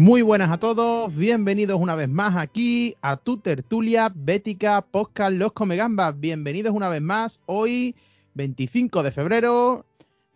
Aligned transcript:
Muy 0.00 0.22
buenas 0.22 0.50
a 0.50 0.56
todos, 0.56 1.14
bienvenidos 1.14 1.78
una 1.78 1.94
vez 1.94 2.08
más 2.08 2.34
aquí 2.34 2.94
a 3.02 3.18
tu 3.18 3.36
tertulia 3.36 4.10
Bética 4.14 4.80
Podcast 4.80 5.34
Los 5.34 5.52
Comegambas. 5.52 6.18
Bienvenidos 6.18 6.72
una 6.72 6.88
vez 6.88 7.02
más. 7.02 7.42
Hoy, 7.44 7.94
25 8.32 9.02
de 9.02 9.12
febrero, 9.12 9.84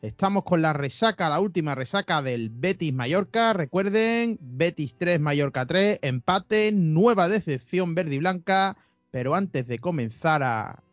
estamos 0.03 0.45
con 0.45 0.61
la 0.61 0.75
resaca, 0.75 1.31
la 1.31 1.41
última 1.41 1.75
resaca 1.75 2.21
del 2.21 2.51
Betis 2.51 2.93
Mallorca. 2.93 3.55
Recuerden, 3.55 4.39
Betis 4.43 4.97
3, 4.99 5.19
Mallorca 5.19 5.65
3, 5.65 6.01
empate, 6.03 6.71
nueva 6.71 7.31
decepción 7.31 7.95
verde 7.95 8.17
y 8.17 8.19
blanca. 8.19 8.77
Pero 9.11 9.35
antes 9.35 9.67
de 9.67 9.79
comenzar 9.79 10.43
a, 10.43 10.84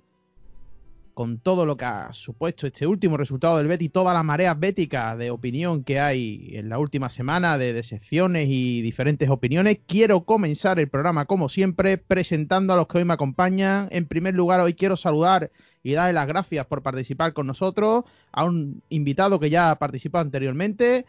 con 1.22 1.38
todo 1.38 1.68
lo 1.68 1.78
que 1.78 1.86
ha 1.86 2.12
supuesto 2.14 2.66
este 2.66 2.88
último 2.88 3.16
resultado 3.16 3.60
del 3.60 3.68
Betis, 3.68 3.92
toda 3.92 4.12
la 4.12 4.24
marea 4.24 4.56
bética 4.56 5.16
de 5.16 5.30
opinión 5.30 5.84
que 5.84 6.00
hay 6.00 6.50
en 6.54 6.68
la 6.68 6.80
última 6.80 7.12
semana, 7.12 7.60
de 7.60 7.74
decepciones 7.74 8.48
y 8.50 8.82
diferentes 8.82 9.30
opiniones, 9.30 9.82
quiero 9.86 10.22
comenzar 10.22 10.80
el 10.80 10.90
programa 10.90 11.26
como 11.26 11.48
siempre 11.48 12.00
presentando 12.00 12.74
a 12.74 12.76
los 12.76 12.88
que 12.88 12.98
hoy 12.98 13.06
me 13.06 13.14
acompañan. 13.14 13.88
En 13.92 14.08
primer 14.08 14.34
lugar, 14.34 14.62
hoy 14.62 14.74
quiero 14.74 14.98
saludar 14.98 15.52
y 15.84 15.94
darle 15.94 16.14
las 16.14 16.26
gracias 16.26 16.66
por 16.66 16.82
participar 16.82 17.34
con 17.34 17.46
nosotros 17.46 18.04
a 18.32 18.44
un 18.44 18.82
invitado 18.90 19.40
que 19.40 19.52
ya 19.52 19.70
ha 19.70 19.78
participado 19.78 20.24
anteriormente. 20.24 21.06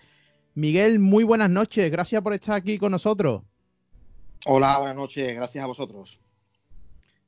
Miguel, 0.54 0.98
muy 0.98 1.24
buenas 1.24 1.48
noches, 1.48 1.90
gracias 1.90 2.20
por 2.20 2.34
estar 2.34 2.54
aquí 2.56 2.76
con 2.76 2.92
nosotros. 2.92 3.44
Hola, 4.44 4.76
buenas 4.76 4.96
noches, 4.96 5.34
gracias 5.34 5.64
a 5.64 5.68
vosotros. 5.68 6.20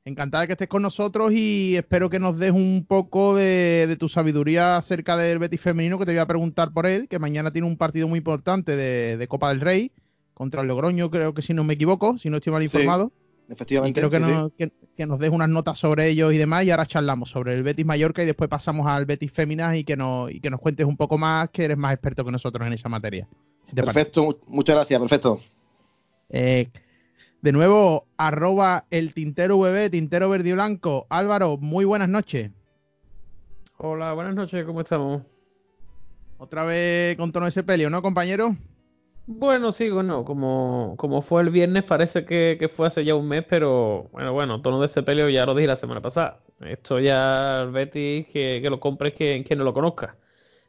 Encantada 0.07 0.41
de 0.41 0.47
que 0.47 0.53
estés 0.53 0.67
con 0.67 0.83
nosotros 0.83 1.33
y 1.33 1.75
espero 1.77 2.11
que 2.11 2.19
nos 2.19 2.37
des 2.37 2.51
un 2.51 2.85
poco 2.87 3.35
de, 3.35 3.97
tu 3.99 4.07
sabiduría 4.07 4.77
acerca 4.77 5.17
del 5.17 5.39
Betis 5.39 5.59
femenino, 5.59 5.97
que 5.97 6.05
te 6.05 6.11
voy 6.11 6.19
a 6.19 6.27
preguntar 6.27 6.71
por 6.71 6.85
él, 6.85 7.07
que 7.07 7.17
mañana 7.17 7.49
tiene 7.49 7.67
un 7.67 7.75
partido 7.75 8.07
muy 8.07 8.19
importante 8.19 8.75
de, 8.75 9.27
Copa 9.27 9.49
del 9.49 9.61
Rey 9.61 9.91
contra 10.35 10.61
el 10.61 10.67
Logroño, 10.67 11.09
creo 11.09 11.33
que 11.33 11.41
si 11.41 11.55
no 11.55 11.63
me 11.63 11.73
equivoco, 11.73 12.19
si 12.19 12.29
no 12.29 12.37
estoy 12.37 12.53
mal 12.53 12.61
informado. 12.61 13.11
efectivamente. 13.49 13.99
Y 13.99 14.03
creo 14.07 14.51
que, 14.51 14.71
que, 14.95 15.05
nos 15.07 15.17
des 15.17 15.31
unas 15.31 15.49
notas 15.49 15.79
sobre 15.79 16.07
ellos 16.07 16.31
y 16.33 16.37
demás, 16.37 16.65
y 16.65 16.69
ahora 16.69 16.85
charlamos 16.85 17.31
sobre 17.31 17.55
el 17.55 17.63
Betis 17.63 17.87
Mallorca 17.87 18.21
y 18.21 18.27
después 18.27 18.47
pasamos 18.47 18.85
al 18.85 19.07
Betis 19.07 19.31
Féminas 19.31 19.75
y 19.75 19.83
que 19.85 19.97
nos, 19.97 20.31
y 20.31 20.39
que 20.39 20.51
nos 20.51 20.59
cuentes 20.59 20.85
un 20.85 20.97
poco 20.97 21.17
más, 21.17 21.49
que 21.49 21.65
eres 21.65 21.77
más 21.77 21.93
experto 21.93 22.23
que 22.23 22.31
nosotros 22.31 22.67
en 22.67 22.73
esa 22.73 22.89
materia. 22.89 23.27
perfecto, 23.73 24.39
muchas 24.45 24.75
gracias, 24.75 24.99
perfecto. 24.99 25.41
Eh, 26.29 26.69
de 27.41 27.51
nuevo, 27.51 28.07
arroba 28.17 28.85
el 28.89 29.13
tintero 29.13 29.57
VB, 29.57 29.89
tintero 29.91 30.29
verde 30.29 30.49
y 30.49 30.53
blanco. 30.53 31.05
Álvaro, 31.09 31.57
muy 31.57 31.85
buenas 31.85 32.09
noches. 32.09 32.51
Hola, 33.77 34.13
buenas 34.13 34.35
noches, 34.35 34.65
¿cómo 34.65 34.81
estamos? 34.81 35.23
Otra 36.37 36.63
vez 36.63 37.15
con 37.17 37.31
tono 37.31 37.45
de 37.45 37.51
sepelio, 37.51 37.89
¿no, 37.89 38.01
compañero? 38.01 38.55
Bueno, 39.27 39.71
sí, 39.71 39.89
bueno, 39.89 40.23
como, 40.23 40.95
como 40.97 41.21
fue 41.21 41.41
el 41.41 41.49
viernes, 41.49 41.83
parece 41.83 42.25
que, 42.25 42.69
fue 42.73 42.87
hace 42.87 43.03
ya 43.03 43.15
un 43.15 43.27
mes, 43.27 43.43
pero 43.47 44.07
bueno, 44.11 44.33
bueno, 44.33 44.61
tono 44.61 44.79
de 44.81 44.87
sepelio 44.87 45.29
ya 45.29 45.45
lo 45.45 45.55
dije 45.55 45.67
la 45.67 45.75
semana 45.75 46.01
pasada. 46.01 46.41
Esto 46.61 46.99
ya, 46.99 47.63
el 47.63 47.71
Betis, 47.71 48.31
que, 48.31 48.61
lo 48.69 48.79
compres 48.79 49.13
quien, 49.13 49.43
quien 49.43 49.59
no 49.59 49.65
lo 49.65 49.73
conozca. 49.73 50.15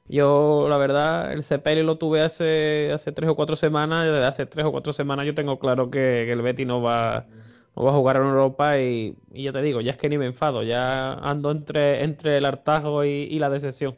Yo, 0.09 0.67
la 0.69 0.77
verdad, 0.77 1.33
el 1.33 1.43
sepelio 1.43 1.83
lo 1.83 1.99
tuve 1.99 2.21
hace, 2.21 2.93
hace 2.93 3.11
tres 3.11 3.29
o 3.29 3.35
cuatro 3.35 3.57
semanas. 3.57 4.07
Y 4.07 4.11
desde 4.11 4.25
hace 4.25 4.47
tres 4.47 4.65
o 4.65 4.73
cuatro 4.73 4.93
semanas 4.93 5.27
yo 5.27 5.35
tengo 5.35 5.59
claro 5.59 5.91
que, 5.91 6.31
el 6.31 6.43
Betty 6.43 6.65
no 6.65 6.81
va, 6.81 7.27
no 7.75 7.83
va 7.83 7.91
a 7.91 7.95
jugar 7.95 8.17
en 8.17 8.23
Europa. 8.23 8.79
Y, 8.81 9.17
ya 9.33 9.53
te 9.53 9.63
digo, 9.63 9.81
ya 9.81 9.93
es 9.93 9.99
que 9.99 10.09
ni 10.09 10.19
me 10.19 10.27
enfado. 10.27 10.63
Ya 10.63 11.15
ando 11.15 11.51
entre, 11.51 12.05
entre 12.05 12.39
el 12.39 12.45
hartazgo 12.45 13.05
y, 13.05 13.39
la 13.39 13.51
decepción. 13.51 13.97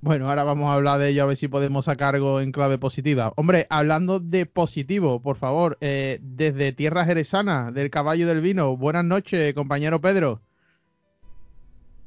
Bueno, 0.00 0.28
ahora 0.28 0.42
vamos 0.42 0.68
a 0.68 0.74
hablar 0.74 0.98
de 0.98 1.10
ello, 1.10 1.22
a 1.22 1.26
ver 1.26 1.36
si 1.36 1.46
podemos 1.46 1.84
sacar 1.84 2.16
algo 2.16 2.40
en 2.40 2.50
clave 2.50 2.76
positiva. 2.76 3.32
Hombre, 3.36 3.68
hablando 3.70 4.18
de 4.18 4.46
positivo, 4.46 5.22
por 5.22 5.36
favor, 5.36 5.78
eh, 5.80 6.18
desde 6.20 6.72
Tierra 6.72 7.04
Jerezana, 7.04 7.70
del 7.70 7.88
Caballo 7.88 8.26
del 8.26 8.40
Vino, 8.40 8.76
buenas 8.76 9.04
noches, 9.04 9.54
compañero 9.54 10.00
Pedro. 10.00 10.40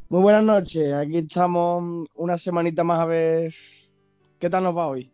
Muy 0.07 0.21
buenas 0.21 0.43
noches, 0.43 0.93
aquí 0.93 1.17
estamos 1.17 2.05
una 2.13 2.37
semanita 2.37 2.83
más 2.83 2.99
a 2.99 3.05
ver 3.05 3.51
qué 4.37 4.51
tal 4.51 4.63
nos 4.63 4.77
va 4.77 4.85
hoy. 4.85 5.11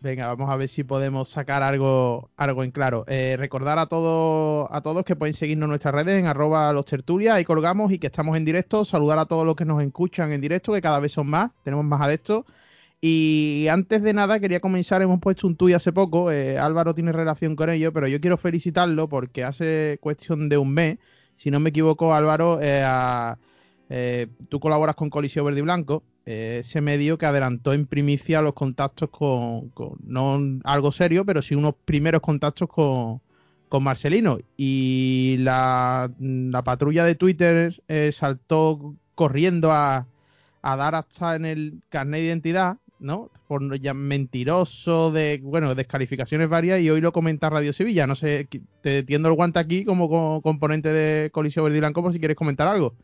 Venga, 0.00 0.28
vamos 0.28 0.48
a 0.48 0.54
ver 0.54 0.68
si 0.68 0.84
podemos 0.84 1.28
sacar 1.28 1.64
algo, 1.64 2.30
algo 2.36 2.62
en 2.62 2.70
claro. 2.70 3.04
Eh, 3.08 3.34
recordar 3.36 3.80
a 3.80 3.86
todos, 3.86 4.68
a 4.70 4.82
todos 4.82 5.04
que 5.04 5.16
pueden 5.16 5.34
seguirnos 5.34 5.66
en 5.66 5.70
nuestras 5.70 5.92
redes 5.92 6.16
en 6.16 6.26
arroba 6.26 6.72
los 6.72 6.84
tertulias, 6.84 7.34
ahí 7.34 7.44
colgamos 7.44 7.90
y 7.90 7.98
que 7.98 8.06
estamos 8.06 8.36
en 8.36 8.44
directo. 8.44 8.84
Saludar 8.84 9.18
a 9.18 9.26
todos 9.26 9.44
los 9.44 9.56
que 9.56 9.64
nos 9.64 9.82
escuchan 9.82 10.30
en 10.30 10.40
directo, 10.40 10.72
que 10.72 10.80
cada 10.80 11.00
vez 11.00 11.10
son 11.10 11.26
más, 11.26 11.50
tenemos 11.64 11.84
más 11.84 12.00
adeptos. 12.00 12.44
Y 13.00 13.66
antes 13.68 14.00
de 14.02 14.12
nada, 14.12 14.38
quería 14.38 14.60
comenzar, 14.60 15.02
hemos 15.02 15.18
puesto 15.18 15.48
un 15.48 15.56
tuit 15.56 15.74
hace 15.74 15.92
poco, 15.92 16.30
eh, 16.30 16.56
Álvaro 16.56 16.94
tiene 16.94 17.10
relación 17.10 17.56
con 17.56 17.68
ello, 17.68 17.92
pero 17.92 18.06
yo 18.06 18.20
quiero 18.20 18.36
felicitarlo 18.36 19.08
porque 19.08 19.42
hace 19.42 19.98
cuestión 20.00 20.48
de 20.48 20.56
un 20.56 20.72
mes, 20.72 20.98
si 21.34 21.50
no 21.50 21.58
me 21.58 21.70
equivoco, 21.70 22.14
Álvaro, 22.14 22.60
eh, 22.62 22.84
a 22.84 23.38
eh, 23.90 24.26
tú 24.48 24.60
colaboras 24.60 24.96
con 24.96 25.10
Coliseo 25.10 25.44
Verde 25.44 25.60
y 25.60 25.62
Blanco, 25.62 26.02
eh, 26.26 26.58
ese 26.60 26.80
medio 26.80 27.16
que 27.16 27.26
adelantó 27.26 27.72
en 27.72 27.86
primicia 27.86 28.42
los 28.42 28.52
contactos 28.52 29.08
con, 29.08 29.72
no 30.04 30.60
algo 30.64 30.92
serio, 30.92 31.24
pero 31.24 31.40
sí 31.40 31.54
unos 31.54 31.74
primeros 31.84 32.20
contactos 32.20 32.68
con, 32.68 33.20
Marcelino. 33.82 34.38
Y 34.56 35.36
la, 35.40 36.10
patrulla 36.64 37.04
de 37.04 37.14
Twitter 37.14 37.82
eh, 37.88 38.12
saltó 38.12 38.94
corriendo 39.14 39.72
a, 39.72 40.06
dar 40.62 40.94
hasta 40.94 41.34
en 41.34 41.46
el 41.46 41.80
carnet 41.88 42.20
de 42.20 42.26
identidad, 42.26 42.76
¿no? 42.98 43.30
Por 43.46 43.80
ya 43.80 43.94
mentiroso, 43.94 45.10
de, 45.12 45.40
bueno, 45.42 45.74
descalificaciones 45.74 46.48
varias, 46.48 46.80
y 46.80 46.90
hoy 46.90 47.00
lo 47.00 47.12
comenta 47.12 47.48
Radio 47.48 47.72
Sevilla. 47.72 48.06
No 48.06 48.16
sé, 48.16 48.48
te 48.82 49.02
tiendo 49.02 49.30
el 49.30 49.34
guante 49.34 49.60
aquí 49.60 49.84
como 49.84 50.42
componente 50.42 50.90
de 50.90 51.30
Coliseo 51.30 51.64
Verde 51.64 51.78
y 51.78 51.80
Blanco 51.80 52.02
por 52.02 52.12
si 52.12 52.18
quieres 52.18 52.36
comentar 52.36 52.68
algo. 52.68 52.94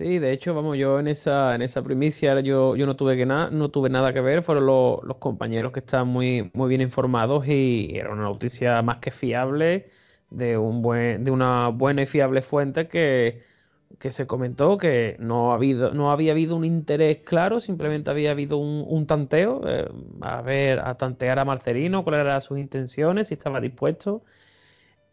Sí, 0.00 0.18
de 0.18 0.32
hecho, 0.32 0.54
vamos, 0.54 0.78
yo 0.78 0.98
en 0.98 1.08
esa, 1.08 1.54
en 1.54 1.60
esa 1.60 1.82
primicia 1.82 2.40
yo, 2.40 2.74
yo 2.74 2.86
no 2.86 2.96
tuve 2.96 3.18
que 3.18 3.26
nada, 3.26 3.50
no 3.50 3.70
tuve 3.70 3.90
nada 3.90 4.14
que 4.14 4.22
ver, 4.22 4.42
fueron 4.42 4.64
los 4.64 5.16
compañeros 5.18 5.72
que 5.72 5.80
estaban 5.80 6.08
muy, 6.08 6.50
muy 6.54 6.70
bien 6.70 6.80
informados 6.80 7.46
y 7.46 7.90
era 7.98 8.10
una 8.10 8.22
noticia 8.22 8.80
más 8.80 8.96
que 8.96 9.10
fiable 9.10 9.90
de 10.30 10.56
un 10.56 10.80
buen, 10.80 11.22
de 11.22 11.30
una 11.30 11.68
buena 11.68 12.00
y 12.00 12.06
fiable 12.06 12.40
fuente 12.40 12.88
que, 12.88 13.42
que 13.98 14.10
se 14.10 14.26
comentó 14.26 14.78
que 14.78 15.16
no, 15.18 15.52
ha 15.52 15.56
habido, 15.56 15.92
no 15.92 16.10
había 16.12 16.32
habido 16.32 16.56
un 16.56 16.64
interés 16.64 17.18
claro, 17.18 17.60
simplemente 17.60 18.10
había 18.10 18.30
habido 18.30 18.56
un, 18.56 19.06
tanteo, 19.06 19.60
eh, 19.68 19.86
a 20.22 20.40
ver, 20.40 20.80
a 20.80 20.96
tantear 20.96 21.38
a 21.38 21.44
Marcelino, 21.44 22.04
cuáles 22.04 22.22
eran 22.22 22.40
sus 22.40 22.58
intenciones, 22.58 23.28
si 23.28 23.34
estaba 23.34 23.60
dispuesto 23.60 24.22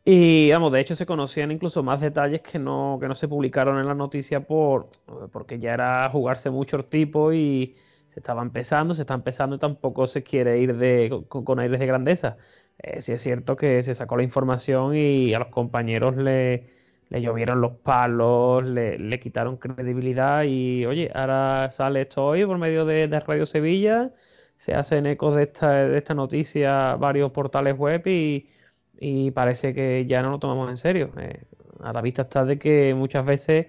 y 0.09 0.49
vamos, 0.51 0.71
de 0.71 0.79
hecho 0.79 0.95
se 0.95 1.05
conocían 1.05 1.51
incluso 1.51 1.83
más 1.83 1.99
detalles 1.99 2.39
que 2.41 2.59
no, 2.59 2.97
que 3.01 3.09
no 3.09 3.15
se 3.15 3.27
publicaron 3.27 3.77
en 3.77 3.87
la 3.87 3.93
noticia 3.93 4.39
por, 4.47 4.89
porque 5.33 5.59
ya 5.59 5.73
era 5.73 6.09
jugarse 6.09 6.49
mucho 6.49 6.77
el 6.77 6.85
tipo 6.85 7.33
y 7.33 7.75
se 8.07 8.21
estaba 8.21 8.41
empezando, 8.41 8.93
se 8.93 9.01
está 9.01 9.15
empezando 9.15 9.57
y 9.57 9.59
tampoco 9.59 10.07
se 10.07 10.23
quiere 10.23 10.59
ir 10.59 10.77
de, 10.77 11.25
con, 11.27 11.59
aires 11.59 11.77
de 11.77 11.85
grandeza. 11.85 12.37
Eh, 12.77 13.01
sí 13.01 13.11
es 13.11 13.21
cierto 13.21 13.57
que 13.57 13.83
se 13.83 13.95
sacó 13.95 14.15
la 14.15 14.23
información 14.23 14.95
y 14.95 15.33
a 15.33 15.39
los 15.39 15.49
compañeros 15.49 16.15
le, 16.15 16.69
le 17.09 17.21
llovieron 17.21 17.59
los 17.59 17.73
palos, 17.73 18.63
le, 18.63 18.97
le, 18.99 19.19
quitaron 19.19 19.57
credibilidad 19.57 20.43
y 20.43 20.85
oye, 20.85 21.11
ahora 21.15 21.69
sale 21.73 22.01
esto 22.03 22.25
hoy 22.25 22.45
por 22.45 22.57
medio 22.57 22.85
de, 22.85 23.09
de 23.09 23.19
Radio 23.19 23.45
Sevilla, 23.45 24.13
se 24.55 24.73
hacen 24.73 25.05
ecos 25.05 25.35
de 25.35 25.43
esta, 25.43 25.87
de 25.89 25.97
esta 25.97 26.13
noticia 26.13 26.95
varios 26.95 27.31
portales 27.31 27.77
web 27.77 28.07
y 28.07 28.47
y 28.99 29.31
parece 29.31 29.73
que 29.73 30.05
ya 30.05 30.21
no 30.21 30.31
lo 30.31 30.39
tomamos 30.39 30.69
en 30.69 30.77
serio. 30.77 31.11
Eh, 31.17 31.43
a 31.81 31.93
la 31.93 32.01
vista 32.01 32.23
está 32.23 32.45
de 32.45 32.57
que 32.59 32.93
muchas 32.95 33.25
veces 33.25 33.67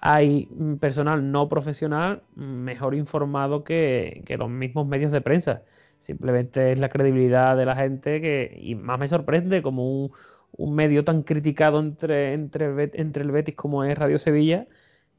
hay 0.00 0.48
personal 0.80 1.30
no 1.32 1.48
profesional 1.48 2.22
mejor 2.34 2.94
informado 2.94 3.64
que, 3.64 4.22
los 4.38 4.50
mismos 4.50 4.86
medios 4.86 5.12
de 5.12 5.20
prensa. 5.20 5.62
Simplemente 5.98 6.72
es 6.72 6.78
la 6.78 6.88
credibilidad 6.90 7.56
de 7.56 7.66
la 7.66 7.76
gente 7.76 8.20
que, 8.20 8.58
y 8.60 8.74
más 8.74 8.98
me 8.98 9.08
sorprende 9.08 9.62
como 9.62 9.90
un, 9.90 10.10
un 10.52 10.74
medio 10.74 11.04
tan 11.04 11.22
criticado 11.22 11.80
entre, 11.80 12.34
entre, 12.34 12.90
entre 12.94 13.22
el 13.22 13.30
Betis 13.32 13.54
como 13.56 13.84
es 13.84 13.96
Radio 13.98 14.18
Sevilla, 14.18 14.66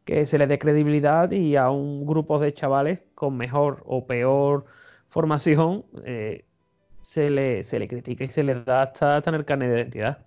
que 0.06 0.26
se 0.26 0.38
le 0.38 0.48
dé 0.48 0.60
credibilidad 0.60 1.32
y 1.32 1.56
a 1.58 1.70
un 1.70 2.06
grupo 2.06 2.40
de 2.40 2.54
chavales 2.54 3.04
con 3.16 3.38
mejor 3.38 3.84
o 3.86 4.08
peor 4.08 4.66
formación 5.10 5.86
eh, 6.06 6.46
se 7.08 7.30
le, 7.30 7.64
se 7.64 7.80
le 7.80 7.88
critica 7.88 8.26
y 8.26 8.30
se 8.30 8.44
le 8.44 8.64
da 8.64 8.82
hasta 8.82 9.22
tener 9.22 9.46
carne 9.46 9.70
de 9.70 9.78
identidad. 9.78 10.18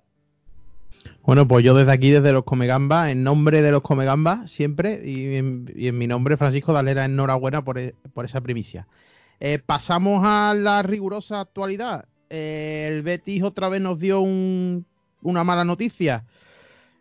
Bueno, 1.22 1.46
pues 1.46 1.62
yo 1.62 1.74
desde 1.74 1.92
aquí, 1.92 2.10
desde 2.10 2.32
los 2.32 2.44
Comegambas, 2.44 3.10
en 3.10 3.22
nombre 3.22 3.60
de 3.60 3.70
los 3.70 3.82
Comegambas, 3.82 4.50
siempre, 4.50 4.98
y 5.04 5.36
en, 5.36 5.98
mi 5.98 6.06
nombre, 6.06 6.38
Francisco 6.38 6.72
Dalera, 6.72 7.04
enhorabuena 7.04 7.62
por, 7.62 7.78
e, 7.78 7.94
por 8.14 8.24
esa 8.24 8.40
primicia. 8.40 8.88
Eh, 9.40 9.58
pasamos 9.58 10.22
a 10.24 10.54
la 10.56 10.82
rigurosa 10.82 11.40
actualidad. 11.40 12.06
Eh, 12.30 12.86
el 12.88 13.02
Betis 13.02 13.42
otra 13.42 13.68
vez 13.68 13.82
nos 13.82 13.98
dio 13.98 14.22
una 14.22 15.44
mala 15.44 15.64
noticia. 15.64 16.24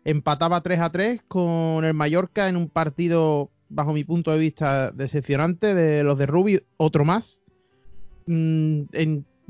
Empataba 0.04 0.60
3 0.60 0.80
a 0.80 0.92
3 0.92 1.22
con 1.26 1.86
el 1.86 1.94
Mallorca 1.94 2.50
en 2.50 2.56
un 2.56 2.68
partido, 2.68 3.50
bajo 3.70 3.94
mi 3.94 4.04
punto 4.04 4.30
de 4.30 4.38
vista, 4.38 4.90
decepcionante 4.90 5.74
de 5.74 6.04
los 6.04 6.18
de 6.18 6.26
Rubi, 6.26 6.60
otro 6.76 7.06
más. 7.06 7.40
mm, 8.26 8.82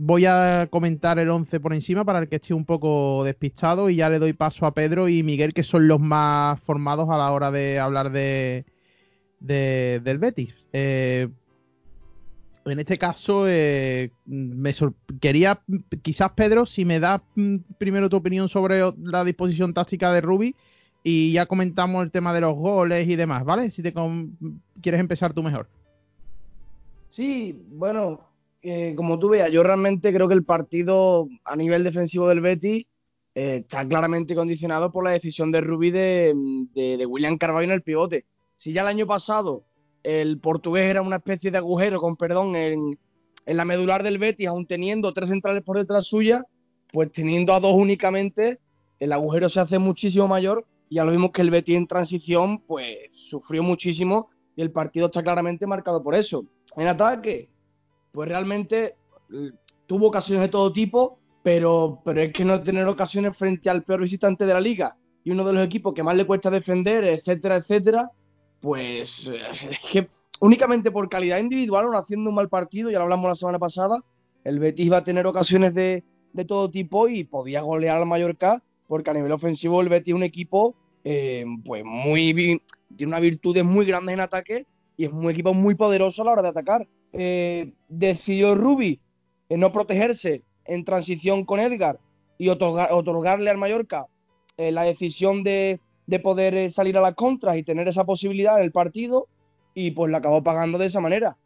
voy 0.02 0.24
a 0.24 0.66
comentar 0.70 1.18
el 1.18 1.28
11 1.28 1.60
por 1.60 1.74
encima 1.74 2.06
para 2.06 2.20
el 2.20 2.28
que 2.28 2.36
esté 2.36 2.54
un 2.54 2.64
poco 2.64 3.22
despistado 3.22 3.90
y 3.90 3.96
ya 3.96 4.08
le 4.08 4.18
doy 4.18 4.32
paso 4.32 4.64
a 4.64 4.72
Pedro 4.72 5.10
y 5.10 5.22
Miguel, 5.22 5.52
que 5.52 5.62
son 5.62 5.88
los 5.88 6.00
más 6.00 6.58
formados 6.58 7.10
a 7.10 7.18
la 7.18 7.30
hora 7.30 7.50
de 7.50 7.78
hablar 7.78 8.10
de, 8.10 8.64
del 9.40 10.18
Betis. 10.18 10.54
Eh, 10.72 11.28
en 12.64 12.78
este 12.78 12.96
caso, 12.96 13.44
eh, 13.46 14.10
me 14.24 14.72
quería, 15.20 15.62
quizás 16.00 16.30
Pedro, 16.32 16.64
si 16.64 16.86
me 16.86 16.98
das 16.98 17.20
mm, 17.34 17.56
primero 17.76 18.08
tu 18.08 18.16
opinión 18.16 18.48
sobre 18.48 18.80
la 19.02 19.22
disposición 19.22 19.74
táctica 19.74 20.12
de 20.12 20.22
Rubi 20.22 20.56
y 21.02 21.32
ya 21.32 21.44
comentamos 21.44 22.02
el 22.04 22.10
tema 22.10 22.32
de 22.32 22.40
los 22.40 22.54
goles 22.54 23.06
y 23.06 23.16
demás, 23.16 23.44
¿vale? 23.44 23.70
Si 23.70 23.82
te 23.82 23.92
quieres 24.80 25.00
empezar 25.00 25.34
tú 25.34 25.42
mejor. 25.42 25.68
Sí, 27.10 27.60
bueno, 27.72 28.29
eh, 28.62 28.94
como 28.94 29.18
tú 29.18 29.30
veas, 29.30 29.50
yo 29.50 29.62
realmente 29.62 30.12
creo 30.12 30.28
que 30.28 30.34
el 30.34 30.44
partido 30.44 31.28
a 31.44 31.56
nivel 31.56 31.82
defensivo 31.82 32.28
del 32.28 32.40
Betis 32.40 32.86
eh, 33.34 33.62
está 33.62 33.86
claramente 33.86 34.34
condicionado 34.34 34.90
por 34.92 35.04
la 35.04 35.12
decisión 35.12 35.50
de 35.50 35.60
Rubi 35.60 35.90
de, 35.90 37.06
William 37.08 37.38
Carvalho 37.38 37.64
en 37.64 37.70
el 37.70 37.82
pivote. 37.82 38.26
Si 38.56 38.72
ya 38.72 38.82
el 38.82 38.88
año 38.88 39.06
pasado 39.06 39.64
el 40.02 40.38
portugués 40.40 40.84
era 40.84 41.00
una 41.00 41.16
especie 41.16 41.50
de 41.50 41.58
agujero, 41.58 42.00
con 42.00 42.16
perdón, 42.16 42.56
en, 42.56 42.98
la 43.46 43.64
medular 43.64 44.02
del 44.02 44.18
Betis, 44.18 44.48
aún 44.48 44.66
teniendo 44.66 45.12
tres 45.12 45.30
centrales 45.30 45.62
por 45.62 45.78
detrás 45.78 46.06
suya, 46.06 46.44
pues 46.92 47.10
teniendo 47.12 47.54
a 47.54 47.60
dos 47.60 47.74
únicamente, 47.74 48.58
el 48.98 49.12
agujero 49.12 49.48
se 49.48 49.60
hace 49.60 49.78
muchísimo 49.78 50.28
mayor. 50.28 50.66
Y 50.88 50.96
ya 50.96 51.04
lo 51.04 51.12
vimos 51.12 51.30
que 51.30 51.42
el 51.42 51.50
Betis 51.50 51.76
en 51.76 51.86
transición, 51.86 52.58
pues 52.60 53.08
sufrió 53.12 53.62
muchísimo 53.62 54.28
y 54.56 54.62
el 54.62 54.72
partido 54.72 55.06
está 55.06 55.22
claramente 55.22 55.66
marcado 55.66 56.02
por 56.02 56.14
eso. 56.14 56.44
En 56.76 56.88
ataque, 56.88 57.48
pues 58.12 58.28
realmente 58.28 58.96
tuvo 59.86 60.08
ocasiones 60.08 60.42
de 60.42 60.48
todo 60.48 60.72
tipo, 60.72 61.18
pero, 61.42 62.00
pero 62.04 62.20
es 62.22 62.32
que 62.32 62.44
no 62.44 62.62
tener 62.62 62.86
ocasiones 62.86 63.36
frente 63.36 63.70
al 63.70 63.82
peor 63.82 64.00
visitante 64.00 64.46
de 64.46 64.54
la 64.54 64.60
liga 64.60 64.96
y 65.24 65.30
uno 65.30 65.44
de 65.44 65.52
los 65.52 65.64
equipos 65.64 65.94
que 65.94 66.02
más 66.02 66.16
le 66.16 66.26
cuesta 66.26 66.50
defender, 66.50 67.04
etcétera, 67.04 67.56
etcétera, 67.56 68.10
pues 68.60 69.28
eh, 69.28 69.38
es 69.70 69.80
que 69.90 70.08
únicamente 70.40 70.90
por 70.90 71.08
calidad 71.08 71.38
individual 71.38 71.86
o 71.86 71.98
haciendo 71.98 72.30
un 72.30 72.36
mal 72.36 72.48
partido, 72.48 72.90
ya 72.90 72.98
lo 72.98 73.04
hablamos 73.04 73.28
la 73.28 73.34
semana 73.34 73.58
pasada, 73.58 73.98
el 74.44 74.58
Betis 74.58 74.90
va 74.90 74.98
a 74.98 75.04
tener 75.04 75.26
ocasiones 75.26 75.74
de, 75.74 76.04
todo 76.46 76.70
tipo 76.70 77.08
y 77.08 77.24
podía 77.24 77.60
golear 77.60 77.96
al 77.96 78.06
Mallorca, 78.06 78.62
porque 78.86 79.10
a 79.10 79.14
nivel 79.14 79.32
ofensivo 79.32 79.80
el 79.80 79.88
Betis 79.88 80.12
es 80.12 80.16
un 80.16 80.22
equipo 80.22 80.74
eh, 81.02 81.44
pues 81.64 81.82
muy 81.84 82.62
tiene 82.96 83.10
unas 83.10 83.20
virtudes 83.20 83.64
muy 83.64 83.86
grandes 83.86 84.12
en 84.12 84.20
ataque 84.20 84.66
y 84.96 85.04
es 85.04 85.12
un 85.12 85.30
equipo 85.30 85.54
muy 85.54 85.74
poderoso 85.74 86.22
a 86.22 86.24
la 86.26 86.32
hora 86.32 86.42
de 86.42 86.48
atacar. 86.48 86.86
Eh, 87.12 87.72
decidió 87.88 88.54
Rubi 88.54 89.00
no 89.48 89.72
protegerse 89.72 90.42
en 90.64 90.84
transición 90.84 91.44
con 91.44 91.58
Edgar 91.58 91.98
y 92.38 92.48
otorgarle 92.48 93.50
al 93.50 93.58
Mallorca 93.58 94.06
la 94.56 94.82
decisión 94.82 95.42
de, 95.42 95.80
de 96.10 96.18
poder 96.18 96.54
eh, 96.54 96.70
salir 96.70 96.98
a 96.98 97.00
las 97.00 97.14
contras 97.14 97.56
y 97.56 97.62
tener 97.62 97.86
esa 97.86 98.04
posibilidad 98.04 98.58
en 98.58 98.64
el 98.64 98.72
partido 98.72 99.28
y 99.74 99.92
pues 99.92 100.10
la 100.10 100.18
acabó 100.18 100.42
pagando 100.42 100.76
de 100.76 100.86
esa 100.86 101.00
manera. 101.00 101.36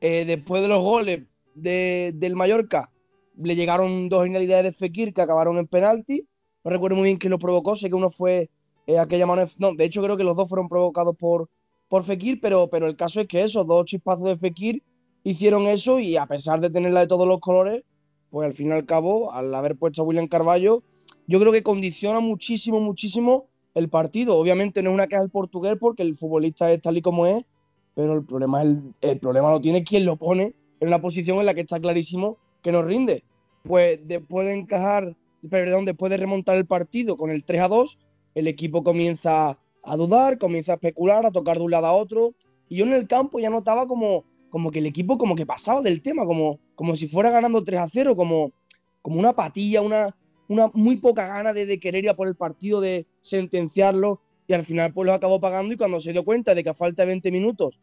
Eh, 0.00 0.24
después 0.24 0.62
de 0.62 0.68
los 0.68 0.82
goles 0.82 1.24
del 1.54 2.34
Mallorca 2.34 2.90
le 3.36 3.54
llegaron 3.54 4.08
dos 4.08 4.24
genialidades 4.24 4.64
de 4.64 4.72
Fekir 4.72 5.12
que 5.12 5.20
acabaron 5.20 5.58
en 5.58 5.66
penalti. 5.66 6.24
No 6.64 6.70
recuerdo 6.70 6.96
muy 6.96 7.04
bien 7.04 7.18
quién 7.18 7.30
lo 7.30 7.38
provocó, 7.38 7.76
sé 7.76 7.90
que 7.90 7.94
uno 7.94 8.10
fue 8.10 8.48
eh, 8.86 8.98
aquella 8.98 9.26
mano. 9.26 9.46
No, 9.58 9.74
de 9.74 9.84
hecho 9.84 10.02
creo 10.02 10.16
que 10.16 10.24
los 10.24 10.34
dos 10.34 10.48
fueron 10.48 10.70
provocados 10.70 11.14
por, 11.14 11.50
por 11.86 12.02
Fekir, 12.02 12.40
pero, 12.40 12.68
pero 12.70 12.86
el 12.86 12.96
caso 12.96 13.20
es 13.20 13.28
que 13.28 13.42
esos 13.42 13.66
dos 13.66 13.84
chispazos 13.84 14.24
de 14.24 14.36
Fekir 14.36 14.82
hicieron 15.26 15.66
eso 15.66 15.98
y 15.98 16.16
a 16.16 16.26
pesar 16.26 16.60
de 16.60 16.70
tenerla 16.70 17.00
de 17.00 17.08
todos 17.08 17.26
los 17.26 17.40
colores, 17.40 17.82
pues 18.30 18.46
al 18.46 18.54
fin 18.54 18.68
y 18.68 18.72
al 18.72 18.86
cabo, 18.86 19.32
al 19.32 19.52
haber 19.56 19.76
puesto 19.76 20.02
a 20.02 20.04
William 20.04 20.28
Carballo, 20.28 20.84
yo 21.26 21.40
creo 21.40 21.50
que 21.50 21.64
condiciona 21.64 22.20
muchísimo, 22.20 22.78
muchísimo 22.78 23.48
el 23.74 23.88
partido. 23.88 24.38
Obviamente 24.38 24.84
no 24.84 24.90
es 24.90 24.94
una 24.94 25.08
queja 25.08 25.22
del 25.22 25.30
portugués 25.30 25.74
porque 25.80 26.04
el 26.04 26.14
futbolista 26.14 26.70
es 26.70 26.80
tal 26.80 26.96
y 26.96 27.02
como 27.02 27.26
es, 27.26 27.44
pero 27.96 28.14
el 28.14 28.24
problema, 28.24 28.62
es 28.62 28.68
el, 29.00 29.18
problema 29.18 29.50
lo 29.50 29.60
tiene 29.60 29.82
quien 29.82 30.04
lo 30.04 30.14
pone 30.14 30.54
en 30.78 30.88
una 30.88 31.00
posición 31.00 31.38
en 31.38 31.46
la 31.46 31.54
que 31.54 31.62
está 31.62 31.80
clarísimo 31.80 32.36
que 32.62 32.70
no 32.70 32.82
rinde. 32.82 33.24
Pues 33.64 33.98
después 34.06 34.46
de 34.46 34.54
encajar, 34.54 35.16
perdón, 35.50 35.86
después 35.86 36.10
de 36.10 36.18
remontar 36.18 36.56
el 36.56 36.66
partido 36.66 37.16
con 37.16 37.30
el 37.30 37.42
3 37.42 37.62
a 37.62 37.68
2, 37.68 37.98
el 38.36 38.46
equipo 38.46 38.84
comienza 38.84 39.58
a 39.82 39.96
dudar, 39.96 40.38
comienza 40.38 40.72
a 40.72 40.74
especular, 40.76 41.26
a 41.26 41.32
tocar 41.32 41.56
de 41.56 41.64
un 41.64 41.72
lado 41.72 41.86
a 41.86 41.94
otro. 41.94 42.34
Y 42.68 42.76
yo 42.76 42.84
en 42.84 42.92
el 42.92 43.08
campo 43.08 43.40
ya 43.40 43.50
notaba 43.50 43.88
como, 43.88 44.24
como 44.50 44.70
que 44.70 44.78
el 44.78 44.86
equipo 44.86 45.18
como 45.18 45.36
que 45.36 45.46
pasaba 45.46 45.82
del 45.82 46.02
tema, 46.02 46.24
como, 46.24 46.58
como 46.74 46.96
si 46.96 47.08
fuera 47.08 47.30
ganando 47.30 47.64
3 47.64 47.80
a 47.80 47.88
0, 47.88 48.16
como, 48.16 48.52
como 49.02 49.18
una 49.18 49.34
patilla, 49.34 49.82
una, 49.82 50.14
una 50.48 50.68
muy 50.74 50.96
poca 50.96 51.26
gana 51.26 51.52
de, 51.52 51.78
querer 51.80 52.04
ir 52.04 52.10
a 52.10 52.16
por 52.16 52.28
el 52.28 52.36
partido, 52.36 52.80
de 52.80 53.06
sentenciarlo, 53.20 54.20
y 54.46 54.52
al 54.52 54.62
final 54.62 54.92
pues 54.92 55.06
lo 55.06 55.12
acabó 55.12 55.40
pagando 55.40 55.74
y 55.74 55.76
cuando 55.76 56.00
se 56.00 56.12
dio 56.12 56.24
cuenta 56.24 56.54
de 56.54 56.62
que 56.62 56.70
a 56.70 56.74
falta 56.74 57.02
de 57.02 57.06
20 57.06 57.32
minutos 57.32 57.78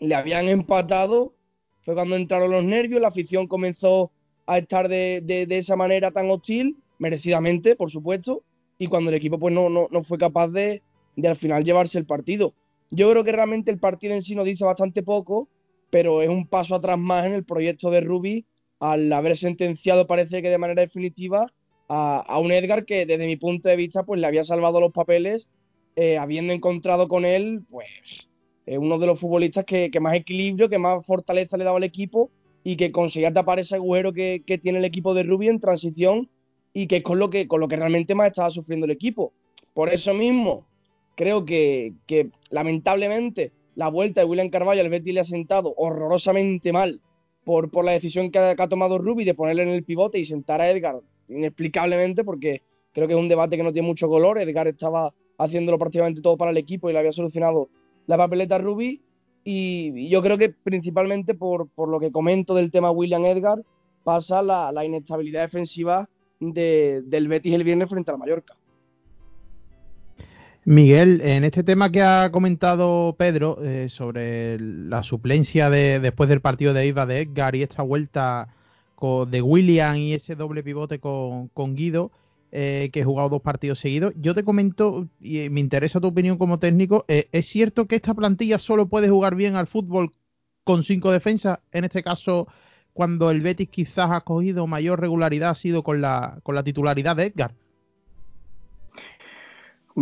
le 0.00 0.14
habían 0.14 0.48
empatado, 0.48 1.34
fue 1.82 1.94
cuando 1.94 2.16
entraron 2.16 2.50
los 2.50 2.64
nervios, 2.64 3.00
la 3.00 3.08
afición 3.08 3.46
comenzó 3.46 4.10
a 4.46 4.58
estar 4.58 4.88
de, 4.88 5.46
esa 5.50 5.76
manera 5.76 6.10
tan 6.10 6.30
hostil, 6.30 6.76
merecidamente, 6.98 7.76
por 7.76 7.90
supuesto, 7.90 8.42
y 8.78 8.86
cuando 8.86 9.10
el 9.10 9.16
equipo 9.16 9.38
pues 9.38 9.54
no, 9.54 9.68
no, 9.68 10.02
fue 10.02 10.18
capaz 10.18 10.48
de, 10.48 10.82
de 11.16 11.28
al 11.28 11.36
final 11.36 11.64
llevarse 11.64 11.98
el 11.98 12.06
partido. 12.06 12.54
Yo 12.90 13.10
creo 13.10 13.24
que 13.24 13.32
realmente 13.32 13.70
el 13.70 13.78
partido 13.78 14.14
en 14.14 14.22
sí 14.22 14.34
nos 14.34 14.44
dice 14.44 14.64
bastante 14.64 15.02
poco, 15.02 15.48
pero 15.90 16.22
es 16.22 16.28
un 16.28 16.46
paso 16.46 16.74
atrás 16.74 16.98
más 16.98 17.26
en 17.26 17.34
el 17.34 17.44
proyecto 17.44 17.90
de 17.90 18.00
Ruby 18.00 18.46
al 18.80 19.12
haber 19.12 19.36
sentenciado 19.36 20.06
parece 20.06 20.42
que 20.42 20.50
de 20.50 20.58
manera 20.58 20.82
definitiva 20.82 21.52
a, 21.88 22.38
un 22.38 22.52
Edgar 22.52 22.84
que 22.84 23.06
desde 23.06 23.26
mi 23.26 23.36
punto 23.36 23.68
de 23.68 23.76
vista 23.76 24.04
pues 24.04 24.20
le 24.20 24.26
había 24.26 24.44
salvado 24.44 24.80
los 24.80 24.92
papeles 24.92 25.48
eh, 25.96 26.18
habiendo 26.18 26.52
encontrado 26.52 27.08
con 27.08 27.24
él 27.24 27.62
pues 27.70 28.28
uno 28.76 28.98
de 28.98 29.06
los 29.06 29.18
futbolistas 29.18 29.64
que, 29.64 29.90
más 30.00 30.14
equilibrio, 30.14 30.68
que 30.68 30.78
más 30.78 31.04
fortaleza 31.06 31.56
le 31.56 31.64
daba 31.64 31.78
al 31.78 31.84
equipo 31.84 32.30
y 32.64 32.76
que 32.76 32.92
conseguía 32.92 33.32
tapar 33.32 33.58
ese 33.58 33.76
agujero 33.76 34.12
que, 34.12 34.42
tiene 34.60 34.78
el 34.78 34.84
equipo 34.84 35.14
de 35.14 35.22
Rubio 35.22 35.50
en 35.50 35.60
transición 35.60 36.28
y 36.74 36.86
que 36.86 36.96
es 36.96 37.02
con 37.02 37.18
lo 37.18 37.30
que, 37.30 37.48
con 37.48 37.60
lo 37.60 37.68
que 37.68 37.76
realmente 37.76 38.14
más 38.14 38.26
estaba 38.28 38.50
sufriendo 38.50 38.84
el 38.84 38.92
equipo. 38.92 39.32
Por 39.72 39.88
eso 39.88 40.12
mismo, 40.12 40.66
creo 41.14 41.44
que, 41.46 41.94
lamentablemente 42.50 43.52
la 43.78 43.88
vuelta 43.90 44.20
de 44.20 44.26
William 44.26 44.50
Carvalho 44.50 44.80
al 44.80 44.88
Betis 44.88 45.14
le 45.14 45.20
ha 45.20 45.24
sentado 45.24 45.72
horrorosamente 45.76 46.72
mal 46.72 47.00
por, 47.44 47.84
la 47.84 47.92
decisión 47.92 48.32
que 48.32 48.40
ha, 48.40 48.68
tomado 48.68 48.98
Rubi 48.98 49.24
de 49.24 49.34
ponerle 49.34 49.62
en 49.62 49.68
el 49.68 49.84
pivote 49.84 50.18
y 50.18 50.24
sentar 50.24 50.60
a 50.60 50.68
Edgar 50.68 51.00
inexplicablemente, 51.28 52.24
porque 52.24 52.62
creo 52.92 53.06
que 53.06 53.14
es 53.14 53.20
un 53.20 53.28
debate 53.28 53.56
que 53.56 53.62
no 53.62 53.72
tiene 53.72 53.86
mucho 53.86 54.08
color. 54.08 54.40
Edgar 54.40 54.66
estaba 54.66 55.14
haciéndolo 55.38 55.78
prácticamente 55.78 56.20
todo 56.20 56.36
para 56.36 56.50
el 56.50 56.56
equipo 56.56 56.90
y 56.90 56.92
le 56.92 56.98
había 56.98 57.12
solucionado 57.12 57.68
la 58.06 58.16
papeleta 58.16 58.58
Ruby. 58.58 59.00
Y, 59.44 60.08
yo 60.08 60.22
creo 60.22 60.36
que 60.38 60.48
principalmente 60.48 61.34
por, 61.34 61.68
lo 61.76 62.00
que 62.00 62.10
comento 62.10 62.56
del 62.56 62.72
tema 62.72 62.90
William 62.90 63.24
Edgar, 63.26 63.62
pasa 64.02 64.42
la, 64.42 64.84
inestabilidad 64.84 65.42
defensiva 65.42 66.10
del 66.40 67.28
Betis 67.28 67.54
el 67.54 67.62
viernes 67.62 67.88
frente 67.88 68.10
al 68.10 68.18
Mallorca. 68.18 68.57
Miguel, 70.70 71.22
en 71.24 71.44
este 71.44 71.62
tema 71.62 71.90
que 71.90 72.02
ha 72.02 72.30
comentado 72.30 73.16
Pedro 73.18 73.58
eh, 73.62 73.88
sobre 73.88 74.60
la 74.60 75.02
suplencia 75.02 75.70
de, 75.70 75.98
después 75.98 76.28
del 76.28 76.42
partido 76.42 76.74
de 76.74 76.86
Iva 76.86 77.06
de 77.06 77.22
Edgar 77.22 77.54
y 77.54 77.62
esta 77.62 77.82
vuelta 77.82 78.54
de 79.00 79.40
William 79.40 79.96
y 79.96 80.12
ese 80.12 80.36
doble 80.36 80.62
pivote 80.62 81.00
con, 81.00 81.74
Guido, 81.74 82.12
eh, 82.52 82.90
que 82.92 83.00
he 83.00 83.04
jugado 83.04 83.30
dos 83.30 83.40
partidos 83.40 83.78
seguidos. 83.78 84.12
Yo 84.16 84.34
te 84.34 84.44
comento, 84.44 85.08
y 85.18 85.48
me 85.48 85.60
interesa 85.60 86.00
tu 86.00 86.08
opinión 86.08 86.36
como 86.36 86.58
técnico, 86.58 87.06
eh, 87.08 87.30
¿es 87.32 87.46
cierto 87.46 87.86
que 87.86 87.96
esta 87.96 88.12
plantilla 88.12 88.58
solo 88.58 88.88
puede 88.88 89.08
jugar 89.08 89.36
bien 89.36 89.56
al 89.56 89.68
fútbol 89.68 90.12
con 90.64 90.82
cinco 90.82 91.10
defensas? 91.10 91.60
En 91.72 91.84
este 91.84 92.02
caso, 92.02 92.46
cuando 92.92 93.30
el 93.30 93.40
Betis 93.40 93.70
quizás 93.70 94.10
ha 94.10 94.20
cogido 94.20 94.66
mayor 94.66 95.00
regularidad 95.00 95.48
ha 95.48 95.54
sido 95.54 95.82
con 95.82 96.02
la, 96.02 96.40
con 96.42 96.54
la 96.54 96.62
titularidad 96.62 97.16
de 97.16 97.24
Edgar. 97.24 97.54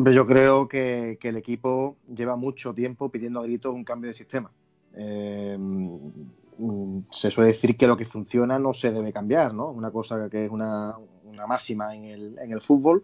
Yo 0.04 0.26
creo 0.26 0.68
que, 0.68 1.18
el 1.22 1.36
equipo 1.36 1.96
lleva 2.14 2.36
mucho 2.36 2.74
tiempo 2.74 3.08
pidiendo 3.08 3.40
a 3.40 3.44
gritos 3.44 3.74
un 3.74 3.84
cambio 3.84 4.08
de 4.08 4.14
sistema. 4.14 4.50
Eh, 4.94 5.58
Mm, 6.58 7.00
se 7.10 7.30
suele 7.30 7.48
decir 7.48 7.76
que 7.76 7.86
lo 7.86 7.96
que 7.96 8.04
funciona 8.04 8.58
no 8.58 8.72
se 8.72 8.90
debe 8.90 9.12
cambiar, 9.12 9.52
¿no? 9.52 9.68
Una 9.68 9.90
cosa 9.90 10.28
que 10.30 10.46
es 10.46 10.50
una, 10.50 10.96
máxima 11.46 11.94
en 11.94 12.04
el, 12.04 12.38
en 12.38 12.52
el 12.52 12.60
fútbol. 12.60 13.02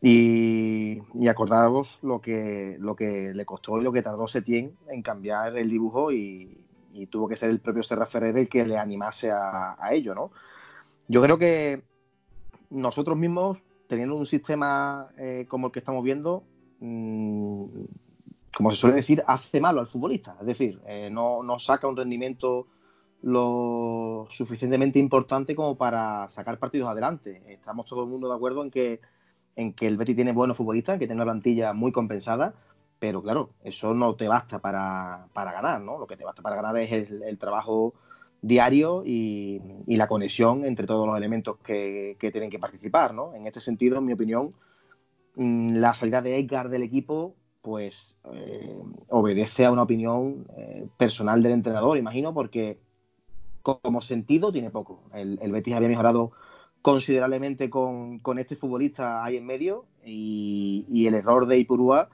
Y, 0.00 1.00
y, 1.14 1.28
acordaros 1.28 2.00
lo 2.02 2.20
que, 2.20 2.76
lo 2.80 2.96
que 2.96 3.32
le 3.32 3.44
costó 3.44 3.78
y 3.78 3.84
lo 3.84 3.92
que 3.92 4.02
tardó 4.02 4.26
Setién 4.26 4.76
en 4.88 5.00
cambiar 5.00 5.56
el 5.56 5.70
dibujo 5.70 6.10
y, 6.12 6.58
tuvo 7.10 7.26
que 7.28 7.36
ser 7.36 7.50
el 7.50 7.60
propio 7.60 7.82
Serra 7.82 8.04
Ferrer 8.04 8.36
el 8.36 8.48
que 8.48 8.66
le 8.66 8.76
animase 8.76 9.30
a, 9.30 9.76
ello, 9.92 10.14
¿no? 10.14 10.30
Yo 11.08 11.22
creo 11.22 11.38
que 11.38 11.82
nosotros 12.70 13.16
mismos, 13.16 13.58
teniendo 13.92 14.16
un 14.16 14.24
sistema 14.24 15.10
eh, 15.18 15.44
como 15.46 15.66
el 15.66 15.72
que 15.72 15.80
estamos 15.80 16.02
viendo, 16.02 16.44
mm, 16.80 17.64
como 18.56 18.70
se 18.70 18.76
suele 18.78 18.96
decir, 18.96 19.22
hace 19.26 19.60
malo 19.60 19.80
al 19.80 19.86
futbolista. 19.86 20.34
Es 20.40 20.46
decir, 20.46 20.80
eh, 20.86 21.10
no, 21.12 21.44
saca 21.58 21.86
un 21.86 21.94
rendimiento 21.94 22.68
lo 23.20 24.26
suficientemente 24.30 24.98
importante 24.98 25.54
como 25.54 25.76
para 25.76 26.26
sacar 26.30 26.58
partidos 26.58 26.88
adelante. 26.88 27.42
Estamos 27.48 27.84
todo 27.84 28.04
el 28.04 28.08
mundo 28.08 28.30
de 28.30 28.34
acuerdo 28.34 28.64
en 28.64 28.70
que, 28.70 29.00
en 29.56 29.74
que 29.74 29.86
el 29.86 29.98
Betis 29.98 30.16
tiene 30.16 30.32
buenos 30.32 30.56
futbolistas, 30.56 30.98
que 30.98 31.06
tiene 31.06 31.20
una 31.20 31.30
plantilla 31.30 31.74
muy 31.74 31.92
compensada, 31.92 32.54
pero 32.98 33.22
claro, 33.22 33.50
eso 33.62 33.92
no 33.92 34.14
te 34.14 34.26
basta 34.26 34.58
para, 34.58 35.28
ganar, 35.34 35.82
¿no? 35.82 35.98
Lo 35.98 36.06
que 36.06 36.16
te 36.16 36.24
basta 36.24 36.40
para 36.40 36.56
ganar 36.56 36.78
es 36.78 37.10
el, 37.10 37.36
trabajo 37.36 37.92
diario 38.42 39.04
y, 39.06 39.62
la 39.86 40.08
conexión 40.08 40.64
entre 40.64 40.86
todos 40.86 41.06
los 41.06 41.16
elementos 41.16 41.58
que, 41.58 42.16
tienen 42.20 42.50
que 42.50 42.58
participar, 42.58 43.14
¿no? 43.14 43.34
En 43.34 43.46
este 43.46 43.60
sentido, 43.60 43.98
en 43.98 44.04
mi 44.04 44.12
opinión, 44.12 44.52
mm, 45.36 45.76
la 45.76 45.94
salida 45.94 46.20
de 46.20 46.38
Edgar 46.38 46.68
del 46.68 46.82
equipo 46.82 47.36
pues 47.62 48.18
eh, 48.32 48.76
obedece 49.08 49.64
a 49.64 49.70
una 49.70 49.82
opinión 49.84 50.46
eh, 50.56 50.88
personal 50.96 51.44
del 51.44 51.52
entrenador, 51.52 51.96
imagino, 51.96 52.34
porque 52.34 52.80
como 53.62 54.00
sentido 54.00 54.50
tiene 54.52 54.70
poco. 54.70 55.04
El, 55.14 55.38
Betis 55.52 55.76
había 55.76 55.88
mejorado 55.88 56.32
considerablemente 56.82 57.70
con, 57.70 58.20
este 58.38 58.56
futbolista 58.56 59.24
ahí 59.24 59.36
en 59.36 59.46
medio 59.46 59.84
y, 60.04 61.06
el 61.06 61.14
error 61.14 61.46
de 61.46 61.58
Ipurúa 61.58 62.08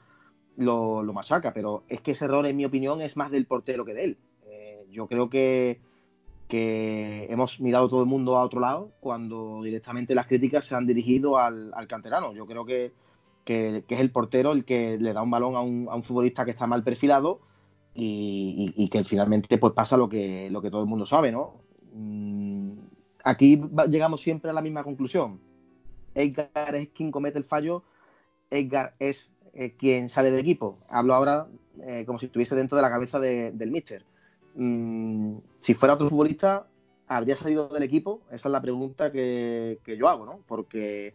lo, 0.56 1.02
machaca, 1.14 1.54
pero 1.54 1.84
es 1.88 2.02
que 2.02 2.10
ese 2.10 2.26
error, 2.26 2.44
en 2.44 2.56
mi 2.56 2.66
opinión, 2.66 3.00
es 3.00 3.16
más 3.16 3.30
del 3.30 3.46
portero 3.46 3.86
que 3.86 3.94
de 3.94 4.04
él. 4.04 4.18
Eh, 4.44 4.86
yo 4.90 5.06
creo 5.06 5.30
que, 5.30 5.80
hemos 6.50 7.60
mirado 7.60 7.88
todo 7.88 8.00
el 8.00 8.06
mundo 8.06 8.36
a 8.36 8.42
otro 8.42 8.60
lado 8.60 8.90
cuando 9.00 9.60
directamente 9.62 10.14
las 10.14 10.26
críticas 10.26 10.64
se 10.64 10.74
han 10.74 10.86
dirigido 10.86 11.38
al, 11.38 11.72
canterano. 11.88 12.32
Yo 12.32 12.46
creo 12.46 12.64
que, 12.64 12.92
es 13.44 14.00
el 14.00 14.10
portero 14.10 14.52
el 14.52 14.64
que 14.64 14.98
le 14.98 15.12
da 15.12 15.22
un 15.22 15.30
balón 15.30 15.56
a 15.56 15.60
un, 15.60 15.88
a 15.90 15.94
un 15.94 16.02
futbolista 16.02 16.44
que 16.44 16.50
está 16.52 16.66
mal 16.66 16.82
perfilado 16.82 17.40
y, 17.94 18.88
que 18.90 19.04
finalmente 19.04 19.58
pues 19.58 19.72
pasa 19.72 19.96
lo 19.96 20.08
que, 20.08 20.48
lo 20.50 20.62
que 20.62 20.70
todo 20.70 20.82
el 20.82 20.88
mundo 20.88 21.04
sabe, 21.06 21.32
¿no? 21.32 21.54
Mm, 21.92 22.72
aquí 23.24 23.60
llegamos 23.90 24.20
siempre 24.20 24.50
a 24.50 24.54
la 24.54 24.62
misma 24.62 24.84
conclusión. 24.84 25.40
Edgar 26.14 26.74
es 26.74 26.88
quien 26.88 27.10
comete 27.10 27.38
el 27.38 27.44
fallo, 27.44 27.82
Edgar 28.50 28.92
es 28.98 29.34
eh, 29.54 29.74
quien 29.76 30.08
sale 30.08 30.30
del 30.30 30.40
equipo. 30.40 30.76
Hablo 30.90 31.14
ahora 31.14 31.48
eh, 31.82 32.04
como 32.06 32.18
si 32.18 32.26
estuviese 32.26 32.54
dentro 32.54 32.76
de 32.76 32.82
la 32.82 32.90
cabeza 32.90 33.18
del 33.18 33.70
míster. 33.70 34.04
Mm, 34.60 35.38
si 35.60 35.74
fuera 35.74 35.94
otro 35.94 36.08
futbolista, 36.08 36.66
¿habría 37.06 37.36
salido 37.36 37.68
del 37.68 37.84
equipo? 37.84 38.22
Esa 38.32 38.48
es 38.48 38.52
la 38.52 38.60
pregunta 38.60 39.12
que, 39.12 39.78
yo 39.86 40.08
hago, 40.08 40.26
¿no? 40.26 40.40
Porque 40.48 41.14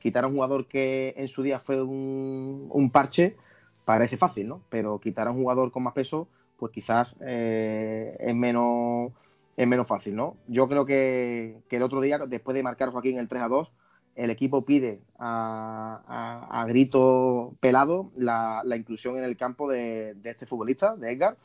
quitar 0.00 0.24
a 0.24 0.26
un 0.26 0.34
jugador 0.34 0.66
que 0.66 1.12
en 1.18 1.28
su 1.28 1.42
día 1.42 1.58
fue 1.58 1.82
un, 1.82 2.90
parche 2.90 3.36
parece 3.84 4.16
fácil, 4.16 4.48
¿no? 4.48 4.62
Pero 4.70 5.00
quitar 5.00 5.28
a 5.28 5.30
un 5.32 5.36
jugador 5.42 5.70
con 5.70 5.82
más 5.82 5.92
peso, 5.92 6.28
pues 6.56 6.72
quizás 6.72 7.14
eh, 7.20 8.16
es 8.20 8.34
menos 8.34 9.12
es 9.58 9.66
menos 9.66 9.88
fácil, 9.88 10.14
¿no? 10.14 10.36
Yo 10.46 10.68
creo 10.68 10.86
que, 10.86 11.60
el 11.68 11.82
otro 11.82 12.00
día, 12.00 12.18
después 12.18 12.54
de 12.54 12.62
marcar 12.62 12.90
Joaquín 12.90 13.18
el 13.18 13.28
3 13.28 13.42
a 13.42 13.48
2, 13.48 13.76
el 14.14 14.30
equipo 14.30 14.64
pide 14.64 15.00
a, 15.18 16.64
grito 16.68 17.54
pelado 17.60 18.10
la, 18.16 18.62
inclusión 18.76 19.16
en 19.16 19.24
el 19.24 19.36
campo 19.36 19.68
de, 19.68 20.16
este 20.22 20.46
futbolista, 20.46 20.96
de 20.96 21.12
Edgar, 21.12 21.36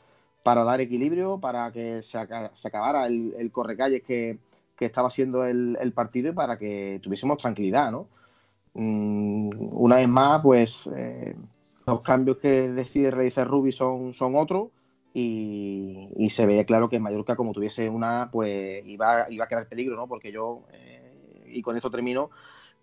para 0.44 0.62
dar 0.62 0.80
equilibrio, 0.82 1.38
para 1.40 1.72
que 1.72 2.02
se, 2.02 2.18
acabara 2.18 3.06
el, 3.06 3.34
el 3.38 3.50
correcalles 3.50 4.02
que, 4.04 4.38
estaba 4.78 5.10
siendo 5.10 5.46
el, 5.46 5.92
partido 5.94 6.28
y 6.28 6.34
para 6.34 6.58
que 6.58 7.00
tuviésemos 7.02 7.38
tranquilidad, 7.38 7.90
¿no? 7.90 8.06
Mm, 8.74 9.48
una 9.72 9.96
vez 9.96 10.08
más, 10.08 10.42
pues 10.42 10.86
eh, 10.94 11.34
los 11.86 12.04
cambios 12.04 12.36
que 12.36 12.68
decide 12.68 13.10
realizar 13.10 13.48
Rubi 13.48 13.72
son, 13.72 14.12
son 14.12 14.36
otros 14.36 14.68
y, 15.14 16.28
se 16.28 16.44
ve 16.44 16.66
claro 16.66 16.90
que 16.90 16.98
Mallorca, 16.98 17.36
como 17.36 17.52
tuviese 17.54 17.88
una, 17.88 18.28
pues 18.30 18.84
iba, 18.86 19.26
iba 19.30 19.44
a 19.46 19.48
crear 19.48 19.66
peligro, 19.66 19.96
¿no? 19.96 20.06
Porque 20.06 20.30
yo, 20.30 20.64
eh, 20.74 21.44
y 21.46 21.62
con 21.62 21.76
esto 21.76 21.90
termino, 21.90 22.28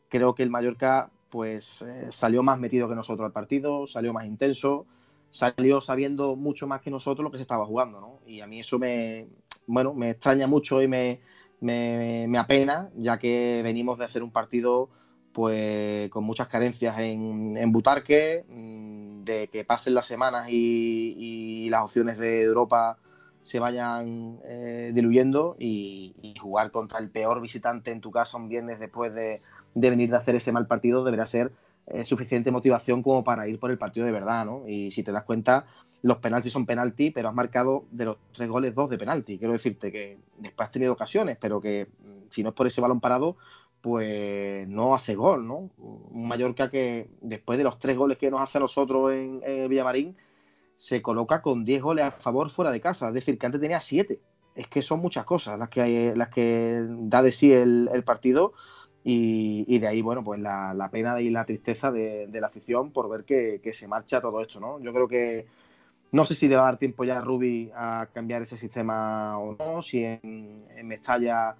creo 0.10 0.34
que 0.34 0.42
el 0.42 0.50
Mallorca 0.50 1.12
pues 1.30 1.84
eh, 1.84 2.08
salió 2.10 2.42
más 2.42 2.60
metido 2.60 2.90
que 2.90 2.96
nosotros 2.96 3.24
al 3.24 3.32
partido, 3.32 3.86
salió 3.86 4.14
más 4.14 4.26
intenso, 4.26 4.88
salió 5.32 5.82
sabiendo 5.82 6.36
mucho 6.36 6.68
más 6.68 6.82
que 6.82 6.92
nosotros 6.92 7.24
lo 7.24 7.32
que 7.32 7.38
se 7.38 7.44
estaba 7.44 7.66
jugando, 7.66 8.00
¿no? 8.00 8.20
Y 8.28 8.42
a 8.42 8.48
mí 8.48 8.60
eso 8.60 8.78
me, 8.78 9.28
bueno, 9.66 9.94
me 9.94 10.12
extraña 10.12 10.46
mucho 10.46 10.82
y 10.82 10.88
me, 10.88 11.22
me, 11.62 12.28
me 12.28 12.38
apena, 12.38 12.90
ya 12.96 13.18
que 13.18 13.62
venimos 13.64 13.98
de 13.98 14.06
hacer 14.06 14.22
un 14.22 14.32
partido 14.32 14.90
pues 15.32 16.10
con 16.10 16.24
muchas 16.24 16.48
carencias 16.48 17.00
en, 17.00 17.56
en 17.58 17.72
Butarque, 17.72 18.46
mm, 18.50 19.24
de 19.24 19.48
que 19.48 19.64
pasen 19.64 19.94
las 19.94 20.06
semanas 20.06 20.48
y, 20.50 21.70
las 21.70 21.84
opciones 21.84 22.18
de 22.18 22.42
Europa 22.42 22.98
se 23.44 23.60
vayan 23.60 24.40
eh, 24.44 24.92
diluyendo 24.94 25.56
y, 25.58 26.14
jugar 26.40 26.72
contra 26.72 27.00
el 27.00 27.12
peor 27.12 27.40
visitante 27.40 27.92
en 27.92 28.02
tu 28.02 28.12
casa 28.12 28.38
un 28.38 28.50
viernes 28.50 28.80
después 28.80 29.14
de, 29.14 29.38
venir 29.76 30.10
de 30.10 30.18
hacer 30.18 30.36
ese 30.36 30.52
mal 30.52 30.68
partido 30.68 31.04
deberá 31.04 31.26
ser 31.26 31.52
eh, 31.88 32.06
suficiente 32.06 32.52
motivación 32.52 33.04
como 33.04 33.24
para 33.24 33.48
ir 33.48 33.60
por 33.60 33.72
el 33.72 33.78
partido 33.78 34.06
de 34.06 34.12
verdad, 34.12 34.46
¿no? 34.46 34.68
Y 34.68 34.92
si 34.92 35.04
te 35.04 35.12
das 35.12 35.24
cuenta, 35.24 35.66
los 36.02 36.18
penaltis 36.18 36.54
son 36.54 36.66
penalti, 36.66 37.12
pero 37.12 37.30
has 37.30 37.36
marcado 37.36 37.86
de 37.92 38.06
los 38.06 38.18
tres 38.32 38.50
goles 38.50 38.74
dos 38.74 38.90
de 38.90 38.98
penalti. 38.98 39.38
Quiero 39.38 39.54
decirte 39.54 39.92
que 39.92 40.18
después 40.38 40.68
has 40.68 40.74
tenido 40.74 40.94
ocasiones, 40.94 41.38
pero 41.40 41.62
que 41.62 41.88
mm, 42.00 42.30
si 42.30 42.44
no 42.44 42.50
es 42.50 42.56
por 42.56 42.68
ese 42.68 42.82
balón 42.82 43.00
parado, 43.00 43.38
pues 43.82 44.68
no 44.68 44.96
hace 44.96 45.16
gol, 45.16 45.48
¿no? 45.48 45.70
Un 45.78 46.28
Mallorca 46.28 46.70
que 46.70 47.10
después 47.22 47.58
de 47.58 47.64
los 47.64 47.80
tres 47.80 47.98
goles 47.98 48.18
que 48.18 48.30
nos 48.30 48.42
hace 48.42 48.58
a 48.60 48.62
nosotros 48.62 49.12
en, 49.12 49.42
Villamarín, 49.70 50.16
se 50.76 51.02
coloca 51.02 51.42
con 51.42 51.64
10 51.64 51.82
goles 51.82 52.06
a 52.06 52.12
favor 52.12 52.50
fuera 52.50 52.72
de 52.72 52.82
casa, 52.82 53.08
es 53.10 53.14
decir, 53.14 53.38
que 53.38 53.46
antes 53.46 53.62
tenía 53.62 53.80
7. 53.80 54.20
Es 54.56 54.68
que 54.68 54.82
son 54.82 55.00
muchas 55.00 55.26
cosas 55.26 55.58
las 55.58 55.70
que, 55.70 55.82
hay, 55.82 56.16
las 56.16 56.30
que 56.30 56.84
da 56.86 57.22
de 57.22 57.32
sí 57.32 57.52
el, 57.52 58.04
partido 58.06 58.54
y, 59.04 59.80
de 59.80 59.88
ahí, 59.88 60.02
bueno, 60.02 60.24
pues 60.24 60.40
la, 60.40 60.90
pena 60.92 61.20
y 61.22 61.30
la 61.30 61.46
tristeza 61.46 61.92
de, 61.92 62.30
la 62.32 62.48
afición 62.48 62.92
por 62.92 63.10
ver 63.10 63.24
que, 63.24 63.74
se 63.74 63.88
marcha 63.88 64.22
todo 64.22 64.42
esto, 64.42 64.60
¿no? 64.60 64.80
Yo 64.80 64.94
creo 64.94 65.08
que 65.08 65.48
no 66.12 66.26
sé 66.26 66.36
si 66.36 66.48
le 66.48 66.56
va 66.56 66.64
a 66.64 66.66
dar 66.66 66.78
tiempo 66.78 67.04
ya 67.04 67.18
a 67.18 67.22
Rubi 67.22 67.72
a 67.74 68.08
cambiar 68.14 68.42
ese 68.42 68.58
sistema 68.58 69.40
o 69.40 69.56
no, 69.56 69.82
si 69.82 70.04
en, 70.04 70.66
Mestalla 70.84 71.56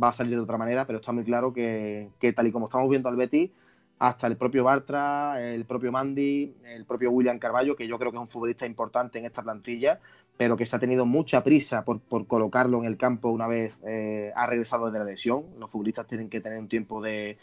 va 0.00 0.08
a 0.08 0.12
salir 0.12 0.34
de 0.34 0.42
otra 0.42 0.58
manera, 0.58 0.86
pero 0.86 0.98
está 0.98 1.12
muy 1.12 1.24
claro 1.24 1.52
que, 1.52 2.10
tal 2.34 2.46
y 2.46 2.52
como 2.52 2.66
estamos 2.66 2.88
viendo 2.88 3.08
al 3.08 3.16
Betty, 3.16 3.50
hasta 3.98 4.26
el 4.26 4.36
propio 4.36 4.64
Bartra, 4.64 5.40
el 5.40 5.64
propio 5.64 5.90
Mandy, 5.90 6.54
el 6.64 6.84
propio 6.84 7.10
William 7.10 7.38
Carballo, 7.38 7.74
que 7.74 7.88
yo 7.88 7.98
creo 7.98 8.10
que 8.10 8.18
es 8.18 8.22
un 8.22 8.28
futbolista 8.28 8.66
importante 8.66 9.18
en 9.18 9.24
esta 9.24 9.42
plantilla, 9.42 10.00
pero 10.36 10.56
que 10.56 10.66
se 10.66 10.74
ha 10.76 10.78
tenido 10.78 11.06
mucha 11.06 11.44
prisa 11.44 11.84
por, 11.84 12.00
colocarlo 12.26 12.78
en 12.80 12.86
el 12.86 12.96
campo 12.96 13.28
una 13.28 13.46
vez 13.46 13.80
eh, 13.86 14.32
ha 14.34 14.46
regresado 14.46 14.90
de 14.90 14.98
la 14.98 15.04
lesión. 15.04 15.44
Los 15.58 15.70
futbolistas 15.70 16.06
tienen 16.06 16.28
que 16.28 16.40
tener 16.40 16.58
un 16.58 16.68
tiempo 16.68 17.00
de, 17.00 17.38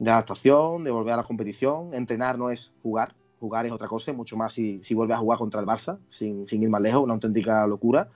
adaptación, 0.00 0.84
de 0.84 0.90
volver 0.90 1.14
a 1.14 1.16
la 1.18 1.24
competición. 1.24 1.94
Entrenar 1.94 2.38
no 2.38 2.50
es 2.50 2.72
jugar, 2.82 3.14
jugar 3.40 3.66
es 3.66 3.72
otra 3.72 3.88
cosa, 3.88 4.12
mucho 4.12 4.36
más 4.36 4.52
si, 4.52 4.80
si 4.82 4.94
vuelve 4.94 5.14
a 5.14 5.18
jugar 5.18 5.38
contra 5.38 5.60
el 5.60 5.66
Barça, 5.66 5.98
sin, 6.10 6.46
sin 6.46 6.62
ir 6.62 6.68
más 6.68 6.80
lejos, 6.80 7.02
una 7.02 7.14
auténtica 7.14 7.66
locura 7.66 8.08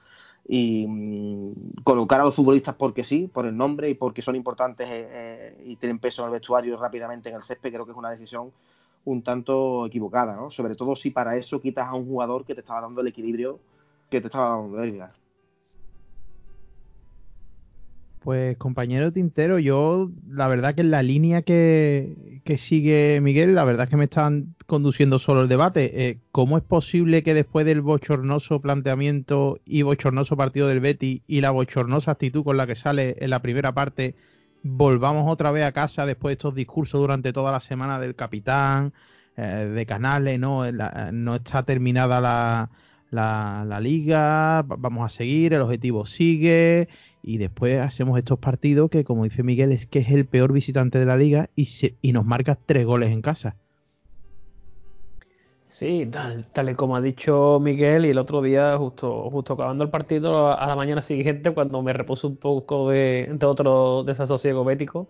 y 0.46 0.86
mm, 0.88 1.82
colocar 1.84 2.20
a 2.20 2.24
los 2.24 2.34
futbolistas 2.34 2.74
porque 2.74 3.04
sí, 3.04 3.28
por 3.32 3.46
el 3.46 3.56
nombre 3.56 3.90
y 3.90 3.94
porque 3.94 4.22
son 4.22 4.36
importantes 4.36 4.88
eh, 4.88 5.08
eh, 5.10 5.62
y 5.64 5.76
tienen 5.76 5.98
peso 5.98 6.22
en 6.22 6.26
el 6.26 6.32
vestuario 6.32 6.76
rápidamente 6.76 7.28
en 7.28 7.36
el 7.36 7.42
césped, 7.42 7.72
creo 7.72 7.84
que 7.84 7.92
es 7.92 7.98
una 7.98 8.10
decisión 8.10 8.52
un 9.04 9.22
tanto 9.22 9.86
equivocada, 9.86 10.36
¿no? 10.36 10.50
Sobre 10.50 10.76
todo 10.76 10.94
si 10.94 11.10
para 11.10 11.36
eso 11.36 11.60
quitas 11.60 11.88
a 11.88 11.94
un 11.94 12.06
jugador 12.06 12.44
que 12.44 12.54
te 12.54 12.60
estaba 12.60 12.80
dando 12.80 13.00
el 13.00 13.08
equilibrio 13.08 13.58
que 14.12 14.20
te 14.20 14.26
estaba 14.26 14.56
dando. 14.56 15.08
Pues 18.20 18.56
compañero 18.56 19.10
Tintero, 19.10 19.58
yo 19.58 20.12
la 20.28 20.46
verdad 20.46 20.76
que 20.76 20.82
en 20.82 20.92
la 20.92 21.02
línea 21.02 21.42
que, 21.42 22.40
sigue 22.56 23.18
Miguel, 23.20 23.56
la 23.56 23.64
verdad 23.64 23.88
que 23.88 23.96
me 23.96 24.04
están 24.04 24.54
conduciendo 24.66 25.18
solo 25.18 25.42
el 25.42 25.48
debate. 25.48 26.06
Eh, 26.06 26.20
¿Cómo 26.30 26.56
es 26.56 26.62
posible 26.62 27.24
que 27.24 27.34
después 27.34 27.66
del 27.66 27.80
bochornoso 27.80 28.60
planteamiento 28.60 29.58
y 29.64 29.82
bochornoso 29.82 30.36
partido 30.36 30.68
del 30.68 30.78
Betty 30.78 31.22
y 31.26 31.40
la 31.40 31.50
bochornosa 31.50 32.12
actitud 32.12 32.44
con 32.44 32.56
la 32.56 32.68
que 32.68 32.76
sale 32.76 33.16
en 33.18 33.30
la 33.30 33.42
primera 33.42 33.72
parte, 33.72 34.14
volvamos 34.62 35.32
otra 35.32 35.50
vez 35.50 35.64
a 35.64 35.72
casa 35.72 36.06
después 36.06 36.30
de 36.30 36.34
estos 36.34 36.54
discursos 36.54 37.00
durante 37.00 37.32
toda 37.32 37.50
la 37.50 37.60
semana 37.60 37.98
del 37.98 38.14
capitán, 38.14 38.92
eh, 39.36 39.42
de 39.42 39.86
Canales, 39.86 40.38
no, 40.38 40.70
no 40.70 41.34
está 41.34 41.64
terminada 41.64 42.20
la, 42.20 42.70
la, 43.12 43.64
la 43.68 43.78
liga, 43.78 44.62
vamos 44.62 45.06
a 45.06 45.10
seguir, 45.10 45.52
el 45.52 45.60
objetivo 45.60 46.06
sigue 46.06 46.88
y 47.22 47.38
después 47.38 47.78
hacemos 47.78 48.18
estos 48.18 48.38
partidos 48.38 48.90
que, 48.90 49.04
como 49.04 49.24
dice 49.24 49.42
Miguel, 49.42 49.70
es 49.70 49.86
que 49.86 50.00
es 50.00 50.10
el 50.10 50.26
peor 50.26 50.52
visitante 50.52 50.98
de 50.98 51.06
la 51.06 51.16
liga 51.16 51.50
y, 51.54 51.68
y 52.00 52.12
nos 52.12 52.24
marca 52.24 52.58
tres 52.66 52.86
goles 52.86 53.12
en 53.12 53.22
casa. 53.22 53.56
Sí, 55.68 56.06
tal, 56.10 56.68
y 56.68 56.74
como 56.74 56.96
ha 56.96 57.00
dicho 57.00 57.58
Miguel, 57.60 58.04
y 58.04 58.10
el 58.10 58.18
otro 58.18 58.42
día, 58.42 58.76
justo, 58.76 59.30
justo 59.30 59.54
acabando 59.54 59.84
el 59.84 59.90
partido, 59.90 60.52
a 60.52 60.66
la 60.66 60.76
mañana 60.76 61.00
siguiente, 61.00 61.54
cuando 61.54 61.82
me 61.82 61.94
repuso 61.94 62.28
un 62.28 62.36
poco 62.36 62.90
de, 62.90 63.28
de 63.32 63.46
otro 63.46 64.04
desasosiego 64.04 64.64
bético, 64.64 65.08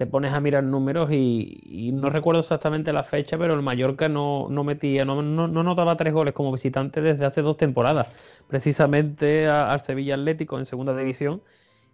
te 0.00 0.06
pones 0.06 0.32
a 0.32 0.40
mirar 0.40 0.64
números 0.64 1.10
y, 1.12 1.90
no 1.92 2.08
recuerdo 2.08 2.40
exactamente 2.40 2.90
la 2.90 3.04
fecha, 3.04 3.36
pero 3.36 3.52
el 3.52 3.60
Mallorca 3.60 4.08
no, 4.08 4.46
no 4.48 4.64
metía, 4.64 5.04
no, 5.04 5.20
no, 5.20 5.46
notaba 5.46 5.94
tres 5.98 6.14
goles 6.14 6.32
como 6.32 6.50
visitante 6.50 7.02
desde 7.02 7.26
hace 7.26 7.42
dos 7.42 7.58
temporadas, 7.58 8.10
precisamente 8.48 9.46
al 9.46 9.78
Sevilla 9.80 10.14
Atlético 10.14 10.58
en 10.58 10.64
segunda 10.64 10.96
división. 10.96 11.42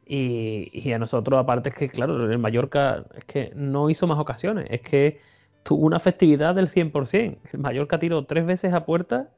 Y, 0.06 0.92
a 0.92 1.00
nosotros, 1.00 1.36
aparte, 1.36 1.70
es 1.70 1.74
que, 1.74 1.88
claro, 1.88 2.30
el 2.30 2.38
Mallorca 2.38 3.06
es 3.16 3.24
que 3.24 3.50
no 3.56 3.90
hizo 3.90 4.06
más 4.06 4.20
ocasiones, 4.20 4.68
es 4.70 4.82
que 4.82 5.18
tuvo 5.64 5.84
una 5.84 5.98
festividad 5.98 6.54
del 6.54 6.68
100%. 6.68 7.38
El 7.54 7.58
Mallorca 7.58 7.98
tiró 7.98 8.24
tres 8.24 8.46
veces 8.46 8.72
a 8.72 8.86
puerta 8.86 9.30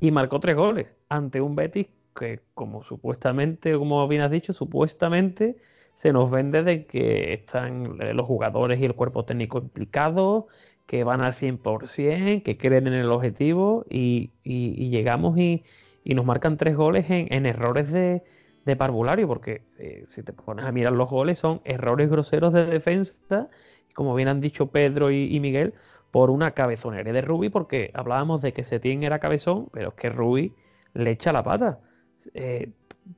y 0.00 0.10
marcó 0.10 0.40
tres 0.40 0.56
goles 0.56 0.88
ante 1.08 1.40
un 1.40 1.54
Betis 1.54 1.86
que, 2.16 2.40
como 2.54 2.82
supuestamente, 2.82 3.74
como 3.78 4.08
bien 4.08 4.22
has 4.22 4.32
dicho, 4.32 4.52
supuestamente 4.52 5.58
se 5.98 6.12
nos 6.12 6.30
vende 6.30 6.62
de 6.62 6.86
que 6.86 7.32
están 7.32 8.00
eh, 8.00 8.14
los 8.14 8.24
jugadores 8.24 8.78
y 8.78 8.84
el 8.84 8.94
cuerpo 8.94 9.24
técnico 9.24 9.58
implicados, 9.58 10.44
que 10.86 11.02
van 11.02 11.22
al 11.22 11.32
100%, 11.32 12.44
que 12.44 12.56
creen 12.56 12.86
en 12.86 12.92
el 12.94 13.10
objetivo 13.10 13.84
y, 13.90 14.30
llegamos 14.44 15.36
y, 15.36 15.64
nos 16.04 16.24
marcan 16.24 16.56
tres 16.56 16.76
goles 16.76 17.06
en, 17.08 17.46
errores 17.46 17.90
de, 17.90 18.22
parvulario, 18.76 19.26
porque 19.26 19.62
eh, 19.78 20.04
si 20.06 20.22
te 20.22 20.32
pones 20.32 20.66
a 20.66 20.70
mirar 20.70 20.92
los 20.92 21.10
goles 21.10 21.40
son 21.40 21.62
errores 21.64 22.08
groseros 22.08 22.52
de 22.52 22.66
defensa, 22.66 23.48
como 23.92 24.14
bien 24.14 24.28
han 24.28 24.40
dicho 24.40 24.68
Pedro 24.68 25.10
y, 25.10 25.40
Miguel, 25.40 25.74
por 26.12 26.30
una 26.30 26.52
cabezonería 26.52 27.12
de 27.12 27.22
Rubi, 27.22 27.48
porque 27.48 27.90
hablábamos 27.92 28.40
de 28.40 28.52
que 28.52 28.62
Setién 28.62 29.02
era 29.02 29.18
cabezón, 29.18 29.68
pero 29.72 29.88
es 29.88 29.94
que 29.94 30.10
Rubi 30.10 30.54
le 30.94 31.10
echa 31.10 31.32
la 31.32 31.42
pata. 31.42 31.80
Eh, 32.34 32.70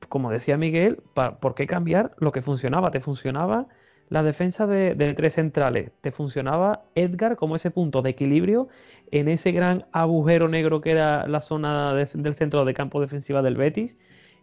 como 0.09 0.31
decía 0.31 0.57
Miguel, 0.57 1.01
¿por 1.13 1.55
qué 1.55 1.67
cambiar 1.67 2.13
lo 2.17 2.31
que 2.31 2.41
funcionaba? 2.41 2.91
Te 2.91 3.01
funcionaba 3.01 3.67
la 4.09 4.23
defensa 4.23 4.67
de, 4.67 5.13
tres 5.13 5.35
centrales, 5.35 5.91
te 6.01 6.11
funcionaba 6.11 6.83
Edgar 6.95 7.37
como 7.37 7.55
ese 7.55 7.71
punto 7.71 8.01
de 8.01 8.09
equilibrio 8.09 8.67
en 9.09 9.29
ese 9.29 9.53
gran 9.53 9.85
agujero 9.93 10.49
negro 10.49 10.81
que 10.81 10.91
era 10.91 11.27
la 11.27 11.41
zona 11.41 11.93
del 11.93 12.35
centro 12.35 12.65
de 12.65 12.73
campo 12.73 12.99
defensiva 12.99 13.41
del 13.41 13.55
Betis. 13.55 13.97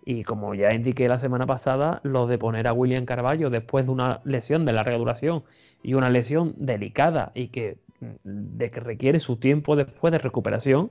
Y 0.07 0.25
como 0.25 0.55
ya 0.55 0.73
indiqué 0.73 1.07
la 1.07 1.19
semana 1.19 1.45
pasada, 1.45 2.01
lo 2.03 2.27
de 2.27 2.39
poner 2.39 2.67
a 2.67 2.73
William 2.73 3.05
Carballo 3.05 3.51
después 3.51 3.85
de 3.85 3.93
una 3.93 4.23
lesión 4.25 4.65
de 4.65 4.73
larga 4.73 4.97
duración 4.97 5.45
y 5.83 5.93
una 5.93 6.09
lesión 6.09 6.55
delicada 6.57 7.31
y 7.35 7.49
que, 7.49 7.77
de 8.25 8.71
que 8.71 8.81
requiere 8.81 9.21
su 9.21 9.37
tiempo 9.37 9.77
después 9.77 10.13
de 10.13 10.19
recuperación, 10.19 10.91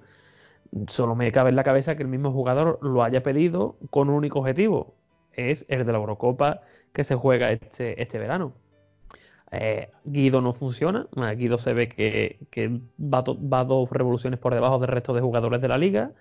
Solo 0.88 1.16
me 1.16 1.32
cabe 1.32 1.50
en 1.50 1.56
la 1.56 1.64
cabeza 1.64 1.96
que 1.96 2.04
el 2.04 2.10
mismo 2.10 2.32
jugador 2.32 2.80
lo 2.82 3.04
haya 3.04 3.24
pedido 3.24 3.78
con 3.90 4.10
un 4.10 4.16
único 4.16 4.40
objetivo, 4.40 4.96
es 5.34 5.66
el 5.70 5.86
de 5.86 5.92
la 5.92 5.98
Eurocopa 6.00 6.62
que 6.94 7.04
se 7.04 7.16
juega 7.16 7.52
este, 7.52 8.02
este 8.02 8.18
verano. 8.20 8.54
Eh, 9.52 9.92
Guido 10.04 10.42
no 10.42 10.54
funciona, 10.54 11.08
Guido 11.36 11.58
se 11.58 11.74
ve 11.74 11.88
que, 11.88 12.82
va, 13.00 13.24
va, 13.24 13.64
dos 13.64 13.90
revoluciones 13.90 14.40
por 14.40 14.54
debajo 14.54 14.80
del 14.80 14.90
resto 14.90 15.14
de 15.14 15.22
jugadores 15.22 15.62
de 15.62 15.68
la 15.70 15.78
liga. 15.78 16.12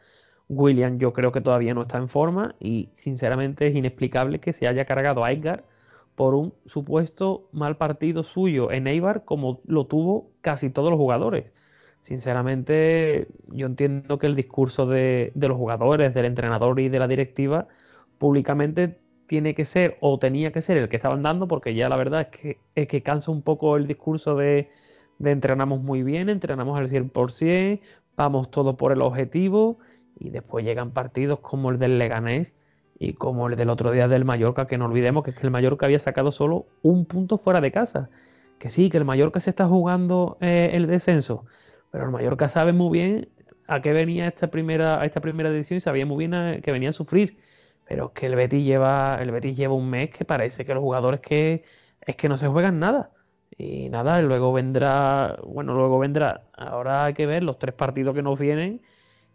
William 0.49 0.99
yo 0.99 1.13
creo 1.13 1.33
que 1.33 1.41
todavía 1.41 1.75
no 1.75 1.83
está 1.83 1.99
en 1.99 2.09
forma 2.09 2.55
y 2.61 2.91
sinceramente 2.95 3.67
es 3.67 3.75
inexplicable 3.75 4.39
que 4.39 4.53
se 4.53 4.69
haya 4.69 4.85
cargado 4.85 5.25
a 5.25 5.33
Edgar 5.33 5.65
por 6.15 6.35
un 6.35 6.55
supuesto 6.67 7.49
mal 7.53 7.77
partido 7.77 8.23
suyo 8.23 8.71
en 8.71 8.87
Eibar 8.87 9.25
como 9.25 9.61
lo 9.67 9.87
tuvo 9.87 10.31
casi 10.41 10.71
todos 10.71 10.91
los 10.91 10.99
jugadores 10.99 11.47
sinceramente 12.07 13.27
yo 13.49 13.67
entiendo 13.67 14.21
que 14.21 14.29
el 14.29 14.37
discurso 14.37 14.87
de, 14.87 15.33
los 15.35 15.57
jugadores, 15.57 16.15
del 16.15 16.27
entrenador 16.27 16.79
y 16.79 16.89
de 16.89 17.01
la 17.01 17.09
directiva 17.09 17.67
públicamente 18.19 19.01
tiene 19.27 19.57
que 19.57 19.65
ser 19.65 19.99
o 20.01 20.17
tenía 20.21 20.53
que 20.53 20.63
ser 20.63 20.77
el 20.77 20.89
que 20.89 20.95
estaban 20.95 21.25
dando 21.25 21.49
porque 21.49 21.75
ya 21.75 21.89
la 21.89 21.97
verdad 21.97 22.21
es 22.21 22.29
que, 22.29 22.61
es 22.77 22.87
que 22.87 23.03
cansa 23.03 23.33
un 23.33 23.43
poco 23.43 23.77
el 23.77 23.89
discurso 23.89 24.37
de, 24.37 24.71
de 25.19 25.31
entrenamos 25.33 25.83
muy 25.83 26.05
bien, 26.05 26.29
entrenamos 26.29 26.79
al 26.79 26.87
100%, 26.87 27.81
vamos 28.17 28.53
todos 28.53 28.77
por 28.77 28.93
el 28.93 29.03
objetivo 29.03 29.79
y 30.21 30.31
después 30.31 30.65
llegan 30.65 30.93
partidos 30.93 31.41
como 31.41 31.71
el 31.71 31.81
del 31.81 31.99
Leganés 31.99 32.53
y 33.01 33.15
como 33.15 33.49
el 33.49 33.57
del 33.57 33.69
otro 33.69 33.91
día 33.91 34.07
del 34.07 34.25
Mallorca, 34.25 34.69
que 34.69 34.79
no 34.79 34.85
olvidemos 34.85 35.25
que 35.25 35.31
es 35.31 35.37
que 35.37 35.45
el 35.45 35.51
Mallorca 35.51 35.87
había 35.87 35.99
sacado 35.99 36.31
solo 36.31 36.67
un 36.83 37.05
punto 37.05 37.37
fuera 37.37 37.61
de 37.61 37.73
casa. 37.73 38.11
Que 38.61 38.69
sí, 38.71 38.91
que 38.91 38.97
el 38.97 39.05
Mallorca 39.05 39.41
se 39.41 39.51
está 39.51 39.67
jugando 39.67 40.39
eh, 40.41 40.71
el 40.73 40.87
descenso, 40.87 41.45
pero 41.91 42.05
el 42.05 42.11
Mallorca 42.11 42.49
sabe 42.49 42.73
muy 42.73 42.99
bien 42.99 43.29
a 43.67 43.81
qué 43.83 43.93
venía 43.93 44.29
esta 44.29 44.49
primera, 44.51 45.01
a 45.01 45.05
esta 45.05 45.21
primera 45.21 45.49
edición 45.49 45.79
y 45.79 45.81
sabía 45.81 46.07
muy 46.07 46.27
bien 46.27 46.61
que 46.63 46.73
venía 46.73 46.91
a 46.91 46.93
sufrir. 46.93 47.39
Pero 47.89 48.07
es 48.07 48.13
que 48.13 48.27
el 48.27 48.37
Betis 48.37 48.65
lleva, 48.65 49.19
el 49.21 49.31
Betis 49.31 49.57
lleva 49.57 49.75
un 49.75 49.89
mes 49.91 50.11
que 50.11 50.25
parece 50.25 50.65
que 50.65 50.75
los 50.75 50.83
jugadores 50.83 51.21
que 51.21 51.65
es 52.01 52.17
que 52.17 52.29
no 52.29 52.37
se 52.37 52.49
juegan 52.49 52.79
nada. 52.81 53.13
Y 53.59 53.89
nada, 53.91 54.21
luego 54.23 54.53
vendrá, 54.53 55.39
bueno, 55.45 55.75
luego 55.75 55.99
vendrá. 55.99 56.45
Ahora 56.55 57.07
hay 57.07 57.15
que 57.15 57.27
ver 57.27 57.43
los 57.43 57.59
tres 57.59 57.75
partidos 57.75 58.15
que 58.15 58.23
nos 58.23 58.39
vienen. 58.39 58.83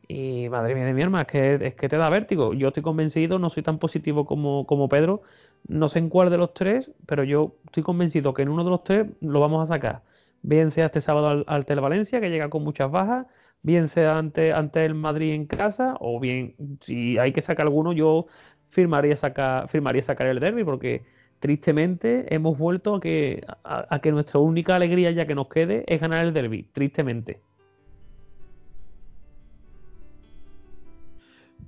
Y 0.08 0.50
madre 0.50 0.76
mía 0.76 0.86
de 0.86 0.94
mi 0.94 1.04
es 1.04 1.28
que, 1.28 1.56
es 1.68 1.76
que 1.76 1.90
te 1.90 1.98
da 1.98 2.10
vértigo. 2.10 2.54
Yo 2.54 2.70
estoy 2.70 2.84
convencido, 2.84 3.40
no 3.40 3.50
soy 3.50 3.64
tan 3.64 3.80
positivo 3.80 4.26
como, 4.26 4.66
como 4.68 4.90
Pedro. 4.90 5.24
No 5.68 5.90
sé 5.90 6.00
en 6.00 6.10
cuál 6.10 6.30
de 6.30 6.38
los 6.38 6.54
tres, 6.54 6.92
pero 7.06 7.24
yo 7.24 7.56
estoy 7.66 7.84
convencido 7.84 8.34
que 8.34 8.42
en 8.44 8.50
uno 8.50 8.64
de 8.64 8.70
los 8.72 8.84
tres 8.84 9.08
lo 9.22 9.40
vamos 9.40 9.64
a 9.64 9.74
sacar 9.74 10.04
bien 10.42 10.72
sea 10.72 10.88
este 10.88 11.02
sábado 11.02 11.44
al, 11.48 11.66
Valencia, 11.82 12.22
que 12.22 12.30
llega 12.30 12.50
con 12.50 12.64
muchas 12.64 12.92
bajas, 12.92 13.28
bien 13.62 13.90
sea 13.90 14.18
ante, 14.18 14.54
ante 14.54 14.86
el 14.86 14.96
Madrid 14.96 15.34
en 15.34 15.46
casa, 15.48 15.96
o 16.00 16.20
bien, 16.20 16.56
si 16.82 17.18
hay 17.18 17.34
que 17.34 17.42
sacar 17.42 17.66
alguno, 17.68 17.94
yo 17.94 18.28
firmaría 18.70 19.18
sacar, 19.18 19.68
firmaría 19.70 20.04
sacar 20.04 20.28
el 20.28 20.40
derby, 20.40 20.64
porque 20.64 21.06
tristemente 21.40 22.34
hemos 22.34 22.58
vuelto 22.58 22.96
a 22.96 23.00
que, 23.02 23.46
a 23.64 24.00
que 24.02 24.12
nuestra 24.12 24.40
única 24.40 24.76
alegría 24.76 25.12
ya 25.12 25.26
que 25.28 25.36
nos 25.36 25.50
quede 25.50 25.84
es 25.88 26.02
ganar 26.02 26.26
el 26.26 26.34
derby, 26.34 26.64
tristemente. 26.72 27.42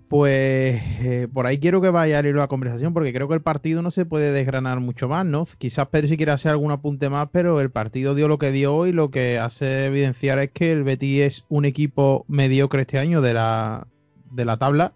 Pues 0.08 0.82
eh, 1.02 1.28
por 1.34 1.48
ahí 1.48 1.60
quiero 1.60 1.82
que 1.82 1.90
vaya 1.90 2.20
a 2.20 2.28
ir 2.28 2.36
la 2.36 2.48
conversación 2.48 2.94
porque 2.94 3.14
creo 3.14 3.28
que 3.28 3.34
el 3.34 3.42
partido 3.42 3.82
no 3.82 3.90
se 3.90 4.06
puede 4.06 4.32
desgranar 4.32 4.80
mucho 4.80 5.08
más, 5.08 5.26
¿no? 5.26 5.48
Quizás 5.58 5.88
Pedro 5.88 6.08
si 6.08 6.18
quiere 6.18 6.32
hacer 6.32 6.52
algún 6.52 6.72
apunte 6.72 7.10
más, 7.10 7.30
pero 7.32 7.60
el 7.62 7.72
partido 7.72 8.14
dio 8.14 8.28
lo 8.28 8.38
que 8.38 8.52
dio 8.52 8.86
y 8.86 8.92
lo 8.92 9.10
que 9.10 9.40
hace 9.40 9.86
evidenciar 9.86 10.38
es 10.40 10.52
que 10.52 10.72
el 10.72 10.84
Betis 10.84 11.22
es 11.22 11.46
un 11.50 11.66
equipo 11.66 12.26
mediocre 12.28 12.82
este 12.82 13.00
año 13.00 13.22
de 13.22 13.34
la, 13.34 13.88
de 14.32 14.46
la 14.46 14.58
tabla. 14.58 14.94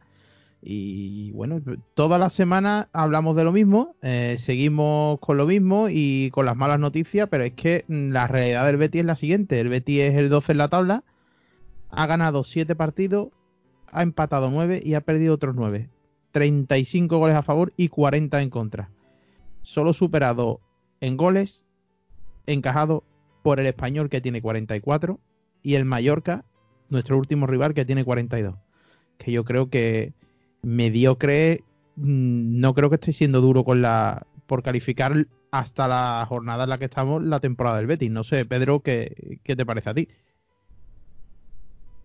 Y 0.62 1.32
bueno, 1.32 1.62
toda 1.94 2.18
la 2.18 2.30
semana 2.30 2.90
hablamos 2.92 3.36
de 3.36 3.44
lo 3.44 3.52
mismo, 3.52 3.96
eh, 4.02 4.36
seguimos 4.38 5.20
con 5.20 5.38
lo 5.38 5.46
mismo 5.46 5.88
y 5.90 6.30
con 6.32 6.46
las 6.46 6.58
malas 6.58 6.80
noticias, 6.80 7.30
pero 7.30 7.44
es 7.44 7.54
que 7.54 7.86
la 7.88 8.28
realidad 8.28 8.66
del 8.66 8.78
Betis 8.78 9.02
es 9.02 9.06
la 9.06 9.16
siguiente. 9.16 9.60
El 9.60 9.70
Betis 9.70 10.02
es 10.02 10.16
el 10.16 10.30
12 10.30 10.52
en 10.54 10.58
la 10.58 10.68
tabla, 10.68 11.04
ha 11.90 12.06
ganado 12.08 12.44
7 12.44 12.76
partidos, 12.76 13.30
ha 13.98 14.04
empatado 14.04 14.52
9 14.52 14.82
y 14.84 14.94
ha 14.94 15.02
perdido 15.02 15.34
otros 15.34 15.56
9. 15.56 15.90
35 16.32 17.18
goles 17.18 17.36
a 17.36 17.42
favor 17.42 17.74
y 17.78 17.90
40 17.90 18.42
en 18.42 18.50
contra. 18.52 18.92
Solo 19.64 19.92
superado 19.92 20.62
en 21.02 21.18
goles, 21.18 21.66
encajado 22.46 23.04
por 23.42 23.60
el 23.60 23.66
español 23.66 24.10
que 24.10 24.22
tiene 24.22 24.42
44 24.42 25.20
y 25.64 25.76
el 25.76 25.86
Mallorca, 25.86 26.46
nuestro 26.90 27.18
último 27.18 27.48
rival 27.48 27.74
que 27.74 27.86
tiene 27.86 28.06
42. 28.06 28.56
Que 29.18 29.32
yo 29.32 29.44
creo 29.44 29.70
que 29.70 30.14
mediocre, 30.62 31.64
mm, 31.96 32.60
no 32.60 32.76
creo 32.76 32.90
que 32.90 32.96
esté 32.96 33.14
siendo 33.14 33.42
duro 33.42 33.64
con 33.64 33.82
la 33.82 34.28
por 34.46 34.62
calificar 34.62 35.28
hasta 35.52 35.88
la 35.88 36.24
jornada 36.30 36.66
en 36.66 36.70
la 36.70 36.78
que 36.78 36.86
estamos 36.86 37.24
la 37.24 37.40
temporada 37.40 37.78
del 37.78 37.88
Betis. 37.88 38.12
No 38.12 38.24
sé, 38.24 38.46
Pedro, 38.46 38.82
¿qué, 38.82 39.40
qué 39.44 39.56
te 39.56 39.66
parece 39.66 39.90
a 39.90 39.94
ti? 39.96 40.08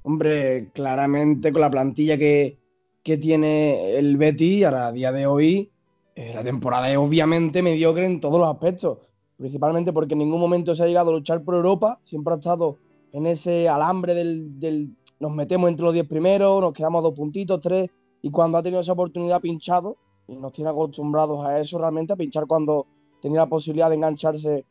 Hombre, 0.04 0.70
claramente 0.72 1.52
con 1.52 1.60
la 1.60 1.70
plantilla 1.70 2.18
que, 2.18 2.58
tiene 3.02 3.98
el 3.98 4.16
Betty 4.16 4.64
a 4.64 4.92
día 4.92 5.12
de 5.12 5.26
hoy, 5.26 5.70
eh, 6.14 6.32
la 6.34 6.44
temporada 6.44 6.90
es 6.90 6.96
obviamente 6.96 7.62
mediocre 7.62 8.06
en 8.06 8.20
todos 8.20 8.38
los 8.38 8.48
aspectos. 8.48 8.98
Principalmente 9.36 9.92
porque 9.92 10.14
en 10.14 10.20
ningún 10.20 10.40
momento 10.40 10.74
se 10.74 10.84
ha 10.84 10.86
llegado 10.86 11.10
a 11.10 11.14
luchar 11.14 11.42
por 11.42 11.54
Europa, 11.54 12.00
siempre 12.04 12.34
ha 12.34 12.36
estado 12.36 12.78
en 13.12 13.26
ese 13.26 13.68
alambre 13.68 14.14
del, 14.14 14.96
nos 15.18 15.32
metemos 15.32 15.68
entre 15.68 15.84
los 15.84 15.94
10 15.94 16.06
primeros, 16.06 16.60
nos 16.60 16.72
quedamos 16.72 17.02
dos 17.02 17.14
puntitos, 17.14 17.60
tres, 17.60 17.88
y 18.22 18.30
cuando 18.30 18.58
ha 18.58 18.62
tenido 18.62 18.80
esa 18.80 18.92
oportunidad 18.92 19.40
pinchado, 19.40 19.96
y 20.28 20.36
nos 20.36 20.52
tiene 20.52 20.70
acostumbrados 20.70 21.44
a 21.44 21.58
eso 21.58 21.78
realmente, 21.78 22.12
a 22.12 22.16
pinchar 22.16 22.46
cuando 22.46 22.86
tenía 23.20 23.40
la 23.40 23.48
posibilidad 23.48 23.88
de 23.88 23.96
engancharse 23.96 24.64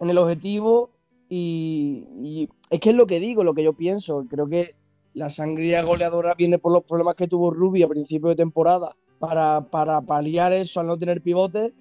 en 0.00 0.10
el 0.10 0.18
objetivo 0.18 0.90
y, 1.28 2.48
es 2.70 2.80
que 2.80 2.90
es 2.90 2.96
lo 2.96 3.06
que 3.06 3.20
digo, 3.20 3.44
lo 3.44 3.54
que 3.54 3.62
yo 3.62 3.72
pienso. 3.72 4.24
Creo 4.28 4.48
que 4.48 4.74
la 5.14 5.30
sangría 5.30 5.82
goleadora 5.82 6.34
viene 6.34 6.58
por 6.58 6.72
los 6.72 6.84
problemas 6.84 7.14
que 7.14 7.28
tuvo 7.28 7.50
Rubi 7.50 7.82
a 7.82 7.88
principio 7.88 8.28
de 8.28 8.36
temporada 8.36 8.94
para, 9.18 9.62
para 9.62 10.00
paliar 10.02 10.52
eso 10.52 10.80
al 10.80 10.86
no 10.86 10.98
tener 10.98 11.22
pivote 11.22 11.72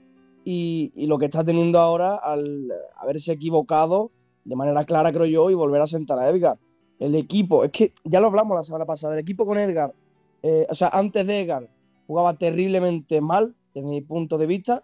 y, 0.45 1.08
lo 1.08 1.17
que 1.17 1.25
está 1.25 1.43
teniendo 1.43 1.79
ahora 1.79 2.15
al 2.15 2.71
haberse 2.97 3.34
equivocado 3.34 4.12
de 4.45 4.55
manera 4.55 4.86
clara, 4.86 5.12
creo 5.12 5.25
yo, 5.25 5.49
y 5.49 5.55
volver 5.55 5.81
a 5.81 5.88
sentar 5.88 6.19
a 6.19 6.29
Edgar. 6.29 6.58
El 6.99 7.15
equipo, 7.15 7.63
es 7.63 7.71
que 7.71 7.93
ya 8.03 8.19
lo 8.19 8.27
hablamos 8.27 8.55
la 8.55 8.63
semana 8.63 8.86
pasada, 8.86 9.15
el 9.15 9.19
equipo 9.19 9.45
con 9.45 9.58
Edgar, 9.58 9.93
eh, 10.43 10.67
o 10.69 10.75
sea, 10.75 10.89
antes 10.89 11.25
de 11.25 11.41
Edgar 11.41 11.67
jugaba 12.05 12.38
terriblemente 12.38 13.19
mal, 13.19 13.55
desde 13.73 13.88
mi 13.88 14.01
punto 14.01 14.38
de 14.38 14.45
vista, 14.45 14.84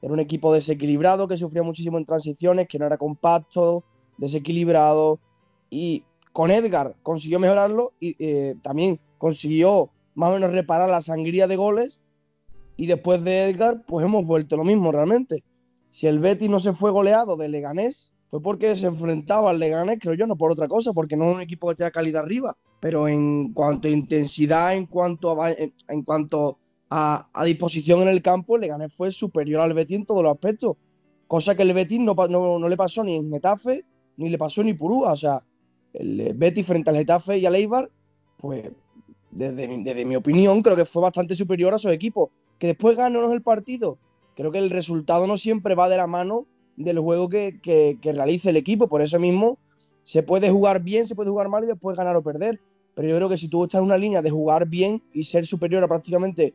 Era 0.00 0.12
un 0.12 0.18
equipo 0.18 0.52
desequilibrado 0.52 1.28
que 1.28 1.36
sufría 1.36 1.62
muchísimo 1.62 1.98
en 1.98 2.04
transiciones, 2.04 2.66
que 2.66 2.78
no 2.78 2.86
era 2.86 2.96
compacto, 2.96 3.84
desequilibrado. 4.22 5.18
Y 5.68 6.04
con 6.32 6.50
Edgar 6.50 6.96
consiguió 7.02 7.38
mejorarlo 7.40 7.92
y 8.00 8.16
eh, 8.18 8.54
también 8.62 9.00
consiguió 9.18 9.90
más 10.14 10.30
o 10.30 10.34
menos 10.34 10.52
reparar 10.52 10.88
la 10.88 11.02
sangría 11.02 11.46
de 11.46 11.56
goles. 11.56 12.00
Y 12.76 12.86
después 12.86 13.22
de 13.22 13.50
Edgar, 13.50 13.82
pues 13.86 14.06
hemos 14.06 14.26
vuelto 14.26 14.56
lo 14.56 14.64
mismo 14.64 14.92
realmente. 14.92 15.42
Si 15.90 16.06
el 16.06 16.20
Betis 16.20 16.48
no 16.48 16.58
se 16.58 16.72
fue 16.72 16.90
goleado 16.90 17.36
de 17.36 17.48
Leganés, 17.48 18.12
fue 18.30 18.40
porque 18.40 18.74
se 18.76 18.86
enfrentaba 18.86 19.50
al 19.50 19.58
Leganés, 19.58 19.98
creo 20.00 20.14
yo, 20.14 20.26
no 20.26 20.36
por 20.36 20.50
otra 20.50 20.68
cosa, 20.68 20.94
porque 20.94 21.16
no 21.16 21.28
es 21.28 21.34
un 21.34 21.40
equipo 21.42 21.68
que 21.68 21.74
tenga 21.74 21.90
calidad 21.90 22.22
arriba. 22.22 22.56
Pero 22.80 23.06
en 23.08 23.52
cuanto 23.52 23.88
a 23.88 23.90
intensidad, 23.90 24.74
en 24.74 24.86
cuanto 24.86 25.42
a, 25.42 25.50
en 25.50 26.02
cuanto 26.02 26.58
a, 26.88 27.44
disposición 27.44 28.02
en 28.02 28.08
el 28.08 28.22
campo, 28.22 28.56
el 28.56 28.62
Leganés 28.62 28.92
fue 28.92 29.12
superior 29.12 29.60
al 29.60 29.74
Betis 29.74 29.98
en 29.98 30.06
todos 30.06 30.22
los 30.22 30.32
aspectos. 30.32 30.76
Cosa 31.26 31.54
que 31.54 31.62
el 31.62 31.72
Betis 31.72 32.00
no, 32.00 32.14
no, 32.14 32.68
le 32.68 32.76
pasó 32.76 33.02
ni 33.02 33.16
en 33.16 33.30
Getafe, 33.30 33.84
ni 34.16 34.28
le 34.28 34.38
pasó 34.38 34.62
ni 34.62 34.74
Purúa. 34.74 35.12
O 35.12 35.16
sea, 35.16 35.42
el 35.92 36.32
Betis 36.34 36.66
frente 36.66 36.90
al 36.90 36.96
Getafe 36.96 37.38
y 37.38 37.46
al 37.46 37.54
Eibar, 37.54 37.90
pues 38.38 38.70
desde, 39.32 40.04
mi 40.04 40.16
opinión, 40.16 40.62
creo 40.62 40.76
que 40.76 40.84
fue 40.84 41.02
bastante 41.02 41.34
superior 41.34 41.72
a 41.74 41.78
su 41.78 41.88
equipo. 41.88 42.30
Que 42.58 42.68
después 42.68 42.96
ganó 42.96 43.32
el 43.32 43.42
partido, 43.42 43.98
creo 44.36 44.52
que 44.52 44.58
el 44.58 44.70
resultado 44.70 45.26
no 45.26 45.36
siempre 45.36 45.74
va 45.74 45.88
de 45.88 45.96
la 45.96 46.06
mano 46.06 46.46
del 46.76 46.98
juego 47.00 47.28
que, 47.28 47.58
que, 47.60 47.98
realice 48.12 48.50
el 48.50 48.56
equipo. 48.56 48.88
Por 48.88 49.02
eso 49.02 49.18
mismo, 49.18 49.58
se 50.02 50.22
puede 50.22 50.50
jugar 50.50 50.82
bien, 50.82 51.06
se 51.06 51.14
puede 51.14 51.30
jugar 51.30 51.48
mal 51.48 51.64
y 51.64 51.66
después 51.66 51.96
ganar 51.96 52.16
o 52.16 52.22
perder. 52.22 52.60
Pero 52.94 53.08
yo 53.08 53.16
creo 53.16 53.28
que 53.28 53.38
si 53.38 53.48
tú 53.48 53.64
estás 53.64 53.78
en 53.78 53.86
una 53.86 53.96
línea 53.96 54.20
de 54.20 54.30
jugar 54.30 54.68
bien 54.68 55.02
y 55.12 55.24
ser 55.24 55.46
superior 55.46 55.82
a 55.82 55.88
prácticamente 55.88 56.54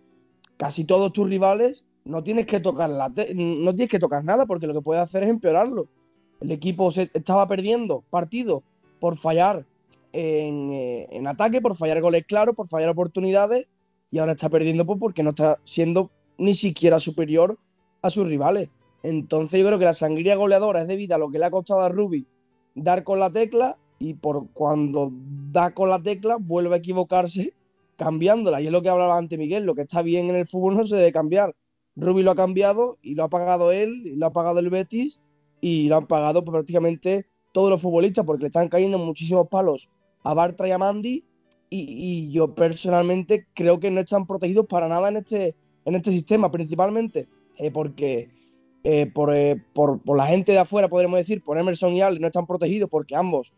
casi 0.58 0.86
todos 0.86 1.12
tus 1.12 1.28
rivales, 1.28 1.84
no 2.06 2.24
tienes 2.24 2.46
que 2.46 2.60
tocar 2.60 2.90
la 2.90 3.10
no 3.10 3.76
tienes 3.76 3.90
que 3.90 4.00
tocar 4.00 4.24
nada 4.24 4.46
porque 4.46 4.68
lo 4.68 4.74
que 4.74 4.82
puedes 4.82 5.04
hacer 5.04 5.24
es 5.24 5.30
empeorarlo. 5.30 5.88
El 6.42 6.52
equipo 6.52 6.92
se 6.92 7.10
estaba 7.14 7.48
perdiendo 7.48 8.04
partido 8.10 8.64
por 9.00 9.18
fallar 9.18 9.66
eh, 10.14 11.08
en, 11.12 11.28
ataque, 11.28 11.62
por 11.62 11.76
fallar 11.76 12.02
goles 12.02 12.26
claros, 12.26 12.56
por 12.56 12.68
fallar 12.68 12.90
oportunidades 12.90 13.68
y 14.12 14.20
ahora 14.20 14.34
está 14.34 14.50
perdiendo 14.50 14.86
pues, 14.86 15.00
porque 15.00 15.24
no 15.24 15.32
está 15.32 15.60
siendo 15.64 16.10
ni 16.38 16.54
siquiera 16.54 17.00
superior 17.00 17.58
a 18.02 18.10
sus 18.10 18.28
rivales. 18.28 18.70
Entonces 19.04 19.60
yo 19.60 19.68
creo 19.68 19.80
que 19.80 19.86
la 19.86 19.94
sangría 19.94 20.36
goleadora 20.36 20.82
es 20.82 20.88
debido 20.88 21.16
a 21.16 21.20
lo 21.20 21.30
que 21.30 21.40
le 21.40 21.46
ha 21.46 21.52
costado 21.52 21.82
a 21.82 21.90
Rubi 21.90 22.26
dar 22.76 23.04
con 23.04 23.20
la 23.20 23.32
tecla 23.32 23.78
y 24.00 24.14
por 24.14 24.48
cuando 24.54 25.12
da 25.52 25.74
con 25.74 25.90
la 25.90 26.02
tecla 26.02 26.38
vuelve 26.40 26.76
a 26.76 26.78
equivocarse 26.78 27.54
cambiándola. 27.98 28.62
Y 28.62 28.68
es 28.68 28.72
lo 28.72 28.82
que 28.82 28.90
hablaba 28.90 29.18
antes 29.18 29.38
Miguel, 29.38 29.66
lo 29.66 29.76
que 29.76 29.82
está 29.82 30.02
bien 30.02 30.30
en 30.30 30.36
el 30.36 30.48
fútbol 30.48 30.76
no 30.76 30.86
se 30.88 30.96
debe 30.96 31.12
cambiar. 31.12 31.56
Rubi 31.96 32.22
lo 32.22 32.32
ha 32.32 32.36
cambiado 32.36 32.98
y 33.02 33.16
lo 33.16 33.24
ha 33.24 33.30
pagado 33.30 33.72
él, 33.72 34.04
y 34.06 34.16
lo 34.16 34.28
ha 34.28 34.32
pagado 34.32 34.60
el 34.60 34.70
Betis 34.70 35.20
y 35.62 35.88
lo 35.88 35.98
han 35.98 36.08
pagado 36.08 36.44
prácticamente 36.44 37.26
todos 37.52 37.70
los 37.70 37.82
futbolistas 37.82 38.26
porque 38.26 38.44
le 38.44 38.48
están 38.48 38.70
cayendo 38.70 38.98
muchísimos 38.98 39.48
palos 39.48 39.90
a 40.24 40.34
Bartra 40.34 40.68
y 40.68 40.72
a 40.72 40.78
Mandy 40.78 41.24
y, 41.70 42.32
yo 42.32 42.54
personalmente 42.54 43.48
creo 43.54 43.80
que 43.80 43.92
no 43.92 44.00
están 44.00 44.26
protegidos 44.26 44.66
para 44.68 44.88
nada 44.88 45.10
en 45.10 45.18
este, 45.18 45.56
en 45.86 45.96
este 45.96 46.12
sistema, 46.12 46.52
principalmente 46.52 47.28
eh, 47.58 47.72
porque 47.72 48.30
eh, 48.84 49.12
eh, 49.12 49.62
por, 49.74 50.02
por, 50.02 50.18
la 50.18 50.28
gente 50.28 50.54
de 50.54 50.60
afuera, 50.60 50.88
podríamos 50.88 51.20
decir, 51.20 51.44
por 51.44 51.60
Emerson 51.60 51.94
y 51.94 52.02
Ale 52.02 52.20
no 52.20 52.28
están 52.28 52.46
protegidos 52.46 52.90
porque 52.90 53.16
ambos 53.16 53.54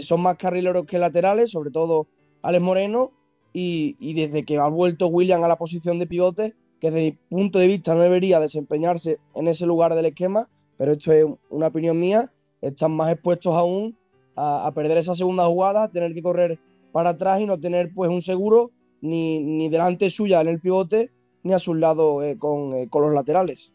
son 0.00 0.20
más 0.20 0.36
carrileros 0.36 0.86
que 0.86 0.98
laterales, 0.98 1.50
sobre 1.50 1.70
todo 1.70 2.06
Alex 2.42 2.62
Moreno, 2.62 3.10
y, 3.52 3.96
y, 3.98 4.14
desde 4.14 4.44
que 4.44 4.56
ha 4.56 4.68
vuelto 4.68 5.08
William 5.08 5.42
a 5.42 5.48
la 5.48 5.58
posición 5.58 5.98
de 5.98 6.06
pivote, 6.06 6.54
que 6.80 6.92
desde 6.92 7.18
mi 7.30 7.38
punto 7.40 7.58
de 7.58 7.66
vista 7.66 7.94
no 7.94 8.00
debería 8.00 8.38
desempeñarse 8.38 9.18
en 9.34 9.48
ese 9.48 9.66
lugar 9.66 9.96
del 9.96 10.06
esquema, 10.06 10.48
pero 10.80 10.92
esto 10.92 11.12
es 11.12 11.26
una 11.50 11.66
opinión 11.66 12.00
mía, 12.00 12.32
están 12.62 12.92
más 12.92 13.12
expuestos 13.12 13.54
aún 13.54 13.98
a, 14.34 14.72
perder 14.74 14.96
esa 14.96 15.14
segunda 15.14 15.44
jugada, 15.44 15.90
tener 15.90 16.14
que 16.14 16.22
correr 16.22 16.58
para 16.90 17.10
atrás 17.10 17.38
y 17.42 17.44
no 17.44 17.60
tener 17.60 17.92
pues 17.92 18.10
un 18.10 18.22
seguro 18.22 18.70
ni, 19.02 19.40
ni 19.40 19.68
delante 19.68 20.08
suya 20.08 20.40
en 20.40 20.48
el 20.48 20.58
pivote 20.58 21.10
ni 21.42 21.52
a 21.52 21.58
su 21.58 21.74
lado 21.74 22.22
eh, 22.22 22.38
con, 22.38 22.72
eh, 22.72 22.88
con 22.88 23.02
los 23.02 23.12
laterales. 23.12 23.70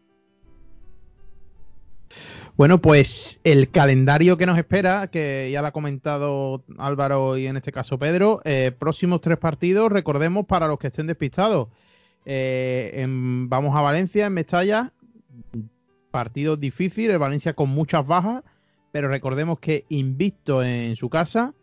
Bueno, 2.58 2.82
pues 2.82 3.40
el 3.44 3.70
calendario 3.70 4.36
que 4.36 4.48
nos 4.48 4.58
espera, 4.58 5.06
que 5.06 5.50
ya 5.52 5.62
lo 5.62 5.68
ha 5.68 5.74
comentado 5.74 6.64
Álvaro 6.80 7.38
y 7.38 7.46
en 7.46 7.58
este 7.58 7.72
caso 7.72 8.00
Pedro, 8.00 8.42
eh, 8.46 8.72
próximos 8.80 9.22
tres 9.22 9.38
partidos, 9.38 9.92
recordemos 9.92 10.48
para 10.48 10.68
los 10.68 10.80
que 10.80 10.88
estén 10.88 11.06
despistados. 11.06 11.68
vamos 12.26 13.76
a 13.76 13.82
Valencia, 13.84 14.26
en 14.26 14.34
Mestalla, 14.34 14.92
partido 16.16 16.56
difícil, 16.56 17.12
el 17.12 17.20
Valencia 17.20 17.56
con 17.56 17.68
muchas 17.68 18.08
bajas, 18.08 18.42
pero 18.94 19.10
recordemos 19.10 19.60
que 19.60 19.84
invicto 19.90 20.64
en 20.64 20.96
su 20.96 21.10
casa. 21.10 21.54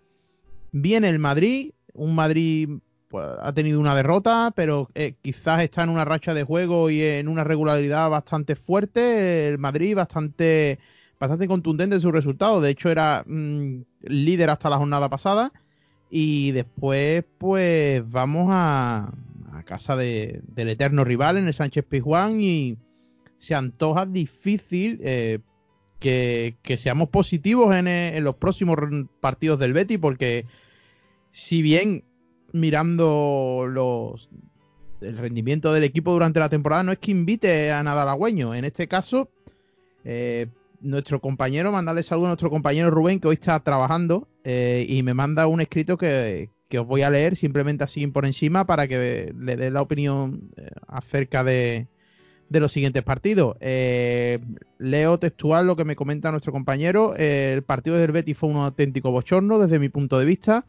Viene 0.72 1.08
el 1.08 1.18
Madrid, 1.18 1.72
un 1.94 2.14
Madrid 2.14 2.68
pues, 3.08 3.24
ha 3.40 3.54
tenido 3.54 3.80
una 3.80 3.94
derrota, 3.94 4.52
pero 4.54 4.90
eh, 4.94 5.14
quizás 5.22 5.62
está 5.62 5.84
en 5.84 5.88
una 5.88 6.04
racha 6.04 6.34
de 6.34 6.42
juego 6.42 6.90
y 6.90 7.00
en 7.00 7.28
una 7.28 7.44
regularidad 7.44 8.10
bastante 8.10 8.54
fuerte. 8.54 9.48
El 9.48 9.56
Madrid 9.56 9.96
bastante, 9.96 10.78
bastante 11.18 11.48
contundente 11.48 11.96
en 11.96 12.02
su 12.02 12.12
resultado. 12.12 12.60
De 12.60 12.68
hecho, 12.68 12.90
era 12.90 13.24
mm, 13.26 13.84
líder 14.02 14.50
hasta 14.50 14.68
la 14.68 14.76
jornada 14.76 15.08
pasada. 15.08 15.50
Y 16.10 16.50
después, 16.50 17.24
pues 17.38 18.02
vamos 18.06 18.48
a, 18.50 19.14
casa 19.64 19.96
del 19.96 20.42
eterno 20.68 21.04
rival 21.04 21.38
en 21.38 21.46
el 21.46 21.54
Sánchez 21.54 21.86
Pizjuán 21.88 22.42
y 22.42 22.76
se 23.42 23.57
antoja 23.57 24.07
difícil 24.07 25.00
eh, 25.02 25.40
que, 25.98 26.55
seamos 26.76 27.09
positivos 27.09 27.74
eh, 27.74 28.12
en, 28.14 28.22
los 28.22 28.37
próximos 28.37 28.78
partidos 29.20 29.59
del 29.59 29.72
Betty, 29.72 29.98
porque 29.98 30.46
si 31.33 31.61
bien 31.61 32.05
mirando 32.52 33.66
los 33.68 34.31
el 35.00 35.18
rendimiento 35.18 35.72
del 35.72 35.83
equipo 35.83 36.12
durante 36.12 36.38
la 36.38 36.48
temporada 36.50 36.85
no 36.85 36.92
es 36.92 36.98
que 36.98 37.11
invite 37.11 37.72
a 37.72 37.83
nada 37.83 38.02
halagüeño. 38.02 38.55
En 38.55 38.64
este 38.64 38.87
caso, 38.87 39.28
eh, 40.05 40.46
nuestro 40.81 41.20
compañero, 41.20 41.72
mandarle 41.72 42.05
saludo 42.05 42.26
a 42.26 42.28
nuestro 42.28 42.50
compañero 42.50 42.92
Rubén, 42.92 43.18
que 43.18 43.26
hoy 43.26 43.35
está 43.35 43.59
trabajando 43.59 44.28
y 44.44 45.02
me 45.02 45.14
manda 45.14 45.48
un 45.48 45.61
escrito 45.61 45.98
que, 45.98 46.50
que, 46.68 46.78
os 46.78 46.87
voy 46.87 47.02
a 47.02 47.11
leer 47.11 47.35
simplemente 47.35 47.83
así 47.83 48.07
por 48.07 48.24
encima 48.24 48.66
para 48.66 48.87
que 48.87 49.35
le 49.37 49.57
dé 49.57 49.72
la 49.72 49.83
opinión 49.83 50.52
acerca 50.87 51.42
de, 51.42 51.88
de 52.52 52.60
los 52.60 52.70
siguientes 52.70 53.02
partidos. 53.02 53.56
Eh, 53.60 54.38
leo 54.78 55.18
textual 55.18 55.66
lo 55.66 55.74
que 55.74 55.86
me 55.86 55.96
comenta 55.96 56.30
nuestro 56.30 56.52
compañero. 56.52 57.14
Eh, 57.16 57.52
el 57.54 57.62
partido 57.62 57.96
del 57.96 58.12
Betis 58.12 58.36
fue 58.36 58.50
un 58.50 58.56
auténtico 58.56 59.10
bochorno 59.10 59.58
desde 59.58 59.78
mi 59.78 59.88
punto 59.88 60.18
de 60.18 60.26
vista. 60.26 60.66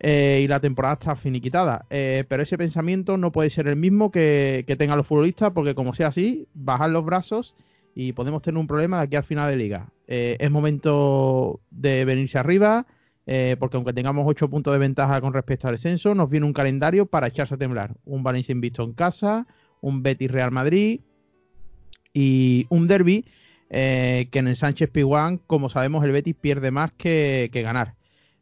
Eh, 0.00 0.42
y 0.44 0.46
la 0.46 0.60
temporada 0.60 0.94
está 0.94 1.16
finiquitada. 1.16 1.86
pero 1.88 2.42
ese 2.42 2.56
pensamiento 2.56 3.16
no 3.16 3.32
puede 3.32 3.50
ser 3.50 3.66
el 3.66 3.74
mismo 3.74 4.12
que, 4.12 4.62
que 4.66 4.76
tengan 4.76 4.96
los 4.96 5.06
futbolistas, 5.06 5.50
porque 5.50 5.74
como 5.74 5.92
sea 5.92 6.08
así, 6.08 6.46
bajan 6.54 6.92
los 6.92 7.04
brazos 7.04 7.56
y 7.96 8.12
podemos 8.12 8.42
tener 8.42 8.60
un 8.60 8.68
problema 8.68 8.98
de 8.98 9.04
aquí 9.04 9.16
al 9.16 9.24
final 9.24 9.50
de 9.50 9.56
liga. 9.56 9.88
es 10.06 10.50
momento 10.52 11.60
de 11.70 12.04
venirse 12.04 12.38
arriba, 12.38 12.86
porque 13.58 13.76
aunque 13.76 13.92
tengamos 13.92 14.24
8 14.28 14.48
puntos 14.48 14.72
de 14.72 14.78
ventaja 14.78 15.20
con 15.20 15.32
respecto 15.32 15.66
al 15.66 15.74
descenso, 15.74 16.14
nos 16.14 16.30
viene 16.30 16.46
un 16.46 16.52
calendario 16.52 17.06
para 17.06 17.26
echarse 17.26 17.54
a 17.54 17.58
temblar. 17.58 17.96
Un 18.04 18.22
Valencia 18.22 18.52
invisto 18.52 18.84
en 18.84 18.92
casa, 18.92 19.48
un 19.80 20.02
Betis 20.02 20.30
Real 20.30 20.50
Madrid 20.50 21.00
y 22.12 22.66
un 22.70 22.88
derby 22.88 23.24
eh, 23.70 24.28
que 24.30 24.38
en 24.38 24.48
el 24.48 24.56
Sánchez 24.56 24.90
Piguán, 24.90 25.38
como 25.46 25.68
sabemos, 25.68 26.04
el 26.04 26.12
Betis 26.12 26.34
pierde 26.34 26.70
más 26.70 26.92
que, 26.92 27.50
ganar. 27.52 27.94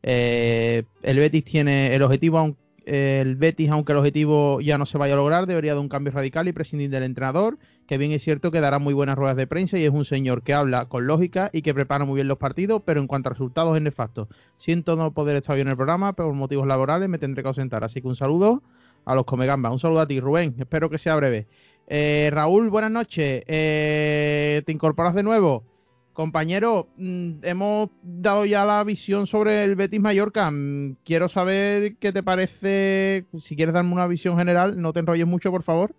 Eh, 0.02 0.84
el 1.02 1.18
Betis 1.18 1.44
tiene 1.44 1.94
el 1.94 2.02
objetivo, 2.02 2.56
el 2.84 3.34
Betis, 3.34 3.70
aunque 3.70 3.92
el 3.92 3.98
objetivo 3.98 4.60
ya 4.60 4.78
no 4.78 4.86
se 4.86 4.98
vaya 4.98 5.14
a 5.14 5.16
lograr, 5.16 5.46
debería 5.46 5.74
de 5.74 5.80
un 5.80 5.88
cambio 5.88 6.12
radical 6.12 6.46
y 6.46 6.52
prescindir 6.52 6.90
del 6.90 7.02
entrenador, 7.02 7.58
que 7.88 7.98
bien 7.98 8.12
es 8.12 8.22
cierto 8.22 8.52
que 8.52 8.60
dará 8.60 8.78
muy 8.78 8.94
buenas 8.94 9.16
ruedas 9.16 9.36
de 9.36 9.48
prensa 9.48 9.78
y 9.78 9.84
es 9.84 9.90
un 9.90 10.04
señor 10.04 10.42
que 10.42 10.54
habla 10.54 10.84
con 10.84 11.08
lógica 11.08 11.50
y 11.52 11.62
que 11.62 11.74
prepara 11.74 12.04
muy 12.04 12.14
bien 12.14 12.28
los 12.28 12.38
partidos, 12.38 12.82
pero 12.84 13.00
en 13.00 13.08
cuanto 13.08 13.28
a 13.28 13.32
resultados 13.32 13.76
es 13.76 13.82
nefasto. 13.82 14.28
Siento 14.56 14.94
no 14.94 15.12
poder 15.12 15.36
estar 15.36 15.56
hoy 15.56 15.62
en 15.62 15.68
el 15.68 15.76
programa, 15.76 16.12
pero 16.12 16.28
por 16.28 16.36
motivos 16.36 16.68
laborales 16.68 17.08
me 17.08 17.18
tendré 17.18 17.42
que 17.42 17.48
ausentar. 17.48 17.82
Así 17.82 18.00
que 18.00 18.06
un 18.06 18.16
saludo 18.16 18.62
a 19.06 19.14
los 19.14 19.24
Comegambas. 19.24 19.72
Un 19.72 19.78
saludo 19.78 20.00
a 20.00 20.06
ti, 20.06 20.20
Rubén. 20.20 20.54
Espero 20.58 20.90
que 20.90 20.98
sea 20.98 21.16
breve. 21.16 21.46
Eh, 21.86 22.28
Raúl, 22.32 22.68
buenas 22.68 22.90
noches. 22.90 23.42
Eh, 23.46 24.62
¿Te 24.66 24.72
incorporas 24.72 25.14
de 25.14 25.22
nuevo? 25.22 25.64
Compañero, 26.12 26.88
mm, 26.96 27.44
hemos 27.44 27.90
dado 28.02 28.44
ya 28.44 28.64
la 28.64 28.82
visión 28.84 29.26
sobre 29.26 29.62
el 29.62 29.76
Betis 29.76 30.00
Mallorca. 30.00 30.50
Mm, 30.50 30.96
quiero 31.04 31.28
saber 31.28 31.96
qué 31.96 32.12
te 32.12 32.22
parece. 32.22 33.26
Si 33.38 33.54
quieres 33.54 33.74
darme 33.74 33.92
una 33.92 34.06
visión 34.06 34.36
general, 34.36 34.80
no 34.80 34.92
te 34.92 35.00
enrolles 35.00 35.26
mucho, 35.26 35.50
por 35.50 35.62
favor. 35.62 35.94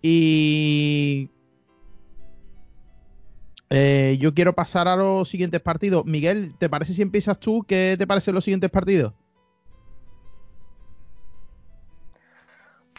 Y 0.00 1.28
eh, 3.70 4.16
yo 4.20 4.34
quiero 4.34 4.52
pasar 4.52 4.86
a 4.86 4.96
los 4.96 5.28
siguientes 5.28 5.60
partidos. 5.60 6.04
Miguel, 6.04 6.54
¿te 6.58 6.68
parece 6.68 6.94
si 6.94 7.02
empiezas 7.02 7.40
tú? 7.40 7.64
¿Qué 7.66 7.96
te 7.98 8.06
parecen 8.06 8.34
los 8.34 8.44
siguientes 8.44 8.70
partidos? 8.70 9.14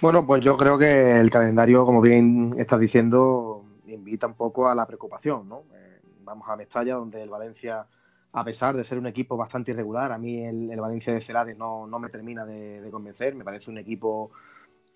Bueno, 0.02 0.26
pues 0.26 0.44
yo 0.44 0.58
creo 0.58 0.78
que 0.78 1.20
el 1.20 1.30
calendario, 1.30 1.86
como 1.86 2.02
bien 2.02 2.56
estás 2.58 2.80
diciendo, 2.80 3.64
invita 3.88 4.28
un 4.28 4.34
poco 4.34 4.68
a 4.68 4.76
la 4.76 4.86
preocupación, 4.86 5.48
¿no? 5.48 5.64
Eh, 5.74 6.02
vamos 6.24 6.50
a 6.50 6.56
Mestalla, 6.58 6.96
donde 6.96 7.22
el 7.22 7.30
Valencia, 7.30 7.86
a 8.34 8.44
pesar 8.44 8.76
de 8.76 8.84
ser 8.84 8.98
un 8.98 9.08
equipo 9.08 9.38
bastante 9.38 9.72
irregular, 9.72 10.12
a 10.12 10.18
mí 10.18 10.44
el, 10.44 10.80
Valencia 10.80 11.14
de 11.14 11.22
Celades 11.22 11.58
no, 11.58 11.88
me 11.88 12.10
termina 12.10 12.46
de, 12.46 12.88
convencer, 12.92 13.36
me 13.36 13.44
parece 13.44 13.72
un 13.72 13.78
equipo 13.78 14.32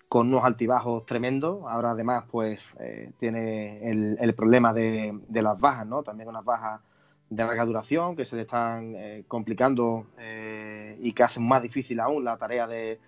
con 0.08 0.28
unos 0.28 0.44
altibajos 0.44 1.04
tremendos, 1.06 1.64
ahora 1.66 1.90
además 1.90 2.24
pues 2.30 2.62
eh, 2.80 3.12
tiene 3.18 3.90
el, 3.90 4.34
problema 4.34 4.72
de, 4.72 5.18
las 5.30 5.60
bajas, 5.60 5.86
¿no? 5.86 6.02
También 6.02 6.28
unas 6.28 6.44
bajas 6.44 6.80
de 7.30 7.44
larga 7.44 7.64
duración 7.66 8.16
que 8.16 8.24
se 8.24 8.36
le 8.36 8.42
están 8.42 8.94
eh, 8.96 9.24
complicando 9.28 10.06
y 11.00 11.12
que 11.12 11.22
hacen 11.22 11.46
más 11.46 11.62
difícil 11.62 12.00
aún 12.00 12.24
la 12.24 12.36
tarea 12.36 12.66
de 12.66 12.98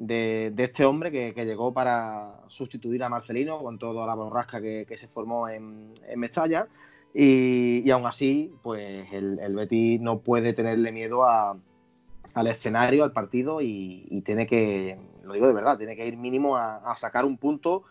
de, 0.00 0.54
este 0.56 0.86
hombre 0.86 1.10
que, 1.10 1.44
llegó 1.44 1.74
para 1.74 2.40
sustituir 2.48 3.04
a 3.04 3.10
Marcelino 3.10 3.62
con 3.62 3.78
toda 3.78 4.06
la 4.06 4.14
borrasca 4.14 4.60
que, 4.60 4.96
se 4.96 5.08
formó 5.08 5.48
en, 5.48 5.92
Mestalla. 6.16 6.68
Y, 7.12 7.88
aún 7.90 8.06
así, 8.06 8.52
pues 8.62 9.12
el, 9.12 9.38
el 9.40 10.02
no 10.02 10.20
puede 10.20 10.54
tenerle 10.54 10.90
miedo 10.90 11.26
al 11.26 12.46
escenario, 12.46 13.04
al 13.04 13.12
partido 13.12 13.60
y, 13.60 14.22
tiene 14.24 14.46
que, 14.46 14.98
lo 15.22 15.34
digo 15.34 15.46
de 15.46 15.52
verdad, 15.52 15.76
tiene 15.76 15.94
que 15.96 16.06
ir 16.06 16.16
mínimo 16.16 16.56
a, 16.56 16.96
sacar 16.96 17.26
un 17.26 17.36
punto 17.36 17.84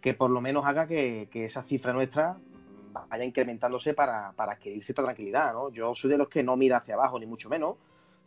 que 0.00 0.14
por 0.14 0.30
lo 0.30 0.40
menos 0.40 0.64
haga 0.64 0.86
que, 0.86 1.28
esa 1.32 1.62
cifra 1.62 1.92
nuestra 1.92 2.38
vaya 3.08 3.24
incrementándose 3.24 3.92
para, 3.92 4.32
para 4.32 4.52
adquirir 4.52 4.82
cierta 4.82 5.02
tranquilidad. 5.02 5.52
¿no? 5.52 5.70
Yo 5.70 5.94
soy 5.94 6.10
de 6.10 6.18
los 6.18 6.28
que 6.28 6.42
no 6.42 6.56
mira 6.56 6.78
hacia 6.78 6.94
abajo, 6.94 7.20
ni 7.20 7.26
mucho 7.26 7.50
menos 7.50 7.76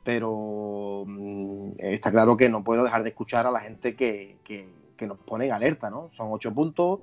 pero 0.03 1.05
mm, 1.07 1.71
está 1.79 2.11
claro 2.11 2.35
que 2.37 2.49
no 2.49 2.63
puedo 2.63 2.83
dejar 2.83 3.03
de 3.03 3.09
escuchar 3.09 3.47
a 3.47 3.51
la 3.51 3.61
gente 3.61 3.95
que, 3.95 4.37
nos 5.01 5.19
pone 5.19 5.47
en 5.47 5.51
alerta, 5.51 5.89
¿no? 5.89 6.09
Son 6.13 6.29
ocho 6.31 6.53
puntos. 6.53 7.01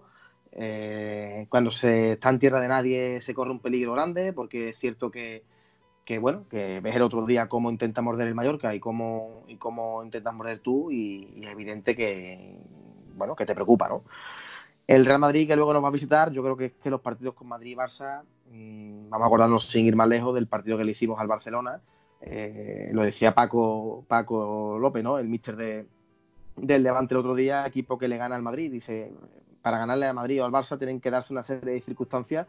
Eh, 0.53 1.47
cuando 1.51 1.71
se 1.71 2.13
está 2.13 2.31
en 2.31 2.39
tierra 2.39 2.59
de 2.59 2.67
nadie 2.67 3.21
se 3.21 3.35
corre 3.35 3.51
un 3.51 3.61
peligro 3.61 3.93
grande, 3.93 4.33
porque 4.33 4.71
es 4.71 4.79
cierto 4.79 5.11
que, 5.11 5.45
bueno, 6.19 6.41
que 6.51 6.81
ves 6.81 6.97
el 6.97 7.03
otro 7.03 7.27
día 7.27 7.49
cómo 7.49 7.71
intenta 7.71 8.01
morder 8.01 8.27
el 8.27 8.35
Mallorca 8.35 8.75
y 8.75 8.81
cómo, 8.81 9.45
y 9.49 9.57
cómo 9.57 10.03
intentas 10.03 10.35
morder 10.35 10.61
tú, 10.61 10.91
y, 10.91 11.43
es 11.43 11.53
evidente 11.53 11.95
que, 11.95 12.57
bueno, 13.17 13.37
que 13.37 13.47
te 13.47 13.55
preocupa, 13.55 13.89
¿no? 13.89 14.01
El 14.87 15.05
Real 15.05 15.21
Madrid, 15.21 15.47
que 15.47 15.55
luego 15.55 15.73
nos 15.73 15.85
va 15.85 15.89
a 15.89 15.93
visitar, 15.93 16.33
yo 16.33 16.43
creo 16.43 16.57
que 16.57 16.65
es 16.67 16.73
que 16.83 16.91
los 16.91 17.01
partidos 17.01 17.35
con 17.35 17.47
Madrid 17.49 17.73
y 17.73 17.77
Barça, 17.77 18.23
mm, 18.51 19.11
vamos 19.11 19.25
a 19.25 19.27
acordarnos 19.27 19.69
sin 19.69 19.87
ir 19.87 19.95
más 19.95 20.09
lejos 20.09 20.35
del 20.35 20.49
partido 20.49 20.79
que 20.79 20.85
le 20.85 20.93
hicimos 20.93 21.21
al 21.21 21.29
Barcelona, 21.29 21.81
eh, 22.20 22.90
lo 22.92 23.02
decía 23.02 23.35
Paco, 23.35 24.04
Paco 24.06 24.78
López, 24.78 25.02
¿no? 25.02 25.18
El 25.18 25.28
míster 25.28 25.56
de, 25.56 25.87
del 26.56 26.83
Levante 26.83 27.14
el 27.14 27.20
otro 27.20 27.35
día, 27.35 27.66
equipo 27.66 27.98
que 27.98 28.09
le 28.09 28.18
gana 28.18 28.37
al 28.37 28.42
Madrid. 28.42 28.70
Dice, 28.70 29.12
para 29.62 29.78
ganarle 29.78 30.06
a 30.06 30.12
Madrid 30.12 30.42
o 30.42 30.44
al 30.44 30.52
Barça 30.52 30.78
tienen 30.78 31.00
que 31.00 31.11
darse 31.11 31.33
una 31.33 31.42
serie 31.42 31.74
de 31.74 31.80
circunstancias 31.80 32.46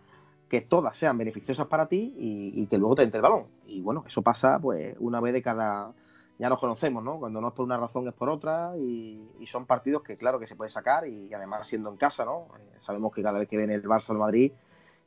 que 0.49 0.61
todas 0.61 0.97
sean 0.97 1.17
beneficiosas 1.17 1.67
para 1.67 1.85
ti 1.85 2.13
y, 2.17 2.67
que 2.67 2.77
luego 2.77 2.95
te 2.95 3.03
entre 3.03 3.19
el 3.19 3.21
balón. 3.21 3.45
Y 3.65 3.81
bueno, 3.81 4.03
eso 4.05 4.21
pasa 4.21 4.59
pues 4.59 4.95
una 4.99 5.21
vez 5.21 5.33
de 5.33 5.41
cada... 5.41 5.93
Ya 6.39 6.49
nos 6.49 6.59
conocemos, 6.59 7.03
¿no? 7.03 7.19
Cuando 7.19 7.39
no 7.39 7.49
es 7.49 7.53
por 7.53 7.65
una 7.65 7.77
razón 7.77 8.07
es 8.07 8.15
por 8.15 8.27
otra 8.27 8.75
y, 8.75 9.21
son 9.45 9.65
partidos 9.65 10.01
que 10.01 10.17
claro 10.17 10.39
que 10.39 10.47
se 10.47 10.55
puede 10.55 10.69
sacar 10.69 11.07
y 11.07 11.33
además 11.33 11.67
siendo 11.67 11.89
en 11.89 11.97
casa, 11.97 12.25
¿no? 12.25 12.47
Eh, 12.59 12.77
sabemos 12.79 13.13
que 13.13 13.21
cada 13.21 13.39
vez 13.39 13.47
que 13.47 13.57
viene 13.57 13.75
el 13.75 13.83
Barça 13.83 14.09
al 14.09 14.17
Madrid, 14.17 14.51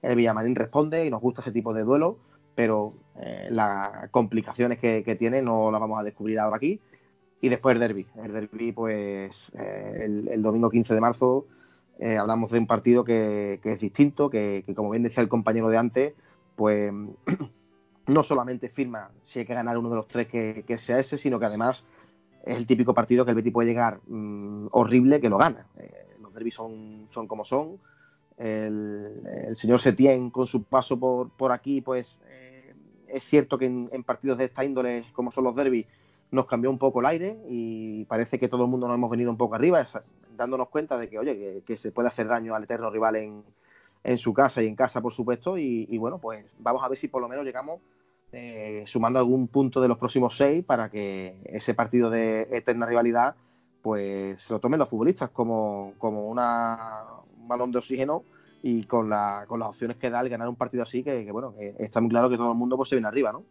el 0.01 0.17
Villamarín 0.17 0.55
responde 0.55 1.05
y 1.05 1.11
nos 1.11 1.21
gusta 1.21 1.41
ese 1.41 1.53
tipo 1.53 1.75
de 1.75 1.83
duelo 1.83 2.17
pero 2.55 2.91
eh, 3.21 3.49
las 3.51 4.11
complicaciones 4.11 4.79
que, 4.79 5.17
tiene 5.19 5.43
no 5.43 5.71
las 5.71 5.81
vamos 5.81 5.99
a 5.99 6.05
descubrir 6.05 6.39
ahora 6.39 6.57
aquí. 6.57 6.81
Y 7.41 7.49
después 7.49 7.75
el 7.75 7.81
derby. 7.81 8.07
El 8.23 8.33
derby, 8.33 8.73
pues 8.73 9.51
eh, 9.59 10.05
el, 10.31 10.43
domingo 10.43 10.71
15 10.71 10.95
de 10.95 11.01
marzo 11.01 11.47
eh, 11.99 12.17
hablamos 12.17 12.51
de 12.51 12.59
un 12.59 12.67
partido 12.67 13.05
que, 13.05 13.61
es 13.63 13.81
distinto, 13.81 14.31
que, 14.31 14.65
como 14.75 14.91
bien 14.91 15.03
decía 15.03 15.23
el 15.23 15.29
compañero 15.29 15.69
de 15.69 15.77
antes, 15.77 16.15
pues 16.57 16.93
no 18.07 18.23
solamente 18.23 18.69
firma 18.69 19.11
si 19.23 19.41
hay 19.41 19.45
que 19.45 19.55
ganar 19.55 19.77
uno 19.77 19.91
de 19.91 19.97
los 19.97 20.09
tres 20.09 20.29
que, 20.29 20.79
sea 20.79 20.99
ese, 20.99 21.19
sino 21.19 21.39
que 21.39 21.47
además 21.47 21.85
es 22.45 22.57
el 22.57 22.67
típico 22.67 22.95
partido 22.95 23.25
que 23.25 23.33
el 23.33 23.37
Betis 23.37 23.53
puede 23.53 23.69
llegar 23.69 24.01
mm, 24.07 24.69
horrible 24.71 25.21
que 25.21 25.29
lo 25.29 25.39
gana. 25.39 25.67
los 26.21 26.33
derbis 26.33 26.55
son, 26.55 27.09
son 27.11 27.27
como 27.27 27.45
son 27.45 27.79
el, 28.37 29.55
señor 29.55 29.81
Setién 29.81 30.31
con 30.31 30.47
su 30.47 30.65
paso 30.65 30.99
por, 30.99 31.31
por 31.31 31.53
aquí, 31.53 31.81
pues 31.81 32.19
eh, 32.29 32.75
es 33.09 33.25
cierto 33.25 33.59
que 33.59 33.67
en, 33.67 34.03
partidos 34.05 34.39
de 34.39 34.45
esta 34.47 34.65
índole, 34.65 35.05
como 35.13 35.31
son 35.31 35.45
los 35.45 35.55
derbis, 35.55 35.87
nos 36.31 36.47
cambió 36.47 36.71
un 36.71 36.79
poco 36.79 37.01
el 37.01 37.07
aire 37.07 37.39
y 37.49 38.05
parece 38.07 38.39
que 38.39 38.49
todo 38.49 38.65
el 38.65 38.71
mundo 38.71 38.89
nos 38.89 38.97
hemos 38.97 39.11
venido 39.11 39.31
un 39.31 39.37
poco 39.37 39.55
arriba, 39.55 39.87
dándonos 40.37 40.69
cuenta 40.69 40.99
de 40.99 41.09
que, 41.09 41.19
oye, 41.19 41.63
que, 41.65 41.77
se 41.77 41.93
puede 41.93 42.09
hacer 42.09 42.27
daño 42.27 42.55
al 42.55 42.65
eterno 42.65 42.91
rival 42.91 43.17
en, 43.17 43.45
en 44.03 44.19
su 44.19 44.35
casa 44.35 44.63
y 44.63 44.67
en 44.67 44.75
casa, 44.75 45.01
por 45.01 45.13
supuesto. 45.13 45.57
Y, 45.57 45.97
bueno, 45.99 46.19
pues 46.19 46.45
vamos 46.59 46.83
a 46.83 46.89
ver 46.89 46.99
si 46.99 47.07
por 47.07 47.23
lo 47.23 47.29
menos 47.29 47.45
llegamos 47.45 47.81
eh, 48.33 48.83
sumando 48.87 49.21
algún 49.21 49.47
punto 49.47 49.81
de 49.81 49.87
los 49.87 49.99
próximos 49.99 50.37
seis 50.37 50.65
para 50.65 50.91
que 50.91 51.37
ese 51.45 51.73
partido 51.73 52.11
de 52.11 52.49
eterna 52.51 52.85
rivalidad 52.85 53.37
pues 53.81 54.41
se 54.41 54.55
lo 54.55 54.61
tomen 54.61 54.79
los 54.79 54.89
futbolistas 54.89 55.29
como, 55.29 55.93
como 55.99 56.27
una, 56.27 57.05
un 57.45 57.49
balón 57.49 57.71
de 57.71 57.79
oxígeno 57.79 58.25
y 58.63 58.85
con, 58.85 59.09
la, 59.09 59.45
con 59.47 59.61
las 59.61 59.69
opciones 59.69 59.99
que 59.99 60.11
da 60.11 60.21
el 60.21 60.29
ganar 60.29 60.49
un 60.49 60.57
partido 60.57 60.83
así, 60.83 61.05
que, 61.05 61.31
bueno, 61.31 61.55
está 61.79 62.01
muy 62.01 62.11
claro 62.11 62.29
que 62.31 62.37
todo 62.37 62.51
el 62.51 62.59
mundo 62.59 62.77
pues, 62.77 62.89
se 62.89 62.97
viene 62.97 63.09
arriba, 63.09 63.31
¿no? 63.31 63.45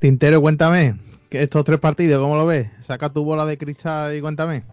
Tintero, 0.00 0.40
cuéntame, 0.40 0.96
que 1.28 1.42
estos 1.42 1.64
tres 1.64 1.80
partidos, 1.80 2.20
¿cómo 2.20 2.36
lo 2.36 2.46
ves? 2.46 2.70
Saca 2.80 3.12
tu 3.12 3.24
bola 3.24 3.46
de 3.46 3.58
cristal 3.58 4.16
y 4.16 4.20
cuéntame. 4.20 4.64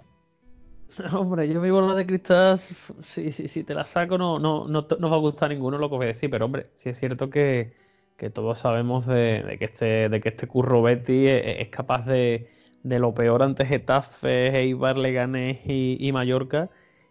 Hombre, 1.14 1.48
yo 1.48 1.62
mi 1.62 1.70
bola 1.70 1.94
de 1.96 2.06
cristal, 2.06 2.58
si, 2.58 3.32
si, 3.32 3.48
si 3.48 3.64
te 3.64 3.74
la 3.74 3.86
saco, 3.86 4.18
no, 4.18 4.40
no, 4.40 4.68
no, 4.68 4.88
no 5.00 5.10
va 5.10 5.16
a 5.16 5.20
gustar 5.20 5.50
ninguno 5.50 5.78
lo 5.78 5.90
que 5.90 5.96
voy 5.96 6.06
a 6.06 6.10
decir, 6.10 6.30
pero 6.30 6.46
hombre, 6.46 6.68
sí 6.76 6.90
es 6.90 6.98
cierto 6.98 7.30
que, 7.30 7.74
que 8.18 8.30
todos 8.30 8.60
sabemos 8.60 9.06
de, 9.06 9.58
que 9.60 9.66
este, 9.66 10.10
de 10.10 10.22
que 10.22 10.30
este 10.30 10.48
Curro 10.48 10.82
Betty 10.82 11.28
es, 11.28 11.70
capaz 11.70 12.06
de, 12.06 12.50
de, 12.86 13.00
lo 13.00 13.14
peor 13.14 13.44
ante 13.44 13.66
Getafe, 13.66 14.58
Eibar, 14.60 14.98
Leganés 14.98 15.60
y, 15.66 15.98
y 16.00 16.12
Mallorca 16.12 16.70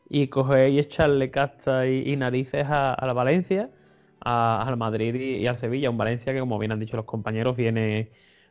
y 0.09 0.29
coger 0.29 0.71
y 0.71 0.79
echarle 0.79 1.31
casta 1.31 1.87
y, 1.87 2.17
narices 2.17 2.67
a, 2.69 2.97
la 3.05 3.13
Valencia, 3.13 3.71
al 4.21 4.77
Madrid 4.77 5.15
y, 5.15 5.47
al 5.47 5.59
Sevilla. 5.59 5.91
Un 5.91 5.99
Valencia 5.99 6.33
que, 6.33 6.41
como 6.41 6.59
bien 6.59 6.73
han 6.73 6.81
dicho 6.81 6.97
los 6.97 7.07
compañeros, 7.07 7.57
viene, 7.57 8.11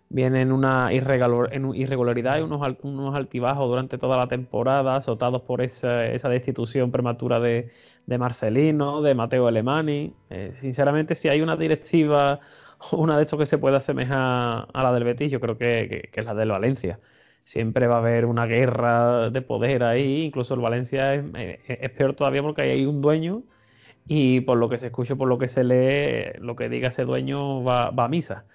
viene 0.09 0.41
en 0.41 0.51
una 0.51 0.91
irregularidad 0.93 2.39
y 2.39 2.41
unos, 2.41 2.61
unos 2.83 3.15
altibajos 3.15 3.69
durante 3.69 3.97
toda 3.97 4.17
la 4.17 4.27
temporada, 4.27 4.95
azotados 4.95 5.41
por 5.43 5.61
esa, 5.61 6.05
esa 6.07 6.29
destitución 6.29 6.91
prematura 6.91 7.39
de, 7.39 7.69
de 8.05 8.17
Marcelino, 8.17 9.01
de 9.01 9.15
Mateo 9.15 9.47
Alemani. 9.47 10.13
Eh, 10.29 10.51
sinceramente, 10.53 11.15
si 11.15 11.29
hay 11.29 11.41
una 11.41 11.55
directiva, 11.55 12.39
una 12.91 13.17
de 13.17 13.23
estos 13.23 13.39
que 13.39 13.45
se 13.45 13.57
puede 13.57 13.77
asemejar 13.77 14.67
a 14.73 14.83
la 14.83 14.93
del 14.93 15.03
Betis, 15.03 15.31
yo 15.31 15.39
creo 15.39 15.57
que, 15.57 16.09
es 16.13 16.25
la 16.25 16.33
del 16.33 16.49
Valencia. 16.49 16.99
Siempre 17.43 17.87
va 17.87 17.95
a 17.95 17.97
haber 17.99 18.25
una 18.25 18.45
guerra 18.45 19.29
de 19.29 19.41
poder 19.41 19.83
ahí, 19.83 20.23
incluso 20.23 20.53
el 20.53 20.61
Valencia 20.61 21.13
es, 21.15 21.23
eh, 21.35 21.89
peor 21.97 22.13
todavía 22.15 22.41
porque 22.41 22.61
hay 22.63 22.85
un 22.85 23.01
dueño 23.01 23.43
y 24.07 24.41
por 24.41 24.57
lo 24.57 24.69
que 24.69 24.77
se 24.77 24.87
escucha, 24.87 25.15
por 25.15 25.27
lo 25.27 25.37
que 25.37 25.47
se 25.47 25.63
lee, 25.63 26.39
lo 26.39 26.55
que 26.55 26.69
diga 26.69 26.89
ese 26.89 27.05
dueño 27.05 27.63
va, 27.63 27.87
a 27.89 28.07
misa. 28.07 28.45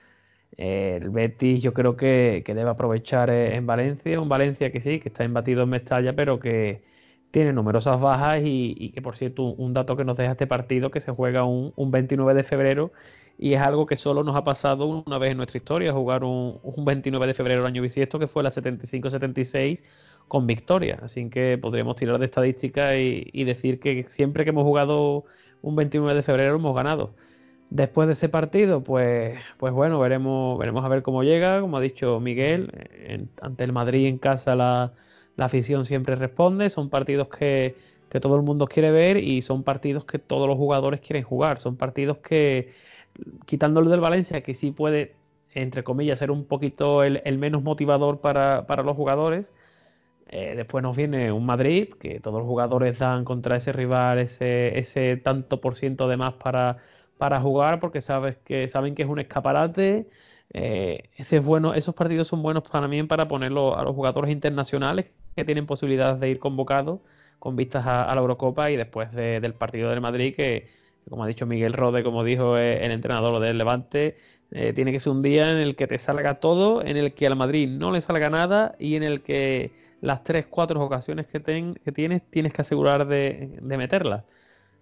el 0.57 1.11
Betis 1.11 1.63
yo 1.63 1.73
creo 1.75 1.97
que, 1.97 2.43
que, 2.45 2.55
debe 2.55 2.71
aprovechar 2.71 3.31
eh, 3.31 3.57
en 3.57 3.67
Valencia, 3.67 4.21
un 4.21 4.29
Valencia 4.29 4.73
que 4.73 4.81
sí, 4.81 5.01
que 5.01 5.09
está 5.09 5.25
embatido 5.25 5.63
en 5.65 5.71
Mestalla, 5.71 6.15
pero 6.17 6.41
que, 6.41 6.83
tiene 7.31 7.53
numerosas 7.53 8.01
bajas 8.01 8.41
y, 8.45 8.91
que 8.95 9.03
por 9.03 9.17
cierto 9.17 9.45
un 9.45 9.75
dato 9.75 9.97
que 9.97 10.05
nos 10.05 10.17
deja 10.17 10.33
este 10.33 10.47
partido 10.47 10.91
que 10.91 11.01
se 11.01 11.13
juega 11.13 11.45
un, 11.45 11.91
29 11.91 12.35
de 12.35 12.43
febrero 12.43 12.93
y 13.39 13.55
es 13.55 13.61
algo 13.61 13.87
que 13.87 13.97
solo 13.97 14.25
nos 14.25 14.35
ha 14.35 14.45
pasado 14.45 14.87
una 14.87 15.19
vez 15.19 15.33
en 15.33 15.37
nuestra 15.37 15.59
historia, 15.59 15.93
jugar 15.93 16.25
un, 16.25 16.61
29 16.85 17.27
de 17.27 17.35
febrero 17.35 17.63
del 17.63 17.69
año 17.69 17.83
bisiesto 17.83 18.19
que 18.19 18.27
fue 18.27 18.43
la 18.43 18.51
75-76 18.51 19.85
con 20.27 20.47
victoria. 20.47 20.99
Así 21.03 21.29
que 21.31 21.59
podríamos 21.59 21.97
tirar 21.97 22.19
de 22.19 22.25
estadística 22.25 22.97
y, 22.97 23.45
decir 23.45 23.79
que 23.79 24.07
siempre 24.09 24.45
que 24.45 24.51
hemos 24.51 24.65
jugado 24.65 25.25
un 25.63 25.77
29 25.77 26.15
de 26.17 26.23
febrero 26.23 26.57
hemos 26.57 26.75
ganado. 26.75 27.15
Después 27.71 28.09
de 28.09 28.15
ese 28.15 28.29
partido, 28.29 28.83
pues, 28.83 29.39
pues 29.59 29.73
bueno, 29.75 30.01
veremos, 30.01 30.59
veremos 30.59 30.85
a 30.85 30.89
ver 30.89 31.03
cómo 31.03 31.23
llega. 31.23 31.61
Como 31.61 31.77
ha 31.77 31.81
dicho 31.81 32.19
Miguel, 32.19 32.73
ante 33.43 33.65
el 33.65 33.73
Madrid 33.73 34.07
en 34.07 34.19
casa 34.19 34.57
la, 34.57 34.95
la 35.39 35.45
afición 35.45 35.85
siempre 35.85 36.17
responde, 36.17 36.69
son 36.69 36.91
partidos 36.91 37.29
que, 37.29 37.77
todo 38.21 38.35
el 38.35 38.43
mundo 38.43 38.67
quiere 38.67 38.91
ver 38.91 39.19
y 39.19 39.41
son 39.41 39.63
partidos 39.63 40.05
que 40.05 40.19
todos 40.19 40.49
los 40.49 40.57
jugadores 40.57 41.01
quieren 41.01 41.23
jugar, 41.23 41.61
son 41.61 41.77
partidos 41.77 42.19
que, 42.19 42.73
quitándolo 43.47 43.89
del 43.89 44.01
Valencia, 44.01 44.43
que 44.43 44.53
sí 44.53 44.73
puede, 44.73 45.15
entre 45.55 45.85
comillas, 45.85 46.19
ser 46.19 46.33
un 46.33 46.45
poquito 46.45 47.05
el, 47.05 47.39
menos 47.39 47.63
motivador 47.63 48.21
para, 48.21 48.83
los 48.83 48.97
jugadores, 48.97 49.53
eh, 50.27 50.55
después 50.57 50.83
nos 50.83 50.97
viene 50.97 51.31
un 51.31 51.47
Madrid, 51.47 51.91
que 52.01 52.19
todos 52.19 52.41
los 52.41 52.49
jugadores 52.49 52.99
dan 52.99 53.25
contra 53.25 53.57
ese 53.57 53.73
rival 53.73 54.19
ese, 54.19 54.77
ese 54.77 55.19
tanto 55.19 55.61
por 55.61 55.77
ciento 55.77 56.09
de 56.09 56.17
más 56.17 56.35
para, 56.35 56.79
para 57.17 57.41
jugar, 57.41 57.79
porque 57.79 58.01
sabes 58.01 58.39
que, 58.39 58.67
saben 58.67 58.97
que 58.97 59.03
es 59.05 59.09
un 59.09 59.21
escaparate. 59.21 60.09
Eh, 60.53 61.11
esos 61.17 61.95
partidos 61.95 62.27
son 62.27 62.43
buenos 62.43 62.65
también 62.65 63.07
para 63.07 63.29
ponerlo 63.29 63.79
a 63.79 63.85
los 63.85 63.95
jugadores 63.95 64.33
internacionales 64.33 65.13
que 65.39 65.45
tienen 65.45 65.67
posibilidades 65.67 66.21
de 66.21 66.29
ir 66.31 66.39
convocados 66.39 67.01
con 67.39 67.57
vistas 67.57 67.87
a, 67.87 68.13
la 68.15 68.21
Eurocopa 68.21 68.71
y 68.71 68.77
después 68.77 69.13
del 69.13 69.55
partido 69.55 69.91
del 69.91 70.01
Madrid 70.01 70.35
que, 70.35 70.69
como 71.09 71.25
ha 71.25 71.27
dicho 71.27 71.47
Miguel 71.47 71.73
Rode, 71.73 72.03
como 72.03 72.25
dijo 72.25 72.59
eh, 72.59 72.85
el 72.85 72.93
entrenador 72.93 73.41
del 73.41 73.59
Levante, 73.59 74.17
eh, 74.51 74.73
tiene 74.73 74.93
que 74.93 74.99
ser 74.99 75.13
un 75.13 75.23
día 75.23 75.51
en 75.51 75.59
el 75.59 75.77
que 75.77 75.87
te 75.87 75.99
salga 75.99 76.41
todo, 76.41 76.83
en 76.83 76.97
el 76.97 77.15
que 77.15 77.27
al 77.27 77.37
Madrid 77.37 77.69
no 77.69 77.93
le 77.93 78.01
salga 78.01 78.31
nada 78.31 78.75
y 78.79 78.97
en 78.97 79.03
el 79.03 79.23
que 79.23 79.71
las 80.01 80.25
tres, 80.25 80.47
cuatro 80.47 80.83
ocasiones 80.83 81.27
que, 81.27 81.41
que 81.41 81.93
tienes 81.93 82.23
tienes 82.31 82.53
que 82.53 82.63
asegurar 82.63 83.07
de, 83.07 83.59
meterlas. 83.63 84.25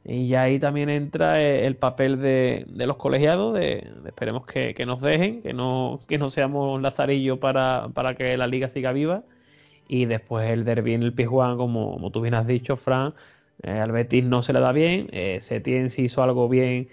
Y 0.05 0.35
ahí 0.35 0.59
también 0.61 0.89
entra 0.89 1.43
eh, 1.43 1.67
el 1.67 1.77
papel 1.77 2.21
de, 2.21 2.65
los 2.69 2.97
colegiados, 2.97 3.55
de, 3.55 3.89
esperemos 4.07 4.47
que, 4.47 4.75
nos 4.87 5.01
dejen, 5.03 5.43
que 5.43 5.53
no, 5.53 5.99
que 6.09 6.19
no 6.19 6.29
seamos 6.29 6.81
lazarillo 6.81 7.41
para, 7.41 7.89
para 7.93 8.15
que 8.15 8.37
la 8.37 8.47
liga 8.47 8.69
siga 8.69 8.93
viva. 8.93 9.25
Y 9.89 10.07
después 10.07 10.51
el 10.51 10.65
derby 10.65 10.95
en 10.95 11.03
el 11.03 11.13
Pizjuán, 11.13 11.57
como, 11.57 11.93
como 11.93 12.11
tú 12.11 12.21
bien 12.21 12.35
has 12.35 12.47
dicho, 12.47 12.77
Fran, 12.77 13.15
eh, 13.63 13.71
al 13.71 13.93
Betis 13.93 14.25
no 14.25 14.43
se 14.43 14.53
le 14.53 14.61
da 14.61 14.73
bien, 14.73 15.07
eh, 15.13 15.41
Setién 15.41 15.91
si 15.91 16.05
hizo 16.05 16.23
algo 16.23 16.49
bien, 16.49 16.89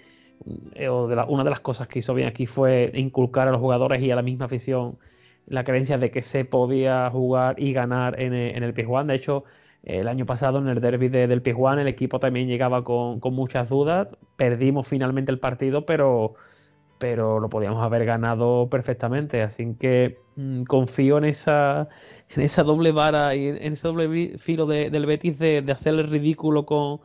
eh, 0.74 0.84
de 0.84 1.24
una 1.28 1.44
de 1.44 1.50
las 1.50 1.60
cosas 1.60 1.88
que 1.88 1.98
hizo 2.00 2.14
bien 2.14 2.28
aquí 2.28 2.46
fue 2.46 2.90
inculcar 2.94 3.48
a 3.48 3.50
los 3.50 3.60
jugadores 3.60 4.02
y 4.02 4.10
a 4.10 4.16
la 4.16 4.22
misma 4.22 4.46
afición 4.46 4.92
la 5.46 5.64
creencia 5.64 5.98
de 5.98 6.10
que 6.10 6.22
se 6.22 6.44
podía 6.44 7.10
jugar 7.10 7.56
y 7.58 7.72
ganar 7.72 8.20
en, 8.20 8.32
el 8.34 8.74
Pizjuán. 8.74 9.06
De 9.08 9.14
hecho, 9.14 9.44
el 9.82 10.08
año 10.08 10.24
pasado 10.26 10.58
en 10.58 10.68
el 10.68 10.80
derby 10.80 11.08
del 11.08 11.42
Pizjuán 11.42 11.78
el 11.78 11.88
equipo 11.88 12.18
también 12.18 12.48
llegaba 12.48 12.82
con, 12.84 13.20
con 13.20 13.34
muchas 13.34 13.68
dudas, 13.68 14.16
perdimos 14.36 14.88
finalmente 14.88 15.32
el 15.32 15.38
partido, 15.38 15.84
pero 15.84 16.34
pero 16.98 17.40
lo 17.40 17.48
podíamos 17.48 17.82
haber 17.82 18.04
ganado 18.04 18.68
perfectamente. 18.70 19.42
Así 19.42 19.74
que 19.78 20.18
mm, 20.36 20.64
confío 20.64 21.18
en 21.18 21.24
esa, 21.24 21.88
en 22.34 22.42
esa 22.42 22.62
doble 22.62 22.92
vara 22.92 23.34
y 23.34 23.48
en 23.48 23.72
ese 23.72 23.88
doble 23.88 24.38
filo 24.38 24.66
del 24.66 25.06
Betis 25.06 25.38
de, 25.38 25.64
hacer 25.70 25.94
el 25.94 26.10
ridículo 26.10 26.66
con, 26.66 27.00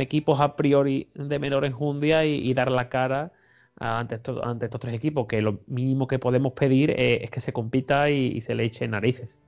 equipos 0.00 0.40
a 0.40 0.54
priori 0.54 1.08
de 1.14 1.38
menor 1.40 1.64
enjundia 1.64 2.24
y, 2.24 2.54
dar 2.54 2.70
la 2.70 2.88
cara 2.88 3.32
ante 3.76 4.16
estos, 4.16 4.40
ante 4.44 4.66
estos 4.66 4.80
tres 4.80 4.94
equipos, 4.94 5.26
que 5.26 5.42
lo 5.42 5.60
mínimo 5.66 6.06
que 6.06 6.18
podemos 6.20 6.52
pedir 6.52 6.92
es, 6.96 7.28
que 7.30 7.40
se 7.40 7.52
compita 7.52 8.08
y, 8.10 8.40
se 8.40 8.54
le 8.54 8.64
eche 8.64 8.86
narices. 8.86 9.40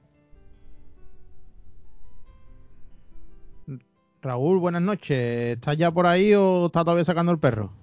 Raúl, 4.21 4.59
buenas 4.59 4.83
noches. 4.83 5.57
¿Estás 5.57 5.77
ya 5.77 5.90
por 5.90 6.07
ahí 6.07 6.33
o 6.35 6.66
estás 6.66 6.85
todavía 6.85 7.05
sacando 7.05 7.33
el 7.33 7.38
perro? 7.38 7.82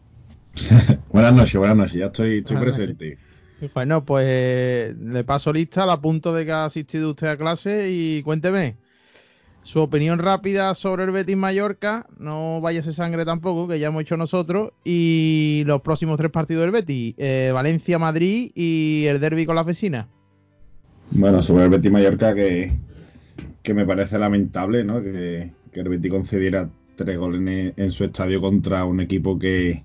buenas 1.12 1.34
noches, 1.34 1.56
buenas 1.56 1.78
noches, 1.78 1.94
ya 1.94 2.06
estoy, 2.08 2.38
estoy 2.40 2.58
presente. 2.58 3.18
Bueno, 3.74 4.06
pues 4.06 4.96
le 4.98 5.24
paso 5.24 5.52
lista 5.52 5.84
al 5.84 6.00
punto 6.00 6.34
de 6.34 6.46
que 6.46 6.52
ha 6.52 6.66
asistido 6.66 7.10
usted 7.10 7.28
a 7.28 7.38
clase 7.38 7.90
y 7.92 8.24
cuénteme 8.24 8.78
su 9.64 9.80
opinión 9.82 10.20
rápida 10.20 10.74
sobre 10.74 11.04
el 11.04 11.12
Betis 11.12 11.36
Mallorca, 11.36 12.08
no 12.18 12.62
vaya 12.62 12.80
ese 12.80 12.94
sangre 12.94 13.26
tampoco, 13.26 13.68
que 13.68 13.80
ya 13.80 13.88
hemos 13.88 14.02
hecho 14.02 14.18
nosotros, 14.18 14.72
y 14.84 15.64
los 15.66 15.82
próximos 15.82 16.18
tres 16.18 16.32
partidos 16.32 16.62
del 16.64 16.72
Betis, 16.72 17.16
eh, 17.18 17.52
Valencia, 17.54 18.00
Madrid 18.00 18.52
y 18.56 19.06
el 19.08 19.20
derby 19.20 19.46
con 19.46 19.56
la 19.56 19.64
vecina. 19.64 20.08
Bueno, 21.12 21.44
sobre 21.44 21.66
el 21.66 21.70
Betis 21.70 21.92
Mallorca 21.92 22.34
que, 22.34 22.72
que 23.62 23.74
me 23.74 23.86
parece 23.86 24.18
lamentable, 24.18 24.84
¿no? 24.84 25.02
Que, 25.02 25.52
que 25.72 25.80
el 25.82 25.90
Betis 25.90 26.12
concediera 26.12 26.70
tres 26.96 27.18
goles 27.18 27.74
en 27.76 27.92
su 27.92 28.06
estadio 28.06 28.40
contra 28.40 28.86
un 28.86 29.02
equipo 29.02 29.38
que, 29.38 29.84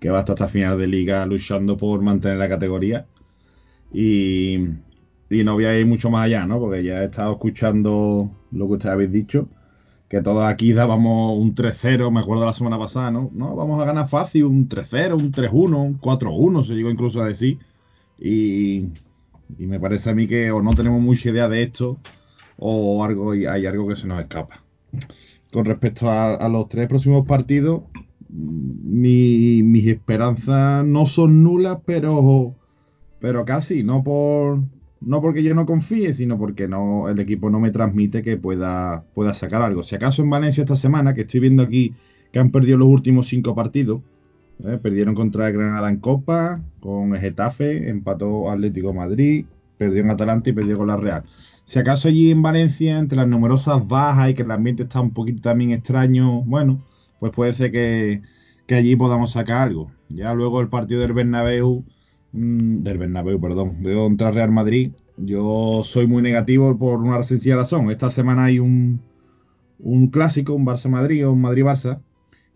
que 0.00 0.10
va 0.10 0.20
hasta 0.20 0.32
esta 0.32 0.48
final 0.48 0.78
de 0.78 0.86
liga 0.86 1.26
luchando 1.26 1.76
por 1.76 2.02
mantener 2.02 2.38
la 2.38 2.48
categoría. 2.48 3.06
Y, 3.92 4.58
no 5.30 5.54
voy 5.54 5.64
a 5.64 5.78
ir 5.78 5.86
mucho 5.86 6.10
más 6.10 6.26
allá, 6.26 6.46
¿no? 6.46 6.58
Porque 6.60 6.84
ya 6.84 7.02
he 7.02 7.06
estado 7.06 7.32
escuchando 7.32 8.30
lo 8.52 8.66
que 8.66 8.72
ustedes 8.74 8.92
habéis 8.92 9.12
dicho, 9.12 9.48
que 10.08 10.22
todos 10.22 10.44
aquí 10.44 10.72
dábamos 10.72 11.38
un 11.38 11.54
3-0, 11.54 12.10
me 12.12 12.20
acuerdo 12.20 12.44
la 12.44 12.52
semana 12.52 12.78
pasada, 12.78 13.10
¿no? 13.10 13.30
No, 13.34 13.56
vamos 13.56 13.82
a 13.82 13.86
ganar 13.86 14.08
fácil, 14.08 14.44
un 14.44 14.68
3-0, 14.68 15.14
un 15.14 15.32
3-1, 15.32 15.76
un 15.76 16.00
4-1, 16.00 16.64
se 16.64 16.74
llegó 16.74 16.90
incluso 16.90 17.22
a 17.22 17.26
decir. 17.26 17.58
Y, 18.18 18.92
me 19.58 19.80
parece 19.80 20.10
a 20.10 20.14
mí 20.14 20.26
que 20.26 20.50
o 20.50 20.60
no 20.62 20.74
tenemos 20.74 21.00
mucha 21.00 21.30
idea 21.30 21.48
de 21.48 21.62
esto 21.62 21.98
o 22.58 23.04
algo 23.04 23.30
hay 23.32 23.66
algo 23.66 23.86
que 23.88 23.96
se 23.96 24.08
nos 24.08 24.20
escapa. 24.20 24.62
Con 25.52 25.64
respecto 25.64 26.10
a 26.10 26.48
los 26.48 26.68
tres 26.68 26.88
próximos 26.88 27.26
partidos, 27.26 27.82
mi, 28.36 29.62
mis 29.62 29.86
esperanzas 29.86 30.84
no 30.84 31.06
son 31.06 31.42
nulas, 31.42 31.78
pero, 31.84 32.54
pero 33.20 33.44
casi, 33.44 33.82
no 33.82 34.02
por 34.02 34.60
no 35.00 35.20
porque 35.20 35.42
yo 35.42 35.54
no 35.54 35.66
confíe, 35.66 36.12
sino 36.14 36.38
porque 36.38 36.68
no 36.68 37.08
el 37.08 37.20
equipo 37.20 37.50
no 37.50 37.60
me 37.60 37.70
transmite 37.70 38.22
que 38.22 38.36
pueda, 38.36 39.04
pueda 39.14 39.34
sacar 39.34 39.62
algo. 39.62 39.82
Si 39.82 39.94
acaso 39.94 40.22
en 40.22 40.30
Valencia 40.30 40.62
esta 40.62 40.76
semana, 40.76 41.14
que 41.14 41.22
estoy 41.22 41.40
viendo 41.40 41.62
aquí 41.62 41.94
que 42.32 42.38
han 42.38 42.50
perdido 42.50 42.78
los 42.78 42.88
últimos 42.88 43.28
cinco 43.28 43.54
partidos, 43.54 44.00
¿eh? 44.64 44.78
perdieron 44.82 45.14
contra 45.14 45.50
Granada 45.50 45.88
en 45.88 45.98
Copa, 45.98 46.62
con 46.80 47.14
Getafe, 47.14 47.88
empató 47.88 48.50
Atlético 48.50 48.92
Madrid, 48.92 49.46
perdió 49.78 50.00
en 50.00 50.10
Atalanta 50.10 50.50
y 50.50 50.52
perdió 50.52 50.78
con 50.78 50.88
la 50.88 50.96
Real. 50.96 51.24
Si 51.64 51.78
acaso 51.78 52.08
allí 52.08 52.30
en 52.30 52.42
Valencia, 52.42 52.98
entre 52.98 53.16
las 53.16 53.28
numerosas 53.28 53.86
bajas 53.86 54.30
y 54.30 54.34
que 54.34 54.42
el 54.42 54.50
ambiente 54.50 54.84
está 54.84 55.00
un 55.00 55.10
poquito 55.10 55.42
también 55.42 55.72
extraño, 55.72 56.42
bueno, 56.42 56.80
pues 57.20 57.32
puede 57.32 57.52
ser 57.54 57.72
que, 57.72 58.22
allí 58.74 58.96
podamos 58.96 59.32
sacar 59.32 59.68
algo. 59.68 59.90
Ya 60.08 60.34
luego 60.34 60.60
el 60.60 60.68
partido 60.68 61.00
del 61.00 61.12
Bernabéu, 61.12 61.84
mm, 62.32 62.78
del 62.82 62.98
Bernabéu, 62.98 63.40
perdón, 63.40 63.82
de 63.82 63.94
contra 63.94 64.30
Real 64.30 64.52
Madrid, 64.52 64.92
yo 65.16 65.82
soy 65.84 66.06
muy 66.06 66.22
negativo 66.22 66.78
por 66.78 67.00
una 67.00 67.22
sencilla 67.22 67.56
razón. 67.56 67.90
Esta 67.90 68.10
semana 68.10 68.44
hay 68.44 68.58
un, 68.58 69.00
un 69.78 70.08
clásico, 70.08 70.54
un 70.54 70.66
Barça-Madrid 70.66 71.26
o 71.26 71.32
un 71.32 71.40
Madrid-Barça, 71.42 72.00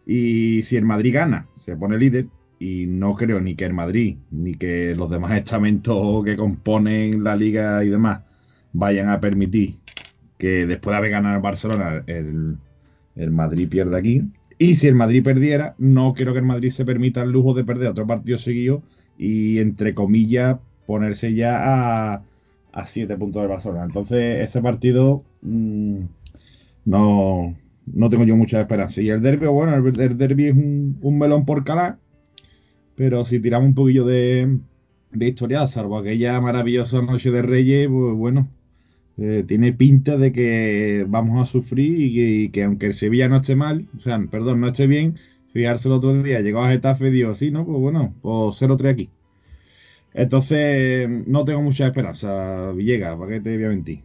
y 0.06 0.62
si 0.62 0.76
el 0.76 0.84
Madrid 0.84 1.14
gana, 1.14 1.48
se 1.52 1.76
pone 1.76 1.98
líder, 1.98 2.26
y 2.58 2.86
no 2.86 3.16
creo 3.16 3.40
ni 3.40 3.54
que 3.56 3.64
el 3.64 3.72
Madrid, 3.72 4.18
ni 4.30 4.54
que 4.54 4.94
los 4.96 5.10
demás 5.10 5.32
estamentos 5.32 6.24
que 6.24 6.36
componen 6.36 7.24
la 7.24 7.36
liga 7.36 7.82
y 7.84 7.88
demás 7.88 8.22
vayan 8.72 9.08
a 9.08 9.20
permitir 9.20 9.74
que 10.38 10.66
después 10.66 10.92
de 10.92 10.98
haber 10.98 11.10
ganado 11.10 11.36
el 11.36 11.42
Barcelona, 11.42 12.02
el, 12.06 12.56
el 13.16 13.30
Madrid 13.30 13.68
pierda 13.68 13.98
aquí. 13.98 14.22
Y 14.62 14.74
si 14.74 14.88
el 14.88 14.94
Madrid 14.94 15.24
perdiera, 15.24 15.74
no 15.78 16.12
creo 16.12 16.34
que 16.34 16.40
el 16.40 16.44
Madrid 16.44 16.68
se 16.68 16.84
permita 16.84 17.22
el 17.22 17.30
lujo 17.30 17.54
de 17.54 17.64
perder 17.64 17.88
otro 17.88 18.06
partido 18.06 18.36
seguido 18.36 18.82
y, 19.16 19.58
entre 19.58 19.94
comillas, 19.94 20.58
ponerse 20.84 21.32
ya 21.32 21.62
a, 21.64 22.22
a 22.70 22.86
siete 22.86 23.16
puntos 23.16 23.40
de 23.40 23.48
Barcelona. 23.48 23.84
Entonces, 23.84 24.46
ese 24.46 24.60
partido 24.60 25.24
mm, 25.40 26.00
no, 26.84 27.56
no 27.86 28.10
tengo 28.10 28.24
yo 28.24 28.36
mucha 28.36 28.60
esperanza. 28.60 29.00
Y 29.00 29.08
el 29.08 29.22
derby, 29.22 29.46
bueno, 29.46 29.74
el, 29.76 30.16
derby 30.18 30.48
es 30.48 30.54
un, 30.54 31.18
melón 31.18 31.46
por 31.46 31.64
calar, 31.64 31.98
pero 32.96 33.24
si 33.24 33.40
tiramos 33.40 33.68
un 33.68 33.74
poquillo 33.74 34.04
de, 34.04 34.58
de 35.10 35.26
historia, 35.26 35.66
salvo 35.68 35.96
aquella 35.96 36.38
maravillosa 36.38 37.00
noche 37.00 37.30
de 37.30 37.40
Reyes, 37.40 37.88
pues 37.88 38.14
bueno, 38.14 38.50
tiene 39.46 39.72
pinta 39.74 40.16
de 40.16 40.33
que 40.33 41.04
vamos 41.06 41.42
a 41.42 41.50
sufrir 41.50 41.94
y 41.98 42.48
que, 42.50 42.64
aunque 42.64 42.87
el 42.87 42.94
Sevilla 42.94 43.28
no 43.28 43.37
esté 43.37 43.54
mal, 43.54 43.87
o 43.96 44.00
sea, 44.00 44.18
perdón, 44.30 44.61
no 44.61 44.68
esté 44.68 44.87
bien, 44.87 45.16
fijarse 45.52 45.88
el 45.88 45.94
otro 45.94 46.22
día, 46.22 46.40
llegó 46.40 46.61
a 46.61 46.70
Getafe 46.70 47.14
y 47.14 47.35
sí, 47.35 47.50
¿no? 47.50 47.66
Pues 47.66 47.78
bueno, 47.78 48.14
pues 48.22 48.62
0-3 48.62 48.88
aquí. 48.88 49.11
Entonces, 50.14 51.09
no 51.26 51.44
tengo 51.44 51.61
mucha 51.61 51.87
esperanza, 51.87 52.72
Villegas, 52.72 53.16
¿para 53.16 53.33
qué 53.33 53.40
te 53.40 53.56
voy 53.56 53.66
a 53.66 53.68
mentir? 53.68 54.00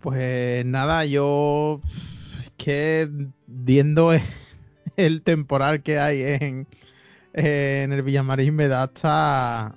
Pues 0.00 0.64
nada, 0.64 1.04
yo 1.06 1.80
que 2.56 3.10
viendo 3.48 4.12
el 4.96 5.22
temporal 5.22 5.82
que 5.82 5.98
hay 5.98 6.22
en, 6.22 6.68
en 7.32 7.92
el 7.92 8.02
Villamarín 8.02 8.54
me 8.54 8.68
da 8.68 8.84
hasta 8.84 9.76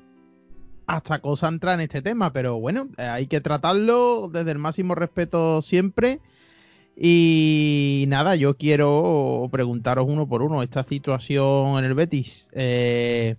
hasta 0.89 1.19
cosa 1.19 1.47
entrar 1.47 1.75
en 1.75 1.81
este 1.81 2.01
tema, 2.01 2.33
pero 2.33 2.59
bueno, 2.59 2.89
eh, 2.97 3.03
hay 3.03 3.27
que 3.27 3.41
tratarlo 3.41 4.27
desde 4.27 4.51
el 4.51 4.57
máximo 4.57 4.95
respeto 4.95 5.61
siempre. 5.61 6.19
Y 6.97 8.05
nada, 8.07 8.35
yo 8.35 8.57
quiero 8.57 9.47
preguntaros 9.51 10.05
uno 10.07 10.27
por 10.27 10.41
uno 10.41 10.63
esta 10.63 10.81
situación 10.81 11.77
en 11.77 11.85
el 11.85 11.93
Betis. 11.93 12.49
Eh, 12.53 13.35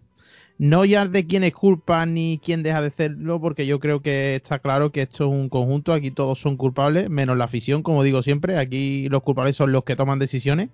no 0.58 0.84
ya 0.84 1.06
de 1.06 1.26
quién 1.26 1.42
es 1.42 1.52
culpa 1.52 2.06
ni 2.06 2.40
quién 2.42 2.62
deja 2.62 2.80
de 2.82 2.88
hacerlo, 2.88 3.40
porque 3.40 3.66
yo 3.66 3.80
creo 3.80 4.00
que 4.00 4.36
está 4.36 4.60
claro 4.60 4.92
que 4.92 5.02
esto 5.02 5.24
es 5.24 5.30
un 5.30 5.48
conjunto, 5.48 5.92
aquí 5.92 6.12
todos 6.12 6.38
son 6.38 6.56
culpables, 6.56 7.10
menos 7.10 7.36
la 7.36 7.44
afición, 7.46 7.82
como 7.82 8.04
digo 8.04 8.22
siempre, 8.22 8.58
aquí 8.58 9.08
los 9.08 9.24
culpables 9.24 9.56
son 9.56 9.72
los 9.72 9.82
que 9.82 9.96
toman 9.96 10.20
decisiones. 10.20 10.70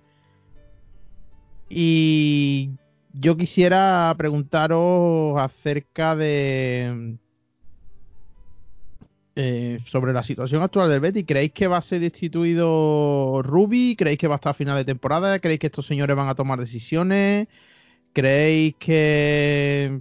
Y 1.71 2.73
yo 3.19 3.37
quisiera 3.37 4.15
preguntaros 4.19 5.39
acerca 5.39 6.15
de 6.17 7.17
eh, 9.35 9.79
sobre 9.85 10.13
la 10.13 10.23
situación 10.23 10.63
actual 10.63 10.89
del 10.89 11.01
Betis. 11.01 11.25
¿Creéis 11.27 11.53
que 11.53 11.67
va 11.67 11.79
a 11.79 11.83
ser 11.83 12.01
destituido 12.01 13.43
Rubi? 13.43 13.97
¿Creéis 13.97 14.19
que 14.19 14.29
va 14.29 14.35
a 14.35 14.37
estar 14.37 14.55
final 14.55 14.77
de 14.77 14.85
temporada? 14.85 15.39
¿Creéis 15.41 15.61
que 15.61 15.67
estos 15.67 15.87
señores 15.87 16.17
van 16.17 16.29
a 16.29 16.35
tomar 16.35 16.59
decisiones? 16.59 17.49
¿Creéis 18.13 18.75
que 18.79 20.01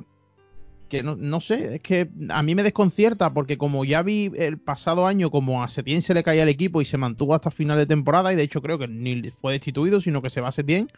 que 0.89 1.01
no, 1.01 1.15
no, 1.15 1.41
sé, 1.41 1.75
es 1.75 1.81
que 1.81 2.09
a 2.29 2.43
mí 2.43 2.53
me 2.53 2.61
desconcierta 2.61 3.33
porque 3.33 3.57
como 3.57 3.85
ya 3.85 4.03
vi 4.03 4.31
el 4.37 4.59
pasado 4.59 5.07
año 5.07 5.31
como 5.31 5.63
a 5.63 5.67
Setién 5.67 6.03
se 6.03 6.13
le 6.13 6.23
caía 6.23 6.43
el 6.43 6.49
equipo 6.49 6.79
y 6.79 6.85
se 6.85 6.97
mantuvo 6.97 7.33
hasta 7.33 7.49
final 7.49 7.75
de 7.77 7.87
temporada 7.87 8.31
y 8.31 8.35
de 8.35 8.43
hecho 8.43 8.61
creo 8.61 8.77
que 8.77 8.87
ni 8.87 9.31
fue 9.31 9.53
destituido 9.53 9.99
sino 9.99 10.21
que 10.21 10.29
se 10.29 10.41
va 10.41 10.49
a 10.49 10.51
Setién. 10.51 10.89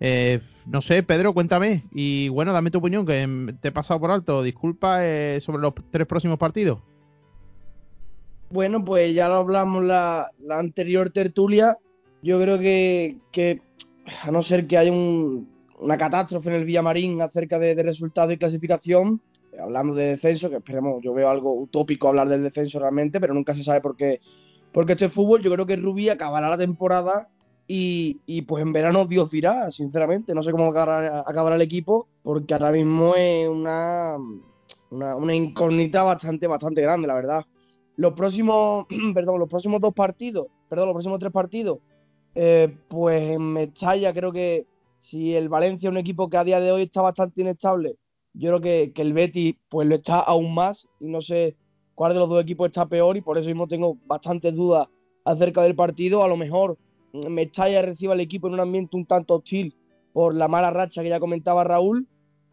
Eh, 0.00 0.40
no 0.66 0.82
sé, 0.82 1.02
Pedro, 1.02 1.32
cuéntame 1.32 1.84
y 1.92 2.28
bueno, 2.28 2.52
dame 2.52 2.70
tu 2.70 2.78
opinión 2.78 3.06
que 3.06 3.54
te 3.60 3.68
he 3.68 3.72
pasado 3.72 4.00
por 4.00 4.10
alto. 4.10 4.42
Disculpa 4.42 5.04
eh, 5.04 5.38
sobre 5.40 5.62
los 5.62 5.72
tres 5.90 6.06
próximos 6.06 6.38
partidos. 6.38 6.80
Bueno, 8.50 8.84
pues 8.84 9.14
ya 9.14 9.28
lo 9.28 9.36
hablamos 9.36 9.84
la, 9.84 10.28
la 10.38 10.58
anterior 10.58 11.10
tertulia. 11.10 11.76
Yo 12.22 12.40
creo 12.40 12.58
que, 12.58 13.60
a 14.22 14.30
no 14.30 14.42
ser 14.42 14.66
que 14.66 14.78
haya 14.78 14.92
un, 14.92 15.48
una 15.78 15.98
catástrofe 15.98 16.48
en 16.50 16.56
el 16.56 16.64
Villamarín 16.64 17.20
acerca 17.22 17.58
de, 17.58 17.74
de 17.74 17.82
resultados 17.82 18.32
y 18.32 18.38
clasificación, 18.38 19.20
eh, 19.52 19.60
hablando 19.60 19.94
de 19.94 20.06
descenso, 20.10 20.50
que 20.50 20.56
esperemos, 20.56 21.02
yo 21.02 21.14
veo 21.14 21.28
algo 21.28 21.54
utópico 21.54 22.08
hablar 22.08 22.28
del 22.28 22.42
descenso 22.42 22.78
realmente, 22.78 23.20
pero 23.20 23.34
nunca 23.34 23.54
se 23.54 23.64
sabe 23.64 23.80
por 23.80 23.96
qué, 23.96 24.20
porque 24.72 24.92
esto 24.92 25.06
es 25.06 25.12
fútbol, 25.12 25.42
yo 25.42 25.52
creo 25.52 25.66
que 25.66 25.76
Rubí 25.76 26.08
acabará 26.08 26.48
la 26.48 26.58
temporada 26.58 27.28
y, 27.68 28.42
pues 28.42 28.62
en 28.62 28.72
verano 28.72 29.06
Dios 29.06 29.30
dirá, 29.30 29.70
sinceramente, 29.70 30.34
no 30.34 30.42
sé 30.42 30.52
cómo 30.52 30.66
acabará, 30.66 31.20
acabará 31.26 31.56
el 31.56 31.62
equipo, 31.62 32.06
porque 32.22 32.54
ahora 32.54 32.70
mismo 32.70 33.14
es 33.16 33.48
una, 33.48 34.16
una, 34.90 35.16
una, 35.16 35.34
incógnita 35.34 36.04
bastante, 36.04 36.46
bastante 36.46 36.80
grande, 36.82 37.08
la 37.08 37.14
verdad. 37.14 37.44
Los 37.96 38.12
próximos, 38.12 38.86
perdón, 39.14 39.40
los 39.40 39.48
próximos 39.48 39.80
dos 39.80 39.92
partidos, 39.94 40.46
perdón, 40.68 40.86
los 40.86 40.94
próximos 40.94 41.18
tres 41.18 41.32
partidos, 41.32 41.78
eh, 42.36 42.72
pues 42.88 43.22
en 43.22 43.52
Mestalla 43.52 44.12
creo 44.12 44.30
que 44.30 44.66
si 45.00 45.34
el 45.34 45.48
Valencia 45.48 45.88
es 45.88 45.90
un 45.90 45.96
equipo 45.96 46.28
que 46.28 46.36
a 46.36 46.44
día 46.44 46.60
de 46.60 46.70
hoy 46.70 46.82
está 46.82 47.02
bastante 47.02 47.40
inestable, 47.40 47.96
yo 48.32 48.50
creo 48.50 48.60
que, 48.60 48.92
que, 48.92 49.02
el 49.02 49.12
Betis 49.12 49.56
pues 49.68 49.88
lo 49.88 49.94
está 49.96 50.20
aún 50.20 50.54
más 50.54 50.86
y 51.00 51.08
no 51.08 51.22
sé 51.22 51.56
cuál 51.94 52.12
de 52.12 52.20
los 52.20 52.28
dos 52.28 52.42
equipos 52.42 52.66
está 52.66 52.86
peor 52.86 53.16
y 53.16 53.22
por 53.22 53.38
eso 53.38 53.48
mismo 53.48 53.66
tengo 53.66 53.96
bastantes 54.06 54.54
dudas 54.54 54.86
acerca 55.24 55.62
del 55.62 55.74
partido. 55.74 56.22
A 56.22 56.28
lo 56.28 56.36
mejor 56.36 56.76
Mestalla 57.28 57.82
reciba 57.82 58.12
al 58.12 58.20
equipo 58.20 58.48
en 58.48 58.54
un 58.54 58.60
ambiente 58.60 58.96
un 58.96 59.06
tanto 59.06 59.34
hostil 59.34 59.74
por 60.12 60.34
la 60.34 60.48
mala 60.48 60.70
racha 60.70 61.02
que 61.02 61.08
ya 61.08 61.20
comentaba 61.20 61.64
Raúl 61.64 62.06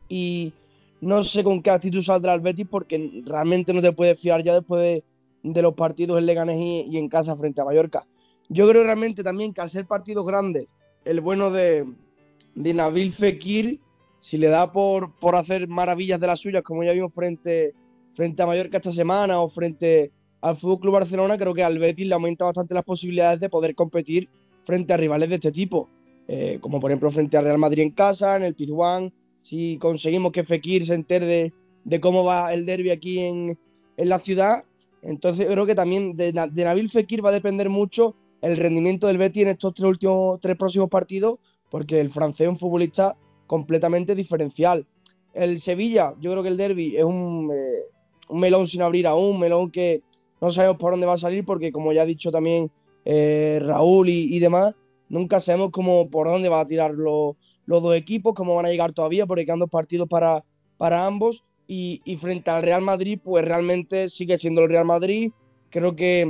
y 0.09 0.53
no 1.01 1.23
sé 1.23 1.43
con 1.43 1.61
qué 1.61 1.69
actitud 1.69 2.01
saldrá 2.01 2.33
el 2.33 2.41
Betis 2.41 2.67
porque 2.69 3.23
realmente 3.25 3.73
no 3.73 3.81
te 3.81 3.91
puedes 3.91 4.19
fiar 4.19 4.43
ya 4.43 4.53
después 4.53 5.01
de, 5.43 5.61
los 5.61 5.73
partidos 5.73 6.17
en 6.17 6.25
Leganés 6.25 6.59
y, 6.59 6.97
en 6.97 7.09
casa 7.09 7.35
frente 7.35 7.61
a 7.61 7.65
Mallorca. 7.65 8.05
Yo 8.49 8.67
creo 8.67 8.83
realmente 8.83 9.23
también 9.23 9.53
que 9.53 9.61
al 9.61 9.69
ser 9.69 9.85
partidos 9.85 10.25
grandes, 10.25 10.73
el 11.05 11.21
bueno 11.21 11.51
de, 11.51 11.85
de 12.55 12.73
Nabil 12.73 13.11
Fekir, 13.11 13.79
si 14.19 14.37
le 14.37 14.47
da 14.47 14.71
por, 14.71 15.17
por 15.19 15.35
hacer 15.35 15.67
maravillas 15.67 16.19
de 16.19 16.27
las 16.27 16.39
suyas, 16.39 16.63
como 16.63 16.83
ya 16.83 16.93
vimos 16.93 17.13
frente, 17.13 17.73
frente 18.15 18.41
a 18.43 18.47
Mallorca 18.47 18.77
esta 18.77 18.93
semana 18.93 19.41
o 19.41 19.49
frente 19.49 20.11
al 20.41 20.55
Fútbol 20.55 20.79
Club 20.79 20.93
Barcelona, 20.93 21.37
creo 21.37 21.53
que 21.53 21.63
al 21.63 21.79
Betis 21.79 22.07
le 22.07 22.13
aumenta 22.13 22.45
bastante 22.45 22.73
las 22.73 22.83
posibilidades 22.83 23.39
de 23.39 23.49
poder 23.49 23.75
competir 23.75 24.29
frente 24.63 24.93
a 24.93 24.97
rivales 24.97 25.29
de 25.29 25.35
este 25.35 25.51
tipo, 25.51 25.89
eh, 26.27 26.57
como 26.61 26.79
por 26.79 26.91
ejemplo 26.91 27.11
frente 27.11 27.37
al 27.37 27.45
Real 27.45 27.57
Madrid 27.57 27.83
en 27.83 27.91
casa, 27.91 28.35
en 28.35 28.43
el 28.43 28.55
Pizjuán, 28.55 29.11
si 29.41 29.77
conseguimos 29.77 30.31
que 30.31 30.43
Fekir 30.43 30.85
se 30.85 30.93
entere 30.93 31.53
de, 31.83 31.99
cómo 31.99 32.23
va 32.23 32.53
el 32.53 32.65
derby 32.65 32.91
aquí 32.91 33.19
en, 33.19 33.57
en, 33.97 34.09
la 34.09 34.19
ciudad, 34.19 34.63
entonces 35.01 35.47
creo 35.47 35.65
que 35.65 35.75
también 35.75 36.15
de, 36.15 36.31
de 36.31 36.63
Nabil 36.63 36.89
Fekir 36.89 37.25
va 37.25 37.29
a 37.29 37.33
depender 37.33 37.69
mucho 37.69 38.15
el 38.41 38.57
rendimiento 38.57 39.07
del 39.07 39.17
Betis 39.17 39.43
en 39.43 39.49
estos 39.49 39.73
tres 39.73 39.87
últimos 39.87 40.39
tres 40.39 40.57
próximos 40.57 40.89
partidos 40.89 41.39
porque 41.73 41.99
el 41.99 42.11
francés 42.11 42.41
es 42.41 42.49
un 42.49 42.59
futbolista 42.59 43.17
completamente 43.47 44.13
diferencial. 44.13 44.85
El 45.33 45.57
Sevilla, 45.57 46.13
yo 46.19 46.29
creo 46.29 46.43
que 46.43 46.49
el 46.49 46.57
derby 46.57 46.97
es 46.97 47.03
un, 47.03 47.49
eh, 47.51 47.89
melón 48.29 48.67
sin 48.67 48.83
abrir 48.83 49.07
aún, 49.07 49.31
un 49.31 49.39
melón 49.39 49.71
que 49.71 50.03
no 50.39 50.51
sabemos 50.51 50.77
por 50.77 50.91
dónde 50.91 51.07
va 51.07 51.13
a 51.13 51.17
salir, 51.17 51.43
porque 51.43 51.71
como 51.71 51.91
ya 51.91 52.03
ha 52.03 52.05
dicho 52.05 52.29
también 52.29 52.69
eh, 53.05 53.59
Raúl 53.61 54.09
y, 54.09 54.39
demás, 54.39 54.73
nunca 55.09 55.39
sabemos 55.39 55.71
cómo, 55.71 56.09
por 56.09 56.27
dónde 56.27 56.49
van 56.49 56.61
a 56.61 56.67
tirar 56.67 56.91
los, 56.91 57.35
los, 57.65 57.83
dos 57.83 57.95
equipos, 57.95 58.33
cómo 58.33 58.55
van 58.55 58.65
a 58.65 58.69
llegar 58.69 58.93
todavía, 58.93 59.25
porque 59.25 59.45
quedan 59.45 59.59
dos 59.59 59.69
partidos 59.69 60.07
para, 60.07 60.43
para 60.77 61.05
ambos. 61.05 61.43
Y, 61.67 62.01
y, 62.03 62.17
frente 62.17 62.51
al 62.51 62.63
Real 62.63 62.81
Madrid, 62.81 63.19
pues 63.23 63.45
realmente 63.45 64.09
sigue 64.09 64.37
siendo 64.37 64.61
el 64.61 64.69
Real 64.69 64.85
Madrid. 64.85 65.31
Creo 65.69 65.95
que 65.95 66.29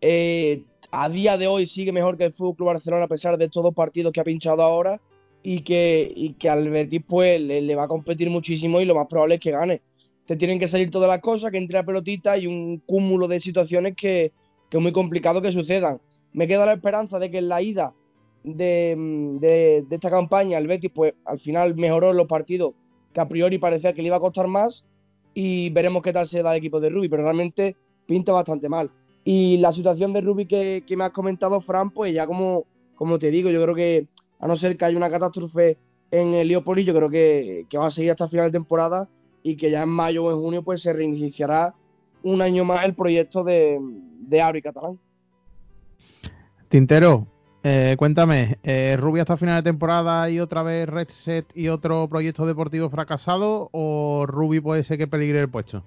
eh, 0.00 0.62
a 0.90 1.08
día 1.08 1.36
de 1.36 1.46
hoy 1.46 1.66
sigue 1.66 1.92
mejor 1.92 2.16
que 2.16 2.24
el 2.24 2.32
Fútbol 2.32 2.56
Club 2.56 2.66
Barcelona 2.68 3.04
a 3.04 3.08
pesar 3.08 3.36
de 3.36 3.44
estos 3.44 3.62
dos 3.62 3.74
partidos 3.74 4.12
que 4.12 4.20
ha 4.20 4.24
pinchado 4.24 4.62
ahora 4.62 5.00
y 5.42 5.60
que, 5.60 6.12
y 6.14 6.34
que 6.34 6.48
al 6.48 6.68
Betis 6.68 7.02
pues 7.06 7.40
le, 7.40 7.62
le, 7.62 7.74
va 7.74 7.84
a 7.84 7.88
competir 7.88 8.30
muchísimo 8.30 8.80
y 8.80 8.84
lo 8.84 8.94
más 8.94 9.06
probable 9.06 9.36
es 9.36 9.40
que 9.40 9.52
gane. 9.52 9.82
Te 10.26 10.36
tienen 10.36 10.58
que 10.58 10.68
salir 10.68 10.90
todas 10.90 11.08
las 11.08 11.20
cosas, 11.20 11.50
que 11.50 11.58
entre 11.58 11.78
la 11.78 11.84
pelotita 11.84 12.38
y 12.38 12.46
un 12.46 12.78
cúmulo 12.78 13.26
de 13.26 13.40
situaciones 13.40 13.94
que, 13.96 14.32
que, 14.68 14.76
es 14.76 14.82
muy 14.82 14.92
complicado 14.92 15.42
que 15.42 15.50
sucedan. 15.50 16.00
Me 16.32 16.46
queda 16.46 16.66
la 16.66 16.74
esperanza 16.74 17.18
de 17.18 17.30
que 17.30 17.38
en 17.38 17.48
la 17.48 17.62
ida 17.62 17.94
de, 18.44 18.96
de, 19.40 19.84
de 19.88 19.94
esta 19.94 20.10
campaña 20.10 20.58
el 20.58 20.66
Betis 20.66 20.90
pues 20.94 21.14
al 21.24 21.38
final 21.38 21.74
mejoró 21.74 22.12
los 22.12 22.26
partidos 22.26 22.72
que 23.12 23.20
a 23.20 23.28
priori 23.28 23.58
parecía 23.58 23.92
que 23.92 24.02
le 24.02 24.08
iba 24.08 24.16
a 24.16 24.20
costar 24.20 24.46
más 24.46 24.84
y 25.34 25.70
veremos 25.70 26.02
qué 26.02 26.12
tal 26.12 26.26
se 26.26 26.42
da 26.42 26.52
el 26.52 26.58
equipo 26.58 26.80
de 26.80 26.90
Rubi, 26.90 27.08
pero 27.08 27.22
realmente 27.22 27.76
pinta 28.06 28.32
bastante 28.32 28.68
mal. 28.68 28.90
Y 29.24 29.58
la 29.58 29.72
situación 29.72 30.12
de 30.12 30.20
Rubi 30.20 30.46
que, 30.46 30.84
que, 30.86 30.96
me 30.96 31.04
has 31.04 31.10
comentado, 31.10 31.60
Fran, 31.60 31.90
pues 31.90 32.12
ya 32.12 32.26
como, 32.26 32.64
como 32.94 33.18
te 33.18 33.30
digo, 33.30 33.50
yo 33.50 33.62
creo 33.62 33.74
que 33.74 34.08
a 34.38 34.48
no 34.48 34.56
ser 34.56 34.76
que 34.76 34.84
haya 34.84 34.96
una 34.96 35.10
catástrofe 35.10 35.78
en 36.10 36.34
el 36.34 36.48
Leopoli, 36.48 36.84
yo 36.84 36.94
creo 36.94 37.08
que, 37.08 37.66
que 37.68 37.78
va 37.78 37.86
a 37.86 37.90
seguir 37.90 38.10
hasta 38.10 38.28
final 38.28 38.46
de 38.46 38.58
temporada 38.58 39.08
y 39.42 39.56
que 39.56 39.70
ya 39.70 39.82
en 39.82 39.90
mayo 39.90 40.24
o 40.24 40.30
en 40.32 40.38
junio 40.38 40.62
pues 40.62 40.82
se 40.82 40.92
reiniciará 40.92 41.74
un 42.22 42.42
año 42.42 42.64
más 42.64 42.84
el 42.84 42.94
proyecto 42.94 43.44
de, 43.44 43.78
de 43.80 44.40
Abri 44.40 44.62
Catalán. 44.62 44.98
Tintero, 46.70 47.26
eh, 47.64 47.96
cuéntame, 47.98 48.58
eh, 48.62 48.96
¿Rubia 48.96 49.22
hasta 49.22 49.36
final 49.36 49.56
de 49.56 49.68
temporada 49.68 50.30
y 50.30 50.38
otra 50.38 50.62
vez 50.62 50.88
Red 50.88 51.08
Set 51.08 51.50
y 51.52 51.66
otro 51.66 52.08
proyecto 52.08 52.46
deportivo 52.46 52.88
fracasado 52.88 53.68
o 53.72 54.24
Rubi 54.28 54.60
puede 54.60 54.84
ser 54.84 54.96
que 54.96 55.08
peligre 55.08 55.40
el 55.40 55.50
puesto? 55.50 55.84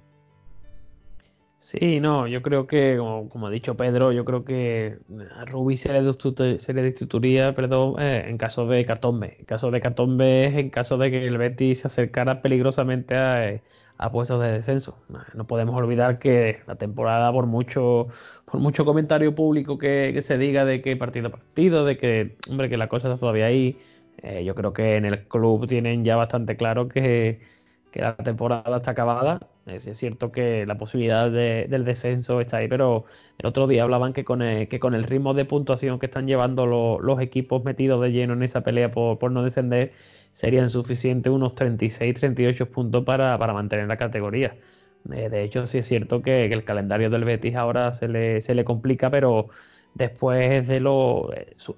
Sí, 1.59 2.01
no, 2.01 2.27
yo 2.27 2.41
creo 2.41 2.67
que, 2.67 2.97
como, 2.97 3.47
ha 3.47 3.49
dicho 3.49 3.77
Pedro, 3.77 4.11
yo 4.11 4.25
creo 4.25 4.43
que 4.43 4.97
a 5.38 5.45
Rubi 5.45 5.77
se 5.77 5.93
le, 5.93 6.59
se 6.59 6.73
destituiría 6.73 7.55
perdón, 7.55 7.95
eh, 7.99 8.25
en 8.27 8.38
caso 8.38 8.67
de 8.67 8.84
Catombe. 8.84 9.38
En 9.39 9.45
caso 9.45 9.71
de 9.71 9.79
Catombe 9.79 10.47
es 10.47 10.55
en 10.55 10.69
caso 10.69 10.97
de 10.97 11.11
que 11.11 11.25
el 11.25 11.38
Betis 11.38 11.79
se 11.79 11.88
acercara 11.88 12.41
peligrosamente 12.41 13.15
a, 13.15 13.47
eh, 13.47 13.63
a 14.03 14.11
puestos 14.11 14.41
de 14.41 14.51
descenso. 14.51 14.97
No 15.33 15.47
podemos 15.47 15.75
olvidar 15.75 16.19
que 16.19 16.61
la 16.67 16.75
temporada, 16.75 17.31
por 17.31 17.45
mucho, 17.45 18.07
por 18.45 18.59
mucho 18.59 18.83
comentario 18.83 19.33
público 19.33 19.77
que, 19.77 20.21
se 20.21 20.37
diga 20.37 20.65
de 20.65 20.81
que 20.81 20.97
partido 20.97 21.27
a 21.27 21.31
partido, 21.31 21.85
de 21.85 21.97
que, 21.97 22.37
hombre, 22.49 22.69
que 22.69 22.77
la 22.77 22.89
cosa 22.89 23.07
está 23.07 23.19
todavía 23.19 23.45
ahí, 23.45 23.77
eh, 24.21 24.43
yo 24.43 24.55
creo 24.55 24.73
que 24.73 24.97
en 24.97 25.05
el 25.05 25.25
club 25.27 25.67
tienen 25.67 26.03
ya 26.03 26.17
bastante 26.17 26.57
claro 26.57 26.89
que, 26.89 27.39
la 27.93 28.15
temporada 28.17 28.77
está 28.77 28.91
acabada 28.91 29.39
es, 29.67 29.87
es 29.87 29.97
cierto 29.97 30.31
que 30.31 30.65
la 30.65 30.77
posibilidad 30.77 31.29
de, 31.29 31.67
del 31.69 31.85
descenso 31.85 32.41
está 32.41 32.57
ahí, 32.57 32.67
pero 32.67 33.05
el 33.37 33.45
otro 33.45 33.67
día 33.67 33.83
hablaban 33.83 34.13
que 34.13 34.25
con 34.25 34.41
el, 34.41 34.67
que 34.67 34.79
con 34.79 34.95
el 34.95 35.03
ritmo 35.03 35.33
de 35.35 35.45
puntuación 35.45 35.99
que 35.99 36.07
están 36.07 36.27
llevando 36.27 36.65
lo, 36.65 36.99
los 36.99 37.21
equipos 37.21 37.63
metidos 37.63 38.01
de 38.01 38.11
lleno 38.11 38.33
en 38.33 38.43
esa 38.43 38.61
pelea 38.61 38.91
por, 38.91 39.19
por 39.19 39.31
no 39.31 39.43
descender, 39.43 39.93
serían 40.34 40.69
suficientes 40.69 41.31
unos 41.31 41.55
36, 41.55 42.15
38 42.15 42.69
puntos 42.69 43.03
para, 43.05 43.38
para 43.38 43.53
mantener 43.53 43.88
la 43.88 43.97
categoría. 43.97 44.57
Eh, 45.11 45.29
de 45.29 45.43
hecho, 45.43 45.65
sí 45.65 45.77
es 45.77 45.88
cierto 45.88 46.21
que, 46.21 46.45
el 46.45 46.63
calendario 46.65 47.09
del 47.09 47.23
Betis 47.23 47.55
ahora 47.55 47.93
se 47.93 48.07
le, 48.07 48.41
se 48.41 48.55
le 48.55 48.65
complica, 48.65 49.09
pero 49.09 49.49
después 49.93 50.67
de 50.67 50.79
lo 50.79 51.29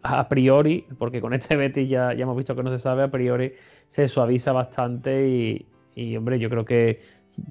a 0.03 0.29
priori, 0.29 0.85
porque 0.97 1.21
con 1.21 1.33
este 1.33 1.55
Betis 1.55 1.89
ya, 1.89 2.13
ya 2.13 2.23
hemos 2.23 2.37
visto 2.37 2.55
que 2.55 2.63
no 2.63 2.71
se 2.71 2.77
sabe, 2.79 3.03
a 3.03 3.11
priori 3.11 3.53
se 3.87 4.07
suaviza 4.07 4.51
bastante 4.53 5.27
y, 5.27 5.67
y 5.95 6.15
hombre, 6.15 6.39
yo 6.39 6.49
creo 6.49 6.65
que 6.65 7.01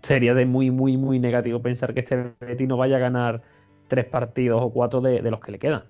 sería 0.03 0.35
de 0.35 0.47
muy, 0.47 0.71
muy, 0.71 0.97
muy 0.97 1.19
negativo 1.19 1.61
pensar 1.61 1.93
que 1.93 2.01
este 2.01 2.33
Betis 2.41 2.69
no 2.69 2.77
vaya 2.77 2.97
a 2.97 3.01
ganar 3.01 3.43
tres 3.89 4.07
partidos 4.07 4.63
o 4.63 4.71
cuatro 4.71 5.01
de 5.01 5.31
los 5.31 5.41
que 5.41 5.53
le 5.53 5.59
quedan. 5.59 5.85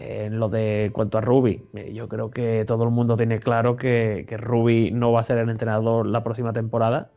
En 0.00 0.38
lo 0.38 0.48
de 0.48 0.90
cuanto 0.94 1.18
a 1.18 1.20
Rubi, 1.20 1.64
eh, 1.74 1.92
yo 1.92 2.08
creo 2.08 2.30
que 2.30 2.64
todo 2.64 2.84
el 2.84 2.90
mundo 2.90 3.16
tiene 3.16 3.40
claro 3.40 3.76
que, 3.76 4.26
que 4.28 4.36
no 4.92 5.12
va 5.12 5.20
a 5.20 5.24
ser 5.24 5.38
el 5.38 5.50
entrenador 5.50 6.06
la 6.06 6.22
próxima 6.22 6.52
temporada. 6.52 7.10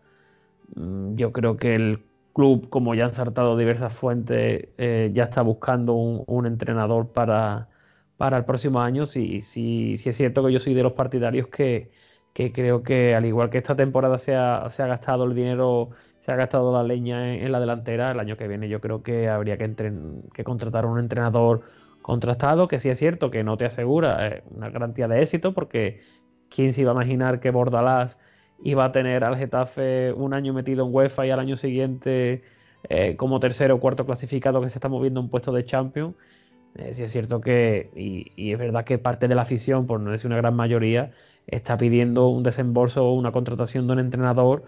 Mm, 0.76 1.16
yo 1.16 1.32
creo 1.32 1.58
que 1.58 1.76
el 1.76 2.04
club, 2.34 2.70
como 2.70 2.96
ya 2.96 3.06
han 3.06 3.14
saltado 3.14 3.58
diversas 3.58 3.94
fuentes, 3.94 4.70
eh, 4.78 5.12
ya 5.14 5.26
está 5.26 5.44
buscando 5.44 5.94
un, 5.94 6.46
entrenador 6.48 7.10
para, 7.12 7.70
para, 8.18 8.38
el 8.38 8.46
próximo 8.46 8.82
año. 8.82 9.06
Sí, 9.06 9.42
sí 9.42 9.96
es 10.06 10.18
cierto 10.18 10.46
que 10.46 10.54
yo 10.54 10.60
soy 10.60 10.74
de 10.74 10.84
los 10.84 10.94
partidarios 10.94 11.48
que, 11.50 11.92
que 12.34 12.52
creo 12.52 12.84
que 12.84 13.16
al 13.16 13.26
igual 13.26 13.50
que 13.50 13.58
esta 13.58 13.76
temporada 13.76 14.18
se 14.18 14.36
ha, 14.36 14.70
se 14.72 14.84
ha 14.84 14.88
gastado 14.88 15.26
el 15.26 15.36
dinero 15.36 15.90
se 16.20 16.32
ha 16.32 16.36
gastado 16.36 16.72
la 16.72 16.84
leña 16.84 17.34
en, 17.34 17.44
en, 17.44 17.52
la 17.52 17.60
delantera. 17.60 18.12
El 18.12 18.20
año 18.20 18.38
que 18.38 18.48
viene 18.48 18.70
yo 18.70 18.80
creo 18.82 19.04
que 19.04 19.28
habría 19.30 19.58
que, 19.58 19.66
entren, 19.66 20.24
que 20.34 20.44
contratar 20.44 20.86
a 20.86 20.88
un 20.88 21.00
entrenador 21.00 21.62
contrastado, 22.02 22.68
que 22.68 22.80
sí 22.80 22.90
es 22.90 23.00
cierto 23.00 23.32
que 23.32 23.44
no 23.44 23.58
te 23.58 23.66
asegura 23.66 24.28
eh, 24.28 24.44
una 24.52 24.70
garantía 24.70 25.08
de 25.08 25.22
éxito, 25.22 25.54
porque 25.54 26.02
quién 26.50 26.74
se 26.74 26.82
iba 26.82 26.92
a 26.92 26.96
imaginar 26.96 27.40
que 27.40 27.52
Bordalás 27.52 28.20
iba 28.64 28.86
a 28.86 28.92
tener 28.92 29.24
al 29.24 29.38
Getafe 29.38 30.14
un 30.14 30.34
año 30.34 30.54
metido 30.54 30.86
en 30.86 30.94
UEFA 30.94 31.26
y 31.26 31.32
al 31.32 31.40
año 31.40 31.56
siguiente 31.58 32.44
eh, 32.90 33.16
como 33.16 33.40
tercero 33.40 33.76
o 33.76 33.80
cuarto 33.80 34.06
clasificado 34.06 34.62
que 34.62 34.70
se 34.70 34.78
está 34.78 34.90
moviendo 34.90 35.20
un 35.22 35.30
puesto 35.30 35.52
de 35.52 35.66
Champions. 35.66 36.16
Eh, 36.76 36.94
sí 36.94 37.04
es 37.04 37.12
cierto 37.12 37.42
que, 37.42 37.90
y, 37.96 38.52
es 38.52 38.58
verdad 38.58 38.86
que 38.86 38.98
parte 38.98 39.28
de 39.28 39.36
la 39.36 39.42
afición, 39.44 39.88
por 39.88 40.00
no 40.00 40.12
decir 40.12 40.28
una 40.28 40.38
gran 40.38 40.56
mayoría, 40.56 41.12
está 41.48 41.78
pidiendo 41.78 42.30
un 42.30 42.44
desembolso 42.44 43.08
o 43.08 43.14
una 43.14 43.32
contratación 43.32 43.88
de 43.88 43.94
un 43.94 44.00
entrenador 44.00 44.64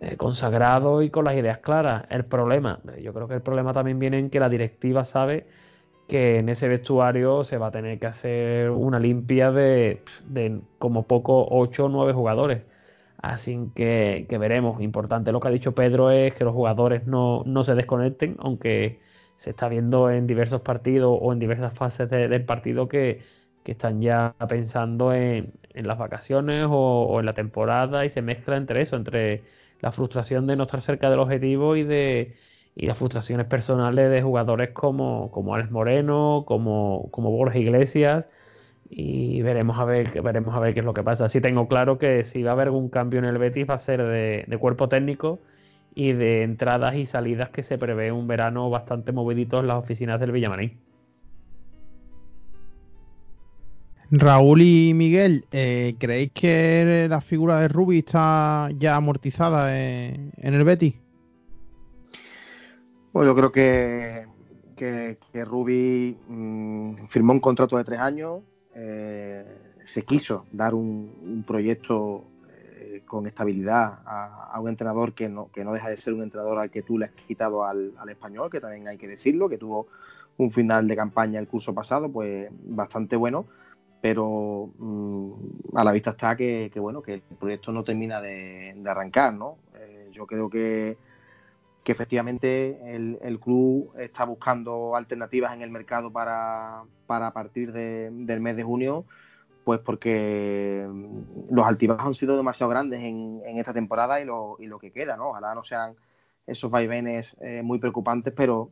eh, 0.00 0.16
consagrado 0.16 1.02
y 1.02 1.10
con 1.10 1.24
las 1.24 1.34
ideas 1.36 1.58
claras. 1.58 2.04
El 2.10 2.24
problema, 2.24 2.80
yo 3.02 3.12
creo 3.12 3.28
que 3.28 3.34
el 3.34 3.42
problema 3.42 3.72
también 3.72 3.98
viene 3.98 4.18
en 4.18 4.30
que 4.30 4.40
la 4.40 4.48
directiva 4.48 5.04
sabe 5.04 5.46
que 6.10 6.38
en 6.38 6.48
ese 6.48 6.68
vestuario 6.68 7.44
se 7.44 7.56
va 7.56 7.68
a 7.68 7.70
tener 7.70 7.98
que 8.00 8.06
hacer 8.06 8.70
una 8.70 8.98
limpia 8.98 9.52
de, 9.52 10.02
de 10.26 10.60
como 10.78 11.06
poco 11.06 11.46
8 11.50 11.86
o 11.86 11.88
9 11.88 12.12
jugadores. 12.12 12.66
Así 13.22 13.70
que, 13.74 14.26
veremos. 14.40 14.80
Importante 14.82 15.32
lo 15.32 15.40
que 15.40 15.48
ha 15.48 15.50
dicho 15.50 15.74
Pedro 15.74 16.10
es 16.10 16.34
que 16.34 16.44
los 16.44 16.54
jugadores 16.54 17.06
no, 17.06 17.44
se 17.62 17.74
desconecten, 17.74 18.36
aunque 18.40 19.00
se 19.36 19.50
está 19.50 19.68
viendo 19.68 20.10
en 20.10 20.26
diversos 20.26 20.62
partidos 20.62 21.16
o 21.20 21.32
en 21.32 21.38
diversas 21.38 21.72
fases 21.74 22.10
del 22.10 22.44
partido 22.44 22.88
que, 22.88 23.22
están 23.64 24.00
ya 24.00 24.34
pensando 24.48 25.12
en, 25.12 25.52
las 25.74 25.96
vacaciones 25.96 26.66
o, 26.68 27.20
en 27.20 27.26
la 27.26 27.34
temporada 27.34 28.04
y 28.04 28.08
se 28.08 28.20
mezcla 28.22 28.56
entre 28.56 28.82
eso, 28.82 28.96
entre 28.96 29.44
la 29.80 29.92
frustración 29.92 30.46
de 30.48 30.56
no 30.56 30.64
estar 30.64 30.82
cerca 30.82 31.08
del 31.08 31.20
objetivo 31.20 31.76
y 31.76 31.84
de 31.84 32.34
y 32.76 32.86
las 32.86 32.98
frustraciones 32.98 33.46
personales 33.46 34.10
de 34.10 34.22
jugadores 34.22 34.70
como, 34.70 35.30
como 35.30 35.54
Alex 35.54 35.70
Moreno, 35.70 36.44
como, 36.46 37.08
como 37.10 37.50
Iglesias 37.54 38.26
y 38.90 39.40
veremos 39.42 39.78
a 39.78 39.84
ver 39.84 40.20
veremos 40.20 40.54
a 40.54 40.58
ver 40.58 40.74
qué 40.74 40.80
es 40.80 40.86
lo 40.86 40.92
que 40.92 41.04
pasa. 41.04 41.28
Sí 41.28 41.40
tengo 41.40 41.68
claro 41.68 41.96
que 41.96 42.24
si 42.24 42.42
va 42.42 42.50
a 42.50 42.52
haber 42.54 42.68
algún 42.68 42.88
cambio 42.88 43.20
en 43.20 43.24
el 43.24 43.38
Betis 43.38 43.70
va 43.70 43.74
a 43.74 43.78
ser 43.78 44.02
de, 44.02 44.58
cuerpo 44.58 44.88
técnico 44.88 45.38
y 45.94 46.12
de 46.12 46.42
entradas 46.42 46.96
y 46.96 47.06
salidas 47.06 47.50
que 47.50 47.62
se 47.62 47.78
prevé 47.78 48.10
un 48.10 48.26
verano 48.26 48.68
bastante 48.68 49.12
movidito 49.12 49.60
en 49.60 49.68
las 49.68 49.78
oficinas 49.78 50.18
del 50.18 50.32
Villamarín. 50.32 50.78
Raúl 54.12 54.62
y 54.62 54.92
Miguel, 54.92 55.44
eh, 55.52 55.94
¿creéis 55.98 56.32
que 56.32 57.06
la 57.08 57.20
figura 57.20 57.60
de 57.60 57.68
Rubi 57.68 57.98
está 57.98 58.68
ya 58.76 58.96
amortizada 58.96 59.78
en, 59.78 60.32
el 60.36 60.64
Betis? 60.64 60.96
Bueno, 63.12 63.32
yo 63.32 63.36
creo 63.36 63.50
que, 63.50 64.26
que, 64.76 65.44
Rubi 65.44 66.16
mm, 66.28 67.06
firmó 67.08 67.32
un 67.32 67.40
contrato 67.40 67.76
de 67.76 67.82
tres 67.82 67.98
años, 67.98 68.42
eh, 68.74 69.44
se 69.84 70.02
quiso 70.02 70.46
dar 70.52 70.74
un, 70.74 71.44
proyecto 71.44 72.24
eh, 72.48 73.02
con 73.04 73.26
estabilidad 73.26 73.98
a, 74.06 74.60
un 74.60 74.68
entrenador 74.68 75.12
que 75.12 75.28
no, 75.28 75.50
que 75.50 75.64
no 75.64 75.72
deja 75.72 75.88
de 75.88 75.96
ser 75.96 76.14
un 76.14 76.22
entrenador 76.22 76.58
al 76.58 76.70
que 76.70 76.82
tú 76.82 76.98
le 76.98 77.06
has 77.06 77.10
quitado 77.26 77.64
al, 77.64 77.92
español, 78.08 78.48
que 78.48 78.60
también 78.60 78.86
hay 78.86 78.96
que 78.96 79.08
decirlo, 79.08 79.48
que 79.48 79.58
tuvo 79.58 79.88
un 80.36 80.52
final 80.52 80.86
de 80.86 80.94
campaña 80.94 81.40
el 81.40 81.48
curso 81.48 81.74
pasado, 81.74 82.08
pues 82.08 82.48
bastante 82.64 83.16
bueno, 83.16 83.46
pero 84.00 84.70
mm, 84.78 85.32
a 85.74 85.82
la 85.82 85.90
vista 85.90 86.10
está 86.10 86.36
que, 86.36 86.70
bueno, 86.76 87.02
que 87.02 87.14
el 87.14 87.22
proyecto 87.22 87.72
no 87.72 87.82
termina 87.82 88.20
de, 88.20 88.80
arrancar, 88.86 89.34
¿no? 89.34 89.56
Eh, 89.74 90.10
yo 90.12 90.28
creo 90.28 90.48
que 90.48 90.96
que 91.90 91.92
efectivamente 91.94 92.94
el, 92.94 93.40
club 93.40 93.92
está 93.98 94.24
buscando 94.24 94.94
alternativas 94.94 95.52
en 95.54 95.62
el 95.62 95.70
mercado 95.70 96.12
para, 96.12 96.84
para 97.08 97.32
partir 97.32 97.72
del 97.72 98.40
mes 98.40 98.54
de 98.54 98.62
junio, 98.62 99.04
pues 99.64 99.80
porque 99.80 100.86
los 101.50 101.66
altibajos 101.66 102.06
han 102.06 102.14
sido 102.14 102.36
demasiado 102.36 102.70
grandes 102.70 103.00
en, 103.02 103.42
esta 103.58 103.72
temporada 103.72 104.20
y 104.20 104.24
lo, 104.24 104.54
y 104.60 104.66
lo, 104.66 104.78
que 104.78 104.92
queda, 104.92 105.16
¿no? 105.16 105.30
Ojalá 105.30 105.52
no 105.52 105.64
sean 105.64 105.96
esos 106.46 106.70
vaivenes 106.70 107.36
eh, 107.40 107.62
muy 107.64 107.80
preocupantes, 107.80 108.32
pero 108.36 108.70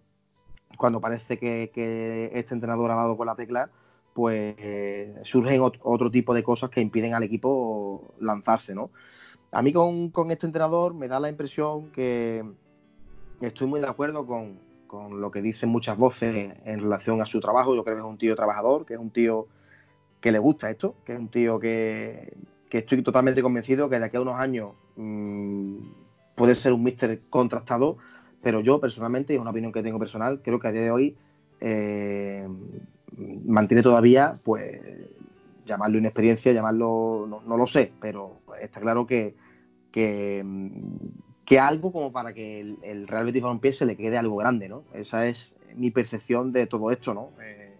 cuando 0.76 1.00
parece 1.00 1.38
que, 1.38 2.30
este 2.34 2.54
entrenador 2.54 2.92
ha 2.92 2.94
dado 2.94 3.16
con 3.16 3.26
la 3.26 3.34
tecla, 3.34 3.68
pues 4.14 4.54
eh, 4.58 5.18
surgen 5.24 5.60
otro 5.60 6.08
tipo 6.12 6.34
de 6.34 6.44
cosas 6.44 6.70
que 6.70 6.80
impiden 6.80 7.14
al 7.14 7.24
equipo 7.24 8.14
lanzarse, 8.20 8.76
¿no? 8.76 8.90
A 9.50 9.60
mí 9.60 9.72
con, 9.72 10.10
con 10.10 10.30
este 10.30 10.46
entrenador 10.46 10.94
me 10.94 11.08
da 11.08 11.18
la 11.18 11.28
impresión 11.28 11.90
que, 11.90 12.44
estoy 13.40 13.66
muy 13.66 13.80
de 13.80 13.86
acuerdo 13.86 14.26
con, 14.26 14.58
lo 15.20 15.30
que 15.30 15.42
dicen 15.42 15.68
muchas 15.68 15.98
voces 15.98 16.54
en 16.64 16.80
relación 16.80 17.20
a 17.20 17.26
su 17.26 17.40
trabajo. 17.40 17.74
Yo 17.74 17.84
creo 17.84 17.96
que 17.96 18.00
es 18.00 18.08
un 18.08 18.18
tío 18.18 18.34
trabajador, 18.34 18.86
que 18.86 18.94
es 18.94 19.00
un 19.00 19.10
tío 19.10 19.46
que 20.20 20.32
le 20.32 20.38
gusta 20.38 20.70
esto, 20.70 20.94
que 21.04 21.12
es 21.12 21.18
un 21.18 21.28
tío 21.28 21.58
que, 21.58 22.34
estoy 22.70 23.02
totalmente 23.02 23.42
convencido 23.42 23.88
que 23.88 23.98
de 23.98 24.06
aquí 24.06 24.16
a 24.16 24.20
unos 24.20 24.40
años 24.40 24.72
mm, 24.96 25.76
puede 26.36 26.54
ser 26.54 26.72
un 26.72 26.82
mister 26.82 27.18
contrastado, 27.30 27.98
pero 28.42 28.60
yo 28.60 28.80
personalmente, 28.80 29.32
y 29.32 29.36
es 29.36 29.42
una 29.42 29.50
opinión 29.50 29.72
que 29.72 29.82
tengo 29.82 29.98
personal, 29.98 30.40
creo 30.42 30.58
que 30.58 30.68
a 30.68 30.72
día 30.72 30.82
de 30.82 30.90
hoy 30.90 31.16
eh, 31.60 32.48
mantiene 33.44 33.82
todavía, 33.82 34.32
pues, 34.44 34.80
llamarlo 35.66 35.98
inexperiencia, 35.98 36.52
llamarlo, 36.52 37.42
no, 37.46 37.56
lo 37.56 37.66
sé, 37.66 37.92
pero 38.00 38.40
está 38.60 38.80
claro 38.80 39.06
que, 39.06 39.34
que, 39.92 40.42
que 41.48 41.58
algo 41.58 41.90
como 41.92 42.12
para 42.12 42.34
que 42.34 42.60
el, 42.60 43.08
Real 43.08 43.24
Betis 43.24 43.40
Balompié 43.40 43.72
se 43.72 43.86
le 43.86 43.96
quede 43.96 44.18
algo 44.18 44.36
grande, 44.36 44.68
¿no? 44.68 44.84
Esa 44.92 45.26
es 45.26 45.56
mi 45.76 45.90
percepción 45.90 46.52
de 46.52 46.66
todo 46.66 46.90
esto, 46.90 47.14
¿no? 47.14 47.30
Eh, 47.40 47.74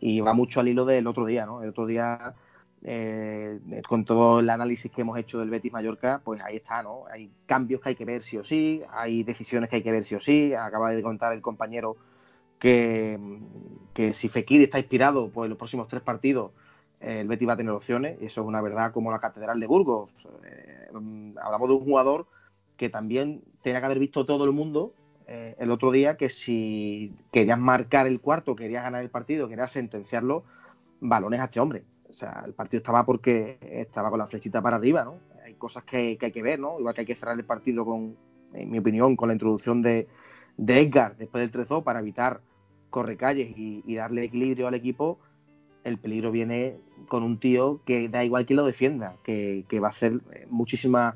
y 0.00 0.20
va 0.20 0.34
mucho 0.34 0.58
al 0.58 0.66
hilo 0.66 0.84
del 0.84 1.06
otro 1.06 1.24
día, 1.24 1.46
¿no? 1.46 1.62
El 1.62 1.68
otro 1.68 1.86
día, 1.86 2.34
eh, 2.82 3.60
con 3.88 4.04
todo 4.04 4.40
el 4.40 4.50
análisis 4.50 4.90
que 4.90 5.02
hemos 5.02 5.16
hecho 5.16 5.38
del 5.38 5.48
Betis 5.48 5.72
Mallorca, 5.72 6.22
pues 6.24 6.40
ahí 6.42 6.56
está, 6.56 6.82
¿no? 6.82 7.04
Hay 7.08 7.30
cambios 7.46 7.80
que 7.82 7.90
hay 7.90 7.94
que 7.94 8.04
ver 8.04 8.24
sí 8.24 8.36
o 8.36 8.42
sí, 8.42 8.82
hay 8.90 9.22
decisiones 9.22 9.70
que 9.70 9.76
hay 9.76 9.82
que 9.84 9.92
ver 9.92 10.02
sí 10.02 10.16
o 10.16 10.20
sí. 10.20 10.52
Acaba 10.52 10.90
de 10.90 11.00
contar 11.00 11.32
el 11.34 11.40
compañero 11.40 11.96
que, 12.58 13.16
que 13.92 14.12
si 14.12 14.28
Fekir 14.28 14.60
está 14.62 14.80
inspirado, 14.80 15.28
pues 15.28 15.48
los 15.48 15.56
próximos 15.56 15.86
tres 15.86 16.02
partidos 16.02 16.50
eh, 17.00 17.20
el 17.20 17.28
Betis 17.28 17.46
va 17.46 17.52
a 17.52 17.56
tener 17.56 17.70
opciones, 17.70 18.20
y 18.20 18.26
eso 18.26 18.40
es 18.40 18.46
una 18.48 18.60
verdad 18.60 18.92
como 18.92 19.12
la 19.12 19.20
Catedral 19.20 19.60
de 19.60 19.68
Burgos. 19.68 20.10
hablamos 21.40 21.68
de 21.68 21.74
un 21.76 21.84
jugador 21.84 22.26
que 22.84 22.90
también 22.90 23.42
tenía 23.62 23.80
que 23.80 23.86
haber 23.86 23.98
visto 23.98 24.26
todo 24.26 24.44
el 24.44 24.52
mundo 24.52 24.92
eh, 25.26 25.56
el 25.58 25.70
otro 25.70 25.90
día 25.90 26.18
que 26.18 26.28
si 26.28 27.14
querías 27.32 27.58
marcar 27.58 28.06
el 28.06 28.20
cuarto, 28.20 28.54
querías 28.54 28.82
ganar 28.82 29.02
el 29.02 29.08
partido, 29.08 29.48
querías 29.48 29.72
sentenciarlo, 29.72 30.44
balones 31.00 31.40
a 31.40 31.44
este 31.44 31.60
hombre. 31.60 31.84
O 32.10 32.12
sea, 32.12 32.42
el 32.44 32.52
partido 32.52 32.80
estaba 32.80 33.06
porque 33.06 33.56
estaba 33.62 34.10
con 34.10 34.18
la 34.18 34.26
flechita 34.26 34.60
para 34.60 34.76
arriba, 34.76 35.02
¿no? 35.02 35.16
Hay 35.42 35.54
cosas 35.54 35.84
que, 35.84 36.18
hay 36.20 36.30
que 36.30 36.42
ver, 36.42 36.60
¿no? 36.60 36.78
Igual 36.78 36.94
que 36.94 37.00
hay 37.00 37.06
que 37.06 37.14
cerrar 37.14 37.38
el 37.38 37.46
partido 37.46 37.86
con, 37.86 38.18
en 38.52 38.70
mi 38.70 38.78
opinión, 38.78 39.16
con 39.16 39.28
la 39.28 39.32
introducción 39.32 39.80
de, 39.80 40.06
Edgar 40.58 41.16
después 41.16 41.40
del 41.40 41.50
3 41.50 41.82
para 41.82 42.00
evitar 42.00 42.42
correcalles 42.90 43.56
y, 43.56 43.82
y 43.86 43.94
darle 43.94 44.24
equilibrio 44.24 44.68
al 44.68 44.74
equipo, 44.74 45.18
el 45.84 45.96
peligro 45.96 46.30
viene 46.30 46.76
con 47.08 47.22
un 47.22 47.40
tío 47.40 47.80
que 47.86 48.10
da 48.10 48.24
igual 48.24 48.44
que 48.44 48.52
lo 48.52 48.66
defienda, 48.66 49.16
que, 49.24 49.64
que 49.68 49.80
va 49.80 49.88
a 49.88 49.90
hacer 49.90 50.20
muchísima 50.50 51.14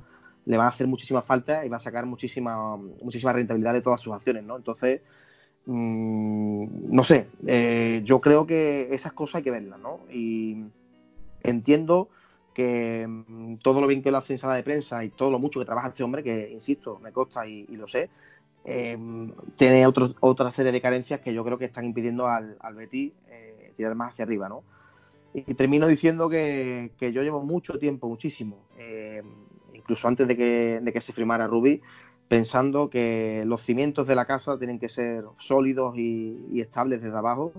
le 0.49 0.57
va 0.57 0.65
a 0.65 0.69
hacer 0.69 0.87
muchísima 0.87 1.21
falta 1.21 1.65
y 1.65 1.69
va 1.69 1.77
a 1.77 1.81
sacar 1.81 2.07
muchísima, 2.07 2.77
muchísima 2.77 3.35
rentabilidad 3.35 3.75
de 3.75 3.83
todas 3.83 4.01
sus 4.01 4.15
acciones, 4.15 4.45
¿no? 4.45 4.57
Entonces, 4.57 5.03
mm, 5.67 6.91
no 6.91 7.05
sé, 7.05 7.27
eh, 7.47 8.01
yo 8.03 8.19
creo 8.19 8.47
que 8.47 8.89
esas 8.91 9.13
cosas 9.13 9.37
hay 9.37 9.43
que 9.43 9.51
verlas, 9.51 9.79
¿no? 9.79 10.01
Y 10.11 10.65
entiendo 11.43 12.09
que 12.55 13.07
mm, 13.07 13.57
todo 13.63 13.83
lo 13.83 13.87
bien 13.87 14.03
que 14.03 14.11
lo 14.11 14.17
hace 14.17 14.33
en 14.33 14.39
sala 14.39 14.55
de 14.55 14.63
prensa 14.63 15.05
y 15.05 15.11
todo 15.11 15.31
lo 15.31 15.39
mucho 15.39 15.61
que 15.61 15.67
trabaja 15.67 15.89
este 15.89 16.03
hombre, 16.03 16.23
que 16.23 16.51
insisto, 16.51 16.99
me 16.99 17.13
consta 17.13 17.47
y, 17.47 17.67
lo 17.77 17.87
sé, 17.87 18.09
eh, 18.65 18.97
tiene 19.59 19.87
otra 19.87 20.51
serie 20.51 20.73
de 20.73 20.81
carencias 20.81 21.21
que 21.21 21.35
yo 21.35 21.45
creo 21.45 21.59
que 21.59 21.67
están 21.67 21.85
impidiendo 21.85 22.27
al, 22.27 22.57
al 22.61 22.75
Betty 22.75 23.13
eh, 23.29 23.73
tirar 23.77 23.95
más 23.95 24.15
hacia 24.15 24.25
arriba, 24.25 24.49
¿no? 24.49 24.63
Y, 25.35 25.43
termino 25.55 25.87
diciendo 25.87 26.29
que, 26.29 26.91
yo 26.99 27.23
llevo 27.23 27.43
mucho 27.43 27.79
tiempo, 27.79 28.09
muchísimo, 28.09 28.65
incluso 29.89 30.07
antes 30.07 30.29
de 30.29 30.37
que, 30.37 31.01
se 31.01 31.15
firmara 31.15 31.47
Ruby, 31.47 31.81
pensando 32.29 32.91
que 32.91 33.43
los 33.47 33.63
cimientos 33.63 34.07
de 34.07 34.15
la 34.15 34.27
casa 34.27 34.59
tienen 34.59 34.79
que 34.79 34.91
ser 34.91 35.25
sólidos 35.39 35.97
y, 35.97 36.61
estables 36.61 37.01
desde 37.01 37.17
abajo. 37.17 37.53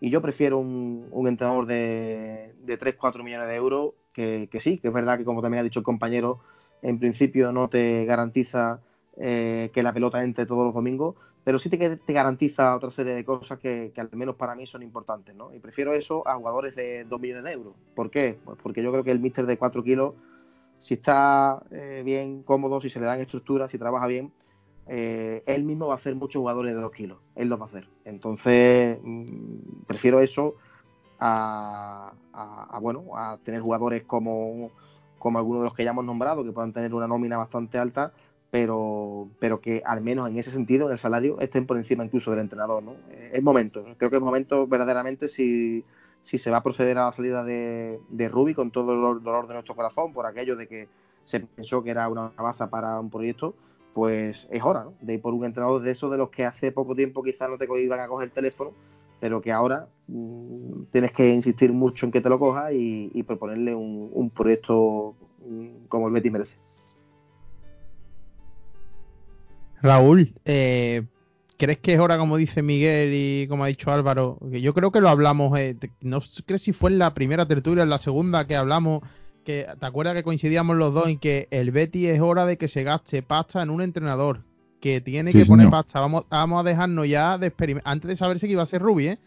Y 0.00 0.10
yo 0.10 0.20
prefiero 0.20 0.58
un, 0.58 1.08
entrenador 1.28 1.66
de, 1.66 2.52
de 2.64 2.78
3-4 2.80 3.22
millones 3.22 3.46
de 3.46 3.54
euros 3.54 3.92
que, 4.12 4.48
sí, 4.58 4.78
que 4.78 4.88
es 4.88 4.94
verdad 4.94 5.18
que 5.18 5.24
como 5.24 5.40
también 5.40 5.60
ha 5.60 5.62
dicho 5.62 5.78
el 5.78 5.84
compañero, 5.84 6.40
en 6.82 6.98
principio 6.98 7.52
no 7.52 7.68
te 7.68 8.04
garantiza 8.04 8.80
eh, 9.18 9.70
que 9.72 9.84
la 9.84 9.92
pelota 9.92 10.24
entre 10.24 10.46
todos 10.46 10.64
los 10.64 10.74
domingos, 10.74 11.14
pero 11.44 11.60
sí 11.60 11.70
te, 11.70 11.96
te 11.96 12.12
garantiza 12.12 12.74
otra 12.74 12.90
serie 12.90 13.14
de 13.14 13.24
cosas 13.24 13.60
que, 13.60 13.92
que, 13.94 14.00
al 14.00 14.10
menos 14.14 14.34
para 14.34 14.56
mí 14.56 14.66
son 14.66 14.82
importantes. 14.82 15.36
¿no? 15.36 15.54
Y 15.54 15.60
prefiero 15.60 15.94
eso 15.94 16.26
a 16.26 16.34
jugadores 16.34 16.74
de 16.74 17.04
2 17.04 17.20
millones 17.20 17.44
de 17.44 17.52
euros. 17.52 17.74
¿Por 17.94 18.10
qué? 18.10 18.36
Pues 18.44 18.58
porque 18.60 18.82
yo 18.82 18.90
creo 18.90 19.04
que 19.04 19.12
el 19.12 19.20
míster 19.20 19.46
de 19.46 19.56
4 19.56 19.84
kilos 19.84 20.14
si 20.80 20.94
está 20.94 21.62
eh, 21.70 22.02
bien 22.04 22.42
cómodo, 22.42 22.80
si 22.80 22.90
se 22.90 23.00
le 23.00 23.06
dan 23.06 23.20
estructuras, 23.20 23.70
si 23.70 23.78
trabaja 23.78 24.06
bien, 24.06 24.32
eh, 24.86 25.42
él 25.46 25.64
mismo 25.64 25.86
va 25.86 25.94
a 25.94 25.96
hacer 25.96 26.14
muchos 26.14 26.40
jugadores 26.40 26.74
de 26.74 26.80
2 26.80 26.92
kilos. 26.92 27.32
Él 27.34 27.48
lo 27.48 27.58
va 27.58 27.66
a 27.66 27.68
hacer. 27.68 27.88
Entonces, 28.04 28.98
mm, 29.02 29.84
prefiero 29.86 30.20
eso 30.20 30.54
a, 31.20 32.12
bueno, 32.80 33.04
a 33.14 33.38
tener 33.44 33.60
jugadores 33.60 34.04
como, 34.04 34.70
como 35.18 35.38
algunos 35.38 35.62
de 35.62 35.66
los 35.66 35.74
que 35.74 35.84
ya 35.84 35.90
hemos 35.90 36.04
nombrado, 36.04 36.44
que 36.44 36.52
puedan 36.52 36.72
tener 36.72 36.94
una 36.94 37.06
nómina 37.06 37.36
bastante 37.36 37.76
alta, 37.76 38.12
pero, 38.50 39.28
pero 39.40 39.60
que 39.60 39.82
al 39.84 40.00
menos 40.00 40.28
en 40.28 40.38
ese 40.38 40.50
sentido, 40.50 40.86
en 40.86 40.92
el 40.92 40.98
salario, 40.98 41.40
estén 41.40 41.66
por 41.66 41.76
encima 41.76 42.04
incluso 42.04 42.30
del 42.30 42.40
entrenador. 42.40 42.82
¿no? 42.82 42.94
Es 43.10 43.42
momento, 43.42 43.84
creo 43.98 44.10
que 44.10 44.16
es 44.16 44.22
momento 44.22 44.66
verdaderamente 44.66 45.28
si, 45.28 45.84
si 46.28 46.36
se 46.36 46.50
va 46.50 46.58
a 46.58 46.62
proceder 46.62 46.98
a 46.98 47.06
la 47.06 47.12
salida 47.12 47.42
de, 47.42 48.00
de 48.10 48.28
Ruby 48.28 48.52
con 48.52 48.70
todo 48.70 48.92
el 48.92 49.22
dolor 49.24 49.46
de 49.48 49.54
nuestro 49.54 49.74
corazón 49.74 50.12
por 50.12 50.26
aquello 50.26 50.56
de 50.56 50.68
que 50.68 50.86
se 51.24 51.40
pensó 51.40 51.82
que 51.82 51.88
era 51.88 52.06
una 52.06 52.28
baza 52.36 52.68
para 52.68 53.00
un 53.00 53.08
proyecto, 53.08 53.54
pues 53.94 54.46
es 54.50 54.62
hora 54.62 54.84
¿no? 54.84 54.92
de 55.00 55.14
ir 55.14 55.22
por 55.22 55.32
un 55.32 55.46
entrenador 55.46 55.80
de 55.80 55.90
esos 55.90 56.10
de 56.10 56.18
los 56.18 56.28
que 56.28 56.44
hace 56.44 56.70
poco 56.70 56.94
tiempo 56.94 57.22
quizás 57.22 57.48
no 57.48 57.56
te 57.56 57.66
iban 57.80 58.00
a 58.00 58.08
coger 58.08 58.28
el 58.28 58.34
teléfono, 58.34 58.74
pero 59.20 59.40
que 59.40 59.52
ahora 59.52 59.88
mmm, 60.06 60.82
tienes 60.90 61.12
que 61.12 61.32
insistir 61.32 61.72
mucho 61.72 62.04
en 62.04 62.12
que 62.12 62.20
te 62.20 62.28
lo 62.28 62.38
coja 62.38 62.74
y, 62.74 63.10
y 63.14 63.22
proponerle 63.22 63.74
un, 63.74 64.10
un 64.12 64.28
proyecto 64.28 65.14
mmm, 65.46 65.86
como 65.88 66.08
el 66.08 66.12
Betis 66.12 66.32
merece. 66.32 66.58
Raúl, 69.80 70.34
eh, 70.44 71.06
¿crees 71.58 71.78
que 71.78 71.92
es 71.94 72.00
hora, 72.00 72.16
como 72.16 72.36
dice 72.36 72.62
Miguel 72.62 73.10
y 73.12 73.46
como 73.48 73.64
ha 73.64 73.66
dicho 73.66 73.90
Álvaro? 73.90 74.38
Que 74.50 74.60
yo 74.60 74.72
creo 74.72 74.90
que 74.90 75.00
lo 75.00 75.10
hablamos, 75.10 75.58
eh, 75.58 75.76
no 76.00 76.20
sé 76.20 76.58
si 76.58 76.72
fue 76.72 76.90
en 76.90 76.98
la 76.98 77.12
primera 77.12 77.46
tertulia, 77.46 77.82
en 77.82 77.90
la 77.90 77.98
segunda 77.98 78.46
que 78.46 78.56
hablamos, 78.56 79.02
que 79.44 79.66
te 79.78 79.86
acuerdas 79.86 80.14
que 80.14 80.22
coincidíamos 80.22 80.76
los 80.76 80.94
dos 80.94 81.08
en 81.08 81.18
que 81.18 81.48
el 81.50 81.72
Betty 81.72 82.06
es 82.06 82.20
hora 82.20 82.46
de 82.46 82.56
que 82.56 82.68
se 82.68 82.84
gaste 82.84 83.22
pasta 83.22 83.62
en 83.62 83.70
un 83.70 83.82
entrenador, 83.82 84.44
que 84.80 85.00
tiene 85.00 85.32
sí, 85.32 85.38
que 85.38 85.46
poner 85.46 85.68
pasta. 85.68 86.00
Vamos, 86.00 86.26
vamos 86.30 86.60
a 86.60 86.62
dejarnos 86.62 87.08
ya 87.08 87.36
de 87.36 87.52
antes 87.84 88.08
de 88.08 88.16
saberse 88.16 88.46
que 88.46 88.52
iba 88.52 88.62
a 88.62 88.66
ser 88.66 88.80
Rubi, 88.80 89.08
¿eh? 89.08 89.18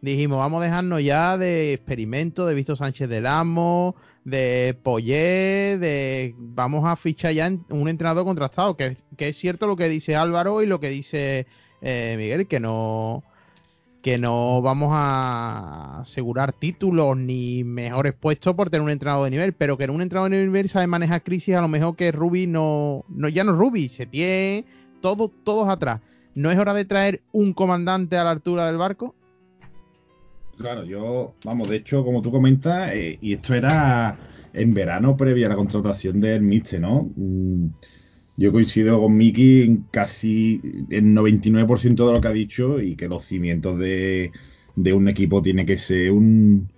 dijimos, 0.00 0.38
vamos 0.38 0.60
a 0.60 0.64
dejarnos 0.64 1.02
ya 1.02 1.38
de 1.38 1.72
experimento 1.72 2.46
de 2.46 2.54
Visto 2.54 2.76
Sánchez 2.76 3.08
del 3.08 3.26
Amo, 3.26 3.96
de 4.24 4.78
Poyet, 4.82 5.78
de 5.78 6.34
vamos 6.36 6.84
a 6.86 6.96
fichar 6.96 7.32
ya 7.32 7.50
un 7.70 7.88
entrenador 7.88 8.24
contrastado, 8.24 8.76
que, 8.76 8.96
que, 9.16 9.28
es 9.28 9.36
cierto 9.36 9.66
lo 9.66 9.76
que 9.76 9.88
dice 9.88 10.14
Álvaro 10.14 10.62
y 10.62 10.66
lo 10.66 10.78
que 10.78 10.90
dice 10.90 11.46
eh, 11.84 12.14
Miguel, 12.16 12.46
que 12.48 12.58
no 12.58 13.22
que 14.02 14.18
no 14.18 14.60
vamos 14.60 14.90
a 14.92 16.00
asegurar 16.00 16.52
títulos 16.52 17.16
ni 17.16 17.64
mejores 17.64 18.12
puestos 18.12 18.52
por 18.52 18.68
tener 18.68 18.84
un 18.84 18.90
entrenador 18.90 19.24
de 19.24 19.30
nivel, 19.30 19.54
pero 19.54 19.78
que 19.78 19.84
en 19.84 19.90
un 19.90 20.02
entrenador 20.02 20.30
de 20.30 20.44
nivel 20.44 20.68
sabe 20.68 20.86
manejar 20.86 21.22
crisis, 21.22 21.54
a 21.54 21.62
lo 21.62 21.68
mejor 21.68 21.96
que 21.96 22.12
Ruby 22.12 22.46
no, 22.46 23.06
no 23.08 23.30
ya 23.30 23.44
no 23.44 23.54
Ruby, 23.54 23.88
se 23.88 24.04
tiene 24.04 24.66
todo, 25.00 25.30
todos 25.44 25.70
atrás. 25.70 26.02
¿No 26.34 26.50
es 26.50 26.58
hora 26.58 26.74
de 26.74 26.84
traer 26.84 27.22
un 27.32 27.54
comandante 27.54 28.18
a 28.18 28.24
la 28.24 28.32
altura 28.32 28.66
del 28.66 28.76
barco? 28.76 29.14
Claro, 30.58 30.84
yo, 30.84 31.34
vamos, 31.42 31.70
de 31.70 31.76
hecho, 31.76 32.04
como 32.04 32.20
tú 32.20 32.30
comentas, 32.30 32.92
eh, 32.92 33.18
y 33.22 33.32
esto 33.32 33.54
era 33.54 34.18
en 34.52 34.74
verano 34.74 35.16
previa 35.16 35.46
a 35.46 35.50
la 35.50 35.56
contratación 35.56 36.20
del 36.20 36.42
Mister, 36.42 36.78
¿no? 36.78 37.10
Mm, 37.16 37.68
yo 38.36 38.52
coincido 38.52 39.00
con 39.00 39.16
Miki 39.16 39.62
en 39.62 39.84
casi 39.90 40.60
el 40.90 41.14
99% 41.14 42.06
de 42.06 42.12
lo 42.12 42.20
que 42.20 42.28
ha 42.28 42.32
dicho 42.32 42.80
y 42.80 42.96
que 42.96 43.08
los 43.08 43.24
cimientos 43.24 43.78
de, 43.78 44.32
de 44.76 44.92
un 44.92 45.08
equipo 45.08 45.40
tiene 45.42 45.64
que 45.64 45.78
ser 45.78 46.10
un, 46.10 46.68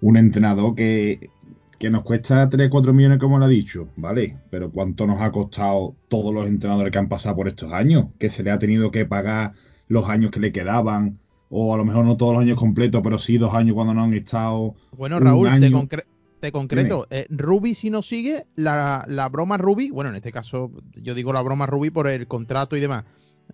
un 0.00 0.16
entrenador 0.16 0.74
que, 0.74 1.30
que, 1.78 1.90
nos 1.90 2.02
cuesta 2.02 2.50
3-4 2.50 2.92
millones, 2.92 3.18
como 3.18 3.38
lo 3.38 3.46
ha 3.46 3.48
dicho, 3.48 3.88
¿vale? 3.96 4.36
Pero 4.50 4.70
¿cuánto 4.70 5.06
nos 5.06 5.20
ha 5.20 5.32
costado 5.32 5.94
todos 6.08 6.34
los 6.34 6.46
entrenadores 6.46 6.92
que 6.92 6.98
han 6.98 7.08
pasado 7.08 7.36
por 7.36 7.48
estos 7.48 7.72
años? 7.72 8.08
Que 8.18 8.28
se 8.28 8.42
le 8.42 8.50
ha 8.50 8.58
tenido 8.58 8.90
que 8.90 9.06
pagar 9.06 9.54
los 9.88 10.08
años 10.08 10.30
que 10.30 10.40
le 10.40 10.52
quedaban 10.52 11.18
o 11.48 11.74
a 11.74 11.76
lo 11.76 11.84
mejor 11.84 12.04
no 12.04 12.16
todos 12.16 12.34
los 12.34 12.42
años 12.42 12.58
completos, 12.58 13.00
pero 13.02 13.18
sí 13.18 13.38
dos 13.38 13.54
años 13.54 13.74
cuando 13.74 13.92
no 13.94 14.04
han 14.04 14.14
estado. 14.14 14.74
Bueno, 14.96 15.18
Raúl, 15.18 15.48
te, 15.60 15.72
concre 15.72 16.04
te, 16.40 16.52
concreto, 16.52 17.06
eh, 17.10 17.26
Ruby 17.30 17.74
si 17.74 17.90
no 17.90 18.02
sigue, 18.02 18.46
la, 18.56 19.04
la, 19.08 19.28
broma 19.28 19.56
Ruby, 19.56 19.90
bueno, 19.90 20.10
en 20.10 20.16
este 20.16 20.32
caso 20.32 20.70
yo 20.94 21.14
digo 21.14 21.32
la 21.32 21.42
broma 21.42 21.66
Ruby 21.66 21.90
por 21.90 22.08
el 22.08 22.26
contrato 22.26 22.76
y 22.76 22.80
demás. 22.80 23.04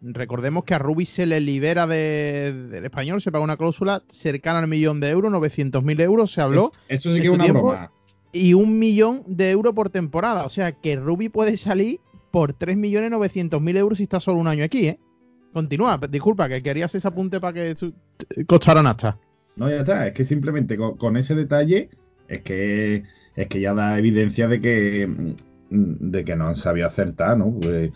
Recordemos 0.00 0.64
que 0.64 0.74
a 0.74 0.78
Ruby 0.78 1.06
se 1.06 1.26
le 1.26 1.40
libera 1.40 1.86
de, 1.86 2.52
del 2.70 2.84
español, 2.84 3.20
se 3.20 3.32
paga 3.32 3.44
una 3.44 3.56
cláusula 3.56 4.02
cercana 4.08 4.58
al 4.58 4.68
millón 4.68 5.00
de 5.00 5.10
euros, 5.10 5.32
900.000 5.32 6.00
euros, 6.02 6.32
se 6.32 6.40
habló. 6.40 6.72
Es, 6.88 7.00
eso 7.00 7.14
sí 7.14 7.20
que 7.20 7.26
es 7.26 7.32
una 7.32 7.44
tiempo, 7.44 7.62
broma. 7.62 7.92
Y 8.32 8.54
un 8.54 8.78
millón 8.78 9.24
de 9.26 9.50
euros 9.50 9.74
por 9.74 9.90
temporada. 9.90 10.44
O 10.44 10.50
sea 10.50 10.72
que 10.72 10.96
Ruby 10.96 11.28
puede 11.28 11.56
salir 11.56 12.00
por 12.30 12.54
3.900.000 12.58 13.76
euros 13.78 13.98
si 13.98 14.04
está 14.04 14.20
solo 14.20 14.38
un 14.38 14.48
año 14.48 14.64
aquí, 14.64 14.88
¿eh? 14.88 15.00
Continúa, 15.52 15.98
disculpa, 16.10 16.48
que 16.50 16.62
querías 16.62 16.94
ese 16.94 17.08
apunte 17.08 17.40
para 17.40 17.54
que 17.54 17.74
costaran 18.46 18.86
hasta. 18.86 19.18
No, 19.56 19.70
ya 19.70 19.76
está, 19.76 20.06
es 20.06 20.12
que 20.12 20.24
simplemente 20.26 20.76
con, 20.76 20.98
con, 20.98 21.16
ese 21.16 21.34
detalle 21.34 21.88
es 22.28 22.40
que 22.40 23.04
es 23.34 23.46
que 23.48 23.60
ya 23.60 23.74
da 23.74 23.98
evidencia 23.98 24.48
de 24.48 24.60
que 24.60 25.34
de 25.70 26.24
que 26.24 26.36
no 26.36 26.54
sabía 26.54 26.86
acertar, 26.86 27.36
¿no? 27.36 27.52
Pues, 27.60 27.90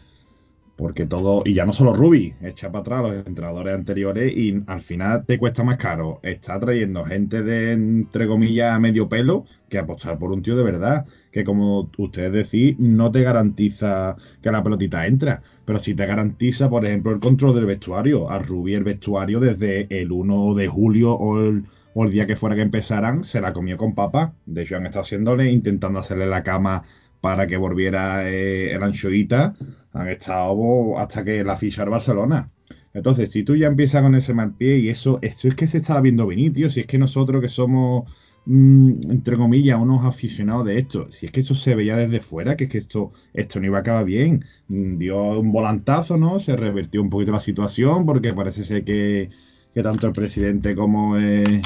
porque 0.80 1.04
todo, 1.04 1.42
y 1.44 1.52
ya 1.52 1.66
no 1.66 1.74
solo 1.74 1.92
Ruby, 1.92 2.32
echa 2.40 2.72
para 2.72 2.80
atrás 2.80 3.02
los 3.02 3.26
entrenadores 3.26 3.74
anteriores 3.74 4.34
y 4.34 4.62
al 4.66 4.80
final 4.80 5.26
te 5.26 5.38
cuesta 5.38 5.62
más 5.62 5.76
caro 5.76 6.20
estar 6.22 6.58
trayendo 6.58 7.04
gente 7.04 7.42
de, 7.42 7.72
entre 7.72 8.26
comillas, 8.26 8.74
a 8.74 8.80
medio 8.80 9.06
pelo 9.06 9.44
que 9.68 9.76
apostar 9.76 10.18
por 10.18 10.32
un 10.32 10.40
tío 10.40 10.56
de 10.56 10.62
verdad, 10.62 11.04
que 11.32 11.44
como 11.44 11.90
ustedes 11.98 12.32
decís, 12.32 12.76
no 12.78 13.12
te 13.12 13.20
garantiza 13.20 14.16
que 14.40 14.50
la 14.50 14.62
pelotita 14.62 15.06
entra, 15.06 15.42
pero 15.66 15.78
sí 15.78 15.94
te 15.94 16.06
garantiza, 16.06 16.70
por 16.70 16.86
ejemplo, 16.86 17.12
el 17.12 17.20
control 17.20 17.54
del 17.54 17.66
vestuario. 17.66 18.30
A 18.30 18.38
Ruby 18.38 18.72
el 18.72 18.84
vestuario 18.84 19.38
desde 19.38 19.86
el 19.90 20.10
1 20.10 20.54
de 20.54 20.66
julio 20.66 21.12
o 21.12 21.40
el, 21.40 21.64
o 21.94 22.04
el 22.04 22.10
día 22.10 22.26
que 22.26 22.36
fuera 22.36 22.56
que 22.56 22.62
empezaran, 22.62 23.24
se 23.24 23.40
la 23.40 23.52
comió 23.52 23.76
con 23.76 23.94
papa. 23.94 24.34
De 24.46 24.62
hecho, 24.62 24.76
han 24.76 24.86
estado 24.86 25.02
haciéndole, 25.02 25.50
intentando 25.50 25.98
hacerle 25.98 26.26
la 26.26 26.42
cama 26.42 26.82
para 27.20 27.46
que 27.46 27.56
volviera 27.56 28.30
eh, 28.30 28.72
el 28.74 28.82
anchoita, 28.82 29.54
han 29.92 30.08
estado 30.08 30.98
hasta 30.98 31.24
que 31.24 31.44
la 31.44 31.56
ficha 31.56 31.82
el 31.82 31.90
Barcelona. 31.90 32.50
Entonces, 32.92 33.30
si 33.30 33.44
tú 33.44 33.56
ya 33.56 33.68
empiezas 33.68 34.02
con 34.02 34.14
ese 34.14 34.34
mal 34.34 34.54
pie 34.54 34.78
y 34.78 34.88
eso, 34.88 35.18
esto 35.22 35.48
es 35.48 35.54
que 35.54 35.66
se 35.66 35.78
está 35.78 36.00
viendo 36.00 36.26
venir, 36.26 36.52
tío, 36.52 36.70
si 36.70 36.80
es 36.80 36.86
que 36.86 36.98
nosotros 36.98 37.40
que 37.40 37.48
somos, 37.48 38.10
mmm, 38.46 38.92
entre 39.10 39.36
comillas, 39.36 39.78
unos 39.80 40.04
aficionados 40.04 40.66
de 40.66 40.78
esto, 40.78 41.06
si 41.10 41.26
es 41.26 41.32
que 41.32 41.40
eso 41.40 41.54
se 41.54 41.74
veía 41.74 41.96
desde 41.96 42.20
fuera, 42.20 42.56
que 42.56 42.64
es 42.64 42.70
que 42.70 42.78
esto, 42.78 43.12
esto 43.32 43.60
no 43.60 43.66
iba 43.66 43.78
a 43.78 43.80
acabar 43.82 44.04
bien, 44.04 44.44
dio 44.68 45.38
un 45.38 45.52
volantazo, 45.52 46.16
¿no? 46.16 46.40
Se 46.40 46.56
revertió 46.56 47.00
un 47.02 47.10
poquito 47.10 47.32
la 47.32 47.40
situación 47.40 48.06
porque 48.06 48.34
parece 48.34 48.64
ser 48.64 48.84
que, 48.84 49.30
que 49.74 49.82
tanto 49.82 50.08
el 50.08 50.12
presidente 50.12 50.74
como 50.74 51.16
eh, 51.16 51.62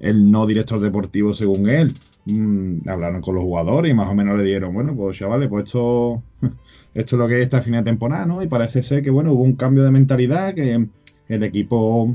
el 0.00 0.30
no 0.30 0.46
director 0.46 0.80
deportivo, 0.80 1.34
según 1.34 1.68
él, 1.68 1.94
mmm, 2.26 2.88
hablaron 2.88 3.20
con 3.20 3.34
los 3.34 3.44
jugadores 3.44 3.90
y 3.90 3.94
más 3.94 4.08
o 4.08 4.14
menos 4.14 4.38
le 4.38 4.44
dieron, 4.44 4.74
bueno, 4.74 4.94
pues 4.94 5.18
chavales, 5.18 5.48
pues 5.48 5.66
esto, 5.66 6.22
esto 6.94 7.16
es 7.16 7.18
lo 7.18 7.28
que 7.28 7.38
es 7.38 7.42
esta 7.42 7.62
final 7.62 7.84
de 7.84 7.90
temporada, 7.90 8.26
¿no? 8.26 8.42
Y 8.42 8.48
parece 8.48 8.82
ser 8.82 9.02
que, 9.02 9.10
bueno, 9.10 9.32
hubo 9.32 9.42
un 9.42 9.56
cambio 9.56 9.84
de 9.84 9.90
mentalidad, 9.90 10.54
que 10.54 10.88
el 11.28 11.42
equipo 11.42 12.14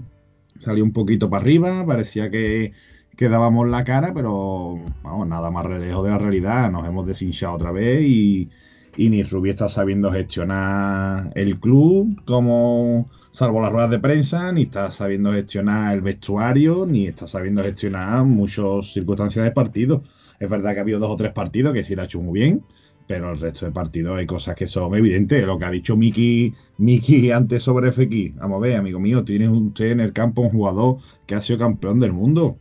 salió 0.60 0.84
un 0.84 0.94
poquito 0.94 1.30
para 1.30 1.44
arriba, 1.44 1.86
parecía 1.86 2.30
que, 2.30 2.74
que 3.18 3.30
dábamos 3.30 3.68
la 3.68 3.84
cara, 3.84 4.14
pero 4.14 4.80
vamos, 5.04 5.28
nada 5.28 5.52
más 5.52 5.66
lejos 5.68 6.04
de 6.04 6.12
la 6.12 6.18
realidad, 6.18 6.72
nos 6.72 6.88
hemos 6.88 7.06
deshinchado 7.06 7.56
otra 7.56 7.72
vez 7.72 8.02
y, 8.04 8.50
y 8.98 9.10
ni 9.10 9.24
Rubí 9.24 9.50
está 9.50 9.70
sabiendo 9.70 10.12
gestionar 10.12 11.32
el 11.36 11.60
club 11.60 12.22
como 12.26 13.10
salvo 13.32 13.62
las 13.62 13.72
ruedas 13.72 13.90
de 13.90 14.00
prensa, 14.00 14.52
ni 14.52 14.64
está 14.64 14.92
sabiendo 14.92 15.34
gestionar 15.34 15.96
el 15.96 16.02
vestuario, 16.02 16.86
ni 16.86 17.08
está 17.08 17.28
sabiendo 17.28 17.64
gestionar 17.64 18.24
muchas 18.26 18.94
circunstancias 18.94 19.46
de 19.46 19.52
partido. 19.52 20.04
Es 20.40 20.50
verdad 20.50 20.74
que 20.74 20.80
ha 20.80 20.82
habido 20.84 21.00
dos 21.00 21.12
o 21.12 21.16
tres 21.16 21.32
partidos 21.34 21.74
que 21.74 21.84
sí 21.84 21.96
lo 21.96 22.04
ha 22.04 22.06
hecho 22.06 22.22
muy 22.22 22.40
bien, 22.40 22.64
pero 23.08 23.32
el 23.32 23.40
resto 23.40 23.66
de 23.66 23.72
partidos 23.72 24.18
hay 24.18 24.26
cosas 24.26 24.56
que 24.56 24.68
son 24.68 24.94
evidentes. 24.96 25.44
Lo 25.46 25.58
que 25.58 25.66
ha 25.66 25.72
dicho 25.72 25.98
Miki, 25.98 26.54
Miki 26.78 27.32
antes 27.32 27.64
sobre 27.64 27.92
FX. 27.92 28.36
Vamos 28.38 28.58
a 28.58 28.62
ver, 28.62 28.78
amigo 28.78 29.00
mío, 29.00 29.24
tiene 29.24 29.50
usted 29.50 29.92
en 29.92 30.00
el 30.02 30.14
campo 30.14 30.42
un 30.42 30.50
jugador 30.50 30.98
que 31.26 31.36
ha 31.36 31.42
sido 31.42 31.60
campeón 31.60 32.00
del 32.00 32.14
mundo. 32.14 32.58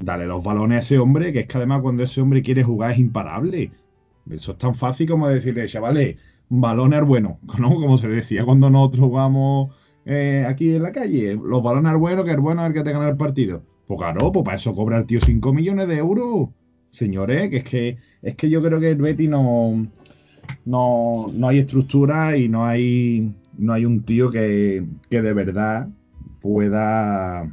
Dale 0.00 0.26
los 0.26 0.42
balones 0.42 0.76
a 0.76 0.80
ese 0.80 0.98
hombre, 0.98 1.32
que 1.32 1.40
es 1.40 1.46
que 1.46 1.56
además 1.58 1.80
cuando 1.80 2.02
ese 2.02 2.20
hombre 2.20 2.42
quiere 2.42 2.62
jugar 2.62 2.92
es 2.92 2.98
imparable. 2.98 3.70
Eso 4.30 4.52
es 4.52 4.58
tan 4.58 4.74
fácil 4.74 5.08
como 5.08 5.28
decirle, 5.28 5.66
chavales, 5.66 6.16
balones 6.48 7.04
bueno, 7.04 7.38
¿no? 7.58 7.74
Como 7.74 7.98
se 7.98 8.08
decía 8.08 8.44
cuando 8.44 8.70
nosotros 8.70 9.06
jugamos 9.06 9.74
eh, 10.04 10.44
aquí 10.46 10.74
en 10.74 10.82
la 10.82 10.92
calle, 10.92 11.34
los 11.42 11.62
balones 11.62 11.92
al 11.92 11.98
bueno, 11.98 12.24
que 12.24 12.32
el 12.32 12.40
bueno 12.40 12.62
es 12.62 12.68
el 12.68 12.74
que 12.74 12.82
te 12.82 12.92
gana 12.92 13.08
el 13.08 13.16
partido. 13.16 13.62
Pues 13.86 13.98
claro, 13.98 14.32
pues 14.32 14.44
para 14.44 14.56
eso 14.56 14.74
cobra 14.74 14.98
el 14.98 15.06
tío 15.06 15.20
5 15.20 15.52
millones 15.52 15.88
de 15.88 15.98
euros. 15.98 16.50
Señores, 16.90 17.48
que 17.48 17.56
es 17.58 17.64
que 17.64 17.96
es 18.20 18.34
que 18.36 18.50
yo 18.50 18.62
creo 18.62 18.78
que 18.78 18.90
el 18.90 19.00
Betty 19.00 19.26
no, 19.26 19.86
no, 20.66 21.30
no 21.32 21.48
hay 21.48 21.58
estructura 21.58 22.36
y 22.36 22.48
no 22.48 22.66
hay 22.66 23.32
no 23.56 23.72
hay 23.72 23.84
un 23.84 24.02
tío 24.02 24.30
que, 24.30 24.84
que 25.08 25.22
de 25.22 25.32
verdad 25.32 25.88
pueda 26.40 27.50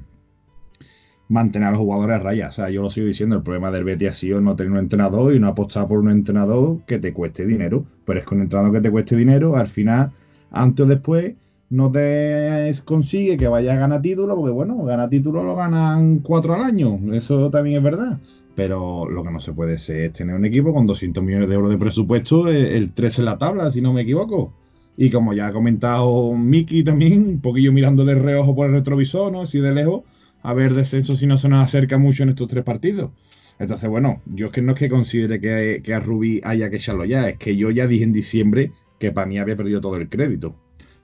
mantener 1.29 1.69
a 1.69 1.71
los 1.71 1.79
jugadores 1.79 2.17
a 2.17 2.19
raya. 2.19 2.47
O 2.49 2.51
sea, 2.51 2.69
yo 2.69 2.81
lo 2.81 2.89
sigo 2.89 3.07
diciendo, 3.07 3.37
el 3.37 3.43
problema 3.43 3.71
del 3.71 3.85
Betty 3.85 4.07
ha 4.07 4.13
sido 4.13 4.41
no 4.41 4.55
tener 4.55 4.73
un 4.73 4.79
entrenador 4.79 5.33
y 5.33 5.39
no 5.39 5.47
apostar 5.47 5.87
por 5.87 5.99
un 5.99 6.09
entrenador 6.09 6.81
que 6.85 6.97
te 6.97 7.13
cueste 7.13 7.45
dinero. 7.45 7.85
Pero 8.03 8.19
es 8.19 8.25
que 8.25 8.35
un 8.35 8.41
entrenador 8.41 8.73
que 8.73 8.81
te 8.81 8.91
cueste 8.91 9.15
dinero, 9.15 9.55
al 9.55 9.67
final, 9.67 10.11
antes 10.51 10.85
o 10.85 10.89
después, 10.89 11.35
no 11.69 11.91
te 11.91 12.73
consigue 12.83 13.37
que 13.37 13.47
vaya 13.47 13.73
a 13.73 13.77
ganar 13.77 14.01
título, 14.01 14.35
porque 14.35 14.51
bueno, 14.51 14.83
gana 14.83 15.07
título 15.07 15.43
lo 15.43 15.55
ganan 15.55 16.19
cuatro 16.19 16.55
al 16.55 16.63
año, 16.63 16.99
eso 17.13 17.49
también 17.51 17.77
es 17.77 17.83
verdad. 17.83 18.19
Pero 18.55 19.07
lo 19.07 19.23
que 19.23 19.31
no 19.31 19.39
se 19.39 19.53
puede 19.53 19.77
ser 19.77 20.01
es 20.01 20.13
tener 20.13 20.35
un 20.35 20.45
equipo 20.45 20.73
con 20.73 20.87
200 20.87 21.23
millones 21.23 21.47
de 21.47 21.55
euros 21.55 21.69
de 21.69 21.77
presupuesto, 21.77 22.47
el 22.47 22.91
3 22.91 23.19
en 23.19 23.25
la 23.25 23.37
tabla, 23.37 23.71
si 23.71 23.81
no 23.81 23.93
me 23.93 24.01
equivoco. 24.01 24.51
Y 24.97 25.11
como 25.11 25.33
ya 25.33 25.47
ha 25.47 25.53
comentado 25.53 26.33
Miki 26.33 26.83
también, 26.83 27.25
un 27.27 27.41
poquillo 27.41 27.71
mirando 27.71 28.03
de 28.03 28.15
reojo 28.15 28.55
por 28.55 28.67
el 28.67 28.73
retrovisor, 28.73 29.31
¿no? 29.31 29.41
Así 29.43 29.59
de 29.59 29.73
lejos, 29.73 30.01
a 30.41 30.53
ver 30.53 30.73
descenso 30.73 31.15
si 31.15 31.27
no 31.27 31.37
se 31.37 31.49
nos 31.49 31.63
acerca 31.63 31.97
mucho 31.97 32.23
en 32.23 32.29
estos 32.29 32.47
tres 32.47 32.63
partidos. 32.63 33.11
Entonces, 33.59 33.89
bueno, 33.89 34.21
yo 34.25 34.47
es 34.47 34.51
que 34.53 34.61
no 34.61 34.71
es 34.71 34.79
que 34.79 34.89
considere 34.89 35.41
que, 35.41 35.81
que 35.83 35.93
a 35.93 35.99
Rubí 35.99 36.39
haya 36.43 36.69
que 36.69 36.77
echarlo 36.77 37.03
ya, 37.05 37.27
es 37.27 37.37
que 37.37 37.57
yo 37.57 37.71
ya 37.71 37.87
dije 37.87 38.05
en 38.05 38.13
diciembre 38.13 38.71
que 38.99 39.11
para 39.11 39.27
mí 39.27 39.37
había 39.37 39.57
perdido 39.57 39.81
todo 39.81 39.97
el 39.97 40.09
crédito. 40.09 40.55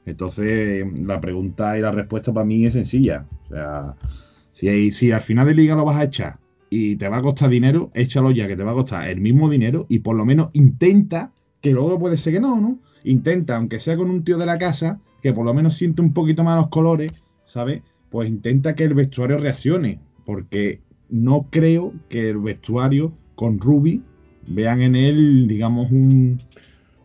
Entonces, 0.05 0.85
la 0.99 1.19
pregunta 1.19 1.77
y 1.77 1.81
la 1.81 1.91
respuesta 1.91 2.31
para 2.31 2.45
mí 2.45 2.65
es 2.65 2.73
sencilla. 2.73 3.25
O 3.45 3.49
sea, 3.49 3.95
si, 4.53 4.91
si 4.91 5.11
al 5.11 5.21
final 5.21 5.47
de 5.47 5.55
liga 5.55 5.75
lo 5.75 5.83
vas 5.83 5.97
a 5.97 6.03
echar 6.03 6.39
y 6.69 6.95
te 6.95 7.09
va 7.09 7.17
a 7.17 7.21
costar 7.21 7.49
dinero, 7.49 7.91
échalo 7.93 8.31
ya, 8.31 8.47
que 8.47 8.55
te 8.55 8.63
va 8.63 8.71
a 8.71 8.75
costar 8.75 9.09
el 9.09 9.19
mismo 9.19 9.49
dinero 9.49 9.85
y 9.89 9.99
por 9.99 10.15
lo 10.15 10.25
menos 10.25 10.49
intenta, 10.53 11.31
que 11.61 11.71
luego 11.71 11.99
puede 11.99 12.17
ser 12.17 12.33
que 12.33 12.39
no, 12.39 12.61
¿no? 12.61 12.79
Intenta, 13.03 13.57
aunque 13.57 13.79
sea 13.79 13.97
con 13.97 14.09
un 14.09 14.23
tío 14.23 14.37
de 14.37 14.45
la 14.45 14.57
casa, 14.57 14.99
que 15.21 15.33
por 15.33 15.45
lo 15.45 15.53
menos 15.53 15.75
siente 15.75 16.01
un 16.01 16.13
poquito 16.13 16.43
más 16.43 16.55
los 16.55 16.69
colores, 16.69 17.11
¿sabes? 17.45 17.81
Pues 18.09 18.29
intenta 18.29 18.75
que 18.75 18.83
el 18.83 18.93
vestuario 18.93 19.37
reaccione, 19.37 19.99
porque 20.25 20.81
no 21.09 21.47
creo 21.49 21.93
que 22.09 22.29
el 22.29 22.37
vestuario 22.39 23.13
con 23.35 23.59
Ruby 23.59 24.01
vean 24.47 24.81
en 24.81 24.95
él, 24.95 25.47
digamos, 25.47 25.91
un, 25.91 26.41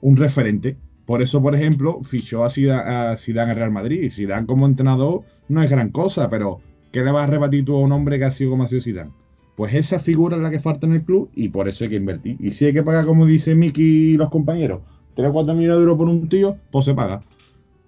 un 0.00 0.16
referente. 0.16 0.76
Por 1.06 1.22
eso, 1.22 1.42
por 1.42 1.54
ejemplo, 1.54 2.00
fichó 2.02 2.44
a 2.44 2.50
Zidane, 2.50 3.50
a 3.50 3.54
Real 3.54 3.72
Madrid. 3.72 4.10
Zidane 4.12 4.46
como 4.46 4.66
entrenador 4.66 5.22
no 5.48 5.62
es 5.62 5.70
gran 5.70 5.90
cosa, 5.90 6.30
pero 6.30 6.60
¿qué 6.92 7.02
le 7.02 7.10
vas 7.10 7.24
a 7.24 7.30
rebatir 7.30 7.64
tú 7.64 7.76
a 7.76 7.80
un 7.80 7.92
hombre 7.92 8.18
que 8.18 8.24
ha 8.26 8.30
sido 8.30 8.50
como 8.50 8.62
ha 8.62 8.68
sido 8.68 8.82
Zidane? 8.82 9.10
Pues 9.56 9.74
esa 9.74 9.98
figura 9.98 10.36
es 10.36 10.42
la 10.42 10.50
que 10.50 10.60
falta 10.60 10.86
en 10.86 10.92
el 10.92 11.02
club 11.02 11.28
y 11.34 11.48
por 11.48 11.68
eso 11.68 11.84
hay 11.84 11.90
que 11.90 11.96
invertir. 11.96 12.36
Y 12.38 12.52
si 12.52 12.66
hay 12.66 12.72
que 12.72 12.82
pagar, 12.82 13.04
como 13.04 13.26
dice 13.26 13.54
Miki 13.54 14.12
y 14.12 14.16
los 14.16 14.30
compañeros, 14.30 14.82
3 15.14 15.28
o 15.28 15.32
4 15.32 15.54
millones 15.54 15.78
de 15.78 15.82
euros 15.82 15.98
por 15.98 16.08
un 16.08 16.28
tío, 16.28 16.56
pues 16.70 16.84
se 16.84 16.94
paga. 16.94 17.22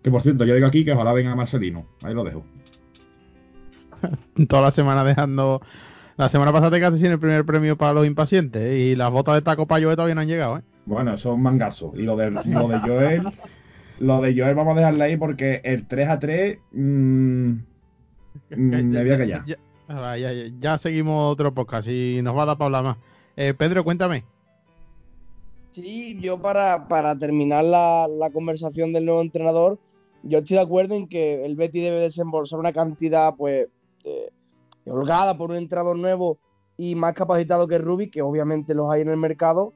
Que 0.03 0.11
por 0.11 0.21
cierto, 0.21 0.45
yo 0.45 0.55
digo 0.55 0.67
aquí 0.67 0.85
que 0.85 0.93
ojalá 0.93 1.13
venga 1.13 1.35
Marcelino. 1.37 1.87
Ahí 2.03 2.15
lo 2.15 2.25
dejo. 2.25 2.45
Toda 4.49 4.63
la 4.63 4.71
semana 4.71 5.05
dejando. 5.05 5.61
La 6.17 6.29
semana 6.29 6.53
pasada 6.53 6.73
te 6.73 6.79
quedaste 6.79 6.99
sin 6.99 7.13
el 7.13 7.19
primer 7.19 7.45
premio 7.45 7.77
para 7.77 7.95
los 7.95 8.07
impacientes 8.07 8.79
y 8.79 8.95
las 8.97 9.11
botas 9.11 9.35
de 9.35 9.43
taco 9.43 9.67
para 9.67 9.83
Joel 9.83 9.97
todavía 9.97 10.15
no 10.15 10.21
han 10.21 10.29
llegado, 10.29 10.59
¿eh? 10.59 10.63
Bueno, 10.85 11.15
eso 11.15 11.31
es 11.31 11.35
un 11.37 11.43
mangazo. 11.43 11.93
Y 11.95 12.03
lo 12.03 12.17
de, 12.17 12.31
lo 12.31 12.69
de 12.69 12.79
Joel, 12.81 13.23
lo 13.99 14.21
de 14.21 14.37
Joel 14.37 14.55
vamos 14.55 14.75
a 14.75 14.81
dejarle 14.81 15.05
ahí 15.05 15.17
porque 15.17 15.61
el 15.65 15.87
3 15.87 16.09
a 16.09 16.19
3 16.19 16.59
mmm, 16.73 17.53
me 18.51 18.99
había 18.99 19.19
callado. 19.19 19.45
Ya, 19.47 20.17
ya, 20.17 20.33
ya, 20.59 20.79
seguimos 20.79 21.33
otro 21.33 21.53
podcast 21.55 21.89
y 21.89 22.21
nos 22.23 22.37
va 22.37 22.43
a 22.43 22.47
dar 22.47 22.59
para 22.59 22.67
hablar 22.67 22.85
más. 22.85 22.97
Eh, 23.37 23.55
Pedro, 23.55 23.85
cuéntame. 23.85 24.25
Sí, 25.71 26.19
yo 26.21 26.41
para, 26.41 26.87
para 26.87 27.19
terminar 27.19 27.65
la, 27.65 28.07
la, 28.07 28.31
conversación 28.31 28.93
del 28.93 29.07
nuevo 29.07 29.23
entrenador, 29.23 29.79
yo 30.23 30.39
estoy 30.39 30.59
de 30.59 30.63
acuerdo 30.63 30.95
en 30.95 31.09
que 31.09 31.45
el 31.45 31.57
Betty 31.57 31.81
debe 31.81 32.01
desembolsar 32.01 32.59
una 32.61 32.73
cantidad 32.73 33.35
pues 33.35 33.69
holgada 34.87 35.37
por 35.37 35.51
un 35.51 35.57
entrenador 35.57 35.99
nuevo 35.99 36.39
y 36.77 36.95
más 36.95 37.15
capacitado 37.15 37.69
que 37.69 37.79
Ruby, 37.79 38.11
que 38.11 38.23
obviamente 38.23 38.75
los 38.75 38.91
hay 38.91 39.03
en 39.03 39.09
el 39.09 39.17
mercado, 39.17 39.73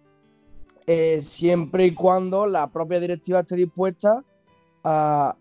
eh, 0.87 1.21
siempre 1.21 1.87
y 1.87 1.95
cuando 1.95 2.47
la 2.47 2.71
propia 2.71 3.01
directiva 3.01 3.41
esté 3.41 3.57
dispuesta 3.57 4.25
a, 4.85 5.37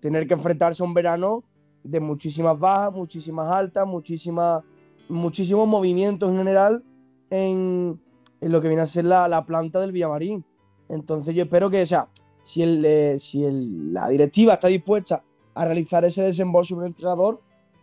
tener 0.00 0.26
que 0.26 0.34
enfrentarse 0.34 0.82
a 0.82 0.86
un 0.86 0.94
verano 0.94 1.44
de 1.84 2.00
muchísimas 2.00 2.58
bajas, 2.58 2.92
muchísimas 2.92 3.48
altas, 3.48 3.86
muchísimas, 3.86 4.62
muchísimos 5.08 5.68
movimientos 5.68 6.30
en 6.30 6.38
general 6.38 6.82
en, 7.28 8.00
lo 8.40 8.60
que 8.60 8.68
viene 8.68 8.82
a 8.82 8.86
ser 8.86 9.04
la, 9.04 9.44
planta 9.46 9.78
del 9.78 9.92
Villamarín. 9.92 10.44
Entonces 10.88 11.34
yo 11.34 11.42
espero 11.42 11.70
que, 11.70 11.84
sea, 11.86 12.08
si, 12.42 12.62
el, 12.62 12.84
eh, 12.84 13.18
si 13.18 13.46
la 13.92 14.08
directiva 14.08 14.54
está 14.54 14.68
dispuesta 14.68 15.22
a 15.54 15.64
realizar 15.64 16.04
ese 16.04 16.22
desembolso 16.22 16.76
un 16.76 16.86
entrenador, 16.86 17.40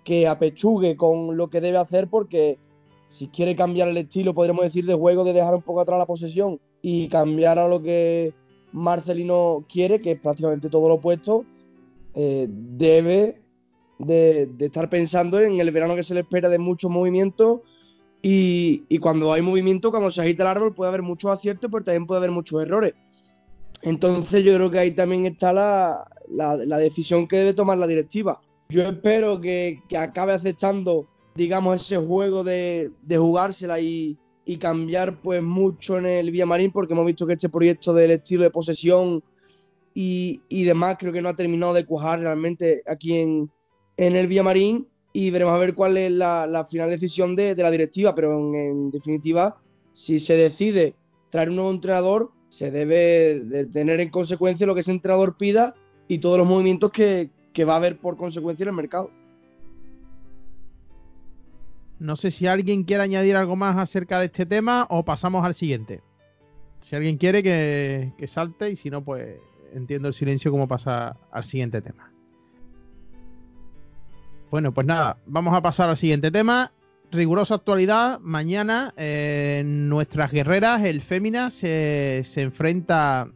que 0.08 0.26
apechugue 0.26 0.96
con 0.96 1.36
lo 1.36 1.50
que 1.50 1.60
debe 1.60 1.78
hacer 1.78 2.08
porque 2.08 2.58
si 3.10 3.28
quiere 3.28 3.58
cambiar 3.58 3.90
el 3.90 3.98
estilo, 3.98 4.34
podríamos 4.34 4.64
decir, 4.64 4.86
de 4.86 4.94
juego, 4.94 5.26
de 5.26 5.34
dejar 5.34 5.54
un 5.54 5.62
poco 5.62 5.82
atrás 5.82 6.00
la 6.00 6.06
posesión 6.06 6.62
y 6.82 7.10
cambiar 7.10 7.60
a 7.60 7.68
lo 7.68 7.82
que 7.82 8.34
Marcelino 8.72 9.66
quiere, 9.68 10.00
que 10.00 10.12
es 10.12 10.20
prácticamente 10.22 10.70
todo 10.70 10.88
lo 10.88 10.96
opuesto, 10.96 11.44
eh, 12.16 12.48
debe 12.50 13.42
de, 14.00 14.50
estar 14.60 14.90
pensando 14.90 15.42
en 15.42 15.60
el 15.60 15.72
verano 15.72 15.94
que 15.94 16.04
se 16.04 16.14
le 16.14 16.22
espera 16.22 16.48
de 16.48 16.58
mucho 16.58 16.88
movimiento 16.88 17.64
y, 18.22 18.98
cuando 19.00 19.34
hay 19.34 19.42
movimiento, 19.42 19.92
cuando 19.92 20.10
se 20.10 20.22
agita 20.22 20.44
el 20.44 20.50
árbol, 20.50 20.74
puede 20.74 20.88
haber 20.88 21.02
muchos 21.02 21.32
aciertos, 21.32 21.70
pero 21.70 21.84
también 21.84 22.08
puede 22.08 22.20
haber 22.20 22.32
muchos 22.32 22.62
errores. 22.62 22.94
Entonces 23.82 24.42
yo 24.46 24.56
creo 24.56 24.72
que 24.72 24.80
ahí 24.80 24.92
también 24.92 25.26
está 25.26 25.52
la, 25.52 26.78
decisión 26.80 27.28
que 27.28 27.40
debe 27.40 27.54
tomar 27.54 27.78
la 27.78 27.88
directiva. 27.88 28.40
Yo 28.70 28.84
espero 28.84 29.40
que, 29.40 29.82
acabe 29.98 30.34
aceptando 30.34 31.08
digamos, 31.38 31.82
ese 31.82 31.98
juego 31.98 32.44
de, 32.44 32.92
jugársela 33.10 33.80
y, 33.80 34.18
cambiar 34.60 35.22
pues 35.22 35.44
mucho 35.44 35.98
en 35.98 36.06
el 36.06 36.32
Villamarín, 36.32 36.72
porque 36.72 36.94
hemos 36.94 37.06
visto 37.06 37.28
que 37.28 37.34
este 37.34 37.50
proyecto 37.50 37.94
del 37.94 38.12
estilo 38.12 38.44
de 38.44 38.50
posesión 38.50 39.24
y, 39.94 40.42
demás 40.50 40.98
creo 41.00 41.14
que 41.14 41.22
no 41.22 41.30
ha 41.30 41.36
terminado 41.36 41.74
de 41.74 41.86
cuajar 41.86 42.20
realmente 42.20 42.82
aquí 42.88 43.16
en, 43.16 43.52
el 43.98 44.28
Villamarín 44.28 44.88
y 45.14 45.32
veremos 45.32 45.54
a 45.54 45.58
ver 45.58 45.74
cuál 45.74 45.98
es 45.98 46.12
la, 46.12 46.66
final 46.70 46.90
decisión 46.90 47.36
de, 47.36 47.56
la 47.56 47.72
directiva, 47.72 48.16
pero 48.16 48.38
en, 48.38 48.92
definitiva, 48.92 49.58
si 49.92 50.20
se 50.20 50.36
decide 50.36 50.96
traer 51.30 51.50
un 51.50 51.58
nuevo 51.58 51.72
entrenador, 51.72 52.32
se 52.50 52.72
debe 52.72 53.42
de 53.42 53.66
tener 53.66 54.00
en 54.00 54.10
consecuencia 54.10 54.66
lo 54.66 54.74
que 54.74 54.80
ese 54.82 54.92
entrenador 54.92 55.38
pida 55.38 55.76
y 56.08 56.20
todos 56.20 56.38
los 56.38 56.48
movimientos 56.48 56.92
que, 56.92 57.30
que 57.58 57.66
va 57.66 57.74
a 57.74 57.78
haber 57.78 57.98
por 57.98 58.18
consecuencia 58.18 58.66
en 58.66 58.70
el 58.70 58.76
mercado. 58.76 59.10
No 61.98 62.16
sé 62.16 62.30
si 62.30 62.46
alguien 62.46 62.84
quiere 62.84 63.02
añadir 63.02 63.36
algo 63.36 63.56
más 63.56 63.78
acerca 63.78 64.20
de 64.20 64.28
este 64.28 64.46
tema 64.46 64.86
o 64.92 65.04
pasamos 65.04 65.44
al 65.44 65.56
siguiente. 65.56 66.04
Si 66.82 66.96
alguien 66.96 67.18
quiere 67.18 67.42
que, 67.42 68.28
salte 68.28 68.70
y 68.70 68.76
si 68.76 68.92
no, 68.92 69.04
pues 69.04 69.40
entiendo 69.74 70.08
el 70.08 70.14
silencio 70.14 70.52
como 70.52 70.68
pasa 70.68 71.18
al 71.32 71.44
siguiente 71.46 71.82
tema. 71.82 72.12
Bueno, 74.52 74.72
pues 74.72 74.86
nada, 74.86 75.18
vamos 75.26 75.58
a 75.58 75.62
pasar 75.64 75.90
al 75.90 75.98
siguiente 75.98 76.30
tema. 76.30 76.72
Rigurosa 77.12 77.56
actualidad. 77.56 78.20
Mañana 78.20 78.94
eh, 78.98 79.64
nuestras 79.66 80.32
guerreras, 80.32 80.84
el 80.84 81.02
Fémina, 81.02 81.50
se, 81.50 82.24
enfrenta 82.36 83.32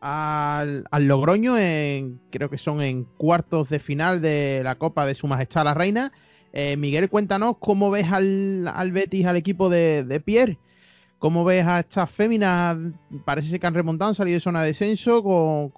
al, 0.00 0.84
al, 0.90 1.08
Logroño 1.08 1.58
en, 1.58 2.20
creo 2.30 2.48
que 2.48 2.58
son 2.58 2.80
en 2.82 3.04
cuartos 3.04 3.68
de 3.68 3.78
final 3.78 4.20
de 4.20 4.62
la 4.64 4.76
Copa 4.76 5.06
de 5.06 5.14
Su 5.14 5.26
Majestad 5.26 5.64
la 5.64 5.74
Reina. 5.74 6.12
Eh, 6.52 6.76
Miguel, 6.76 7.08
cuéntanos 7.08 7.56
cómo 7.58 7.90
ves 7.90 8.10
al, 8.10 8.68
al 8.68 8.92
Betis, 8.92 9.26
al 9.26 9.36
equipo 9.36 9.68
de, 9.68 10.22
Pierre. 10.24 10.58
¿Cómo 11.18 11.44
ves 11.44 11.66
a 11.66 11.80
estas 11.80 12.10
féminas? 12.10 12.78
Parece 13.26 13.60
que 13.60 13.66
han 13.66 13.74
remontado, 13.74 14.08
han 14.08 14.14
salido 14.14 14.36
de 14.36 14.40
zona 14.40 14.62
de 14.62 14.68
descenso. 14.68 15.70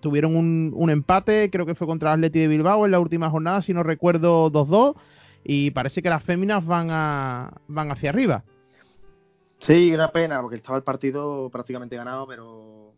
tuvieron 0.00 0.36
un, 0.36 0.90
empate, 0.90 1.50
creo 1.50 1.66
que 1.66 1.74
fue 1.74 1.88
contra 1.88 2.10
el 2.10 2.18
Atleti 2.20 2.38
de 2.38 2.48
Bilbao 2.48 2.84
en 2.84 2.92
la 2.92 3.00
última 3.00 3.28
jornada, 3.30 3.60
si 3.62 3.74
no 3.74 3.82
recuerdo, 3.82 4.50
2-2. 4.52 4.94
Y 5.42 5.72
parece 5.72 6.02
que 6.02 6.08
las 6.08 6.22
féminas 6.22 6.64
van, 6.64 6.88
a, 6.90 7.52
van 7.66 7.90
hacia 7.90 8.10
arriba. 8.10 8.44
Sí, 9.58 9.92
una 9.92 10.12
pena, 10.12 10.40
porque 10.40 10.56
estaba 10.56 10.78
el 10.78 10.84
partido 10.84 11.50
prácticamente 11.50 11.96
ganado, 11.96 12.26
pero 12.26 12.94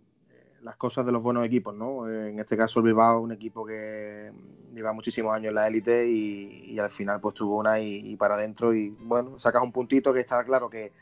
las 0.66 0.76
cosas 0.76 1.06
de 1.06 1.12
los 1.12 1.22
buenos 1.22 1.46
equipos, 1.46 1.74
¿no? 1.76 2.10
En 2.10 2.40
este 2.40 2.56
caso 2.56 2.80
el 2.80 2.86
Bilbao, 2.86 3.20
un 3.20 3.30
equipo 3.30 3.64
que 3.64 4.32
lleva 4.74 4.92
muchísimos 4.92 5.32
años 5.32 5.50
en 5.50 5.54
la 5.54 5.68
élite 5.68 6.10
y, 6.10 6.76
al 6.80 6.90
final 6.90 7.20
pues 7.20 7.36
tuvo 7.36 7.58
una 7.58 7.78
y, 7.78 8.16
para 8.16 8.34
adentro 8.34 8.74
y 8.74 8.90
bueno, 8.90 9.38
sacas 9.38 9.62
un 9.62 9.70
puntito 9.70 10.12
que 10.12 10.20
está 10.20 10.42
claro 10.44 10.68
que, 10.68 10.92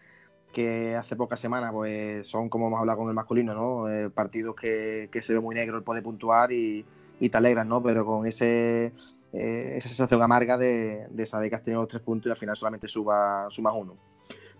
hace 0.97 1.17
pocas 1.17 1.41
semanas 1.41 1.73
pues 1.73 2.29
son 2.29 2.49
como 2.49 2.69
hemos 2.69 2.79
hablado 2.79 2.99
con 2.99 3.09
el 3.09 3.15
masculino, 3.15 3.55
¿no? 3.55 3.89
Eh, 3.91 4.11
partidos 4.11 4.55
que, 4.55 5.09
se 5.23 5.33
ve 5.33 5.41
muy 5.41 5.55
negro 5.55 5.79
el 5.79 5.83
poder 5.83 6.03
puntuar 6.03 6.53
y, 6.53 6.85
te 7.19 7.37
alegras, 7.39 7.67
¿no? 7.67 7.83
Pero 7.83 8.05
con 8.05 8.27
ese 8.27 8.93
eh, 9.33 9.75
esa 9.79 9.89
sensación 9.89 10.23
amarga 10.23 10.59
de, 10.59 11.09
saber 11.25 11.49
que 11.49 11.57
has 11.57 11.62
tenido 11.62 11.81
los 11.81 11.89
tres 11.89 12.03
puntos 12.03 12.27
y 12.27 12.31
al 12.31 12.37
final 12.37 12.55
solamente 12.55 12.87
suba, 12.87 13.47
sumas 13.49 13.73
uno. 13.75 13.97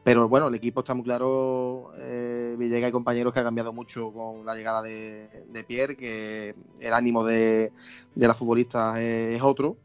Pero 0.05 0.29
bueno, 0.29 0.49
el 0.49 0.55
equipo 0.55 0.81
está 0.81 0.93
muy 0.93 1.03
claro, 1.03 1.93
eh, 1.97 2.57
y 2.61 2.93
compañeros, 2.93 3.33
que 3.33 3.41
ha 3.41 3.43
cambiado 3.43 3.73
mucho 3.73 4.13
con 4.13 4.45
la 4.45 4.55
llegada 4.55 4.83
de, 4.83 5.65
Pierre, 5.67 5.97
que 5.97 6.55
el 6.79 6.93
ánimo 6.93 7.25
de, 7.25 7.73
de 8.15 8.29
la 8.29 8.35
futbolista 8.35 9.01
es, 9.01 9.41
otro 9.41 9.79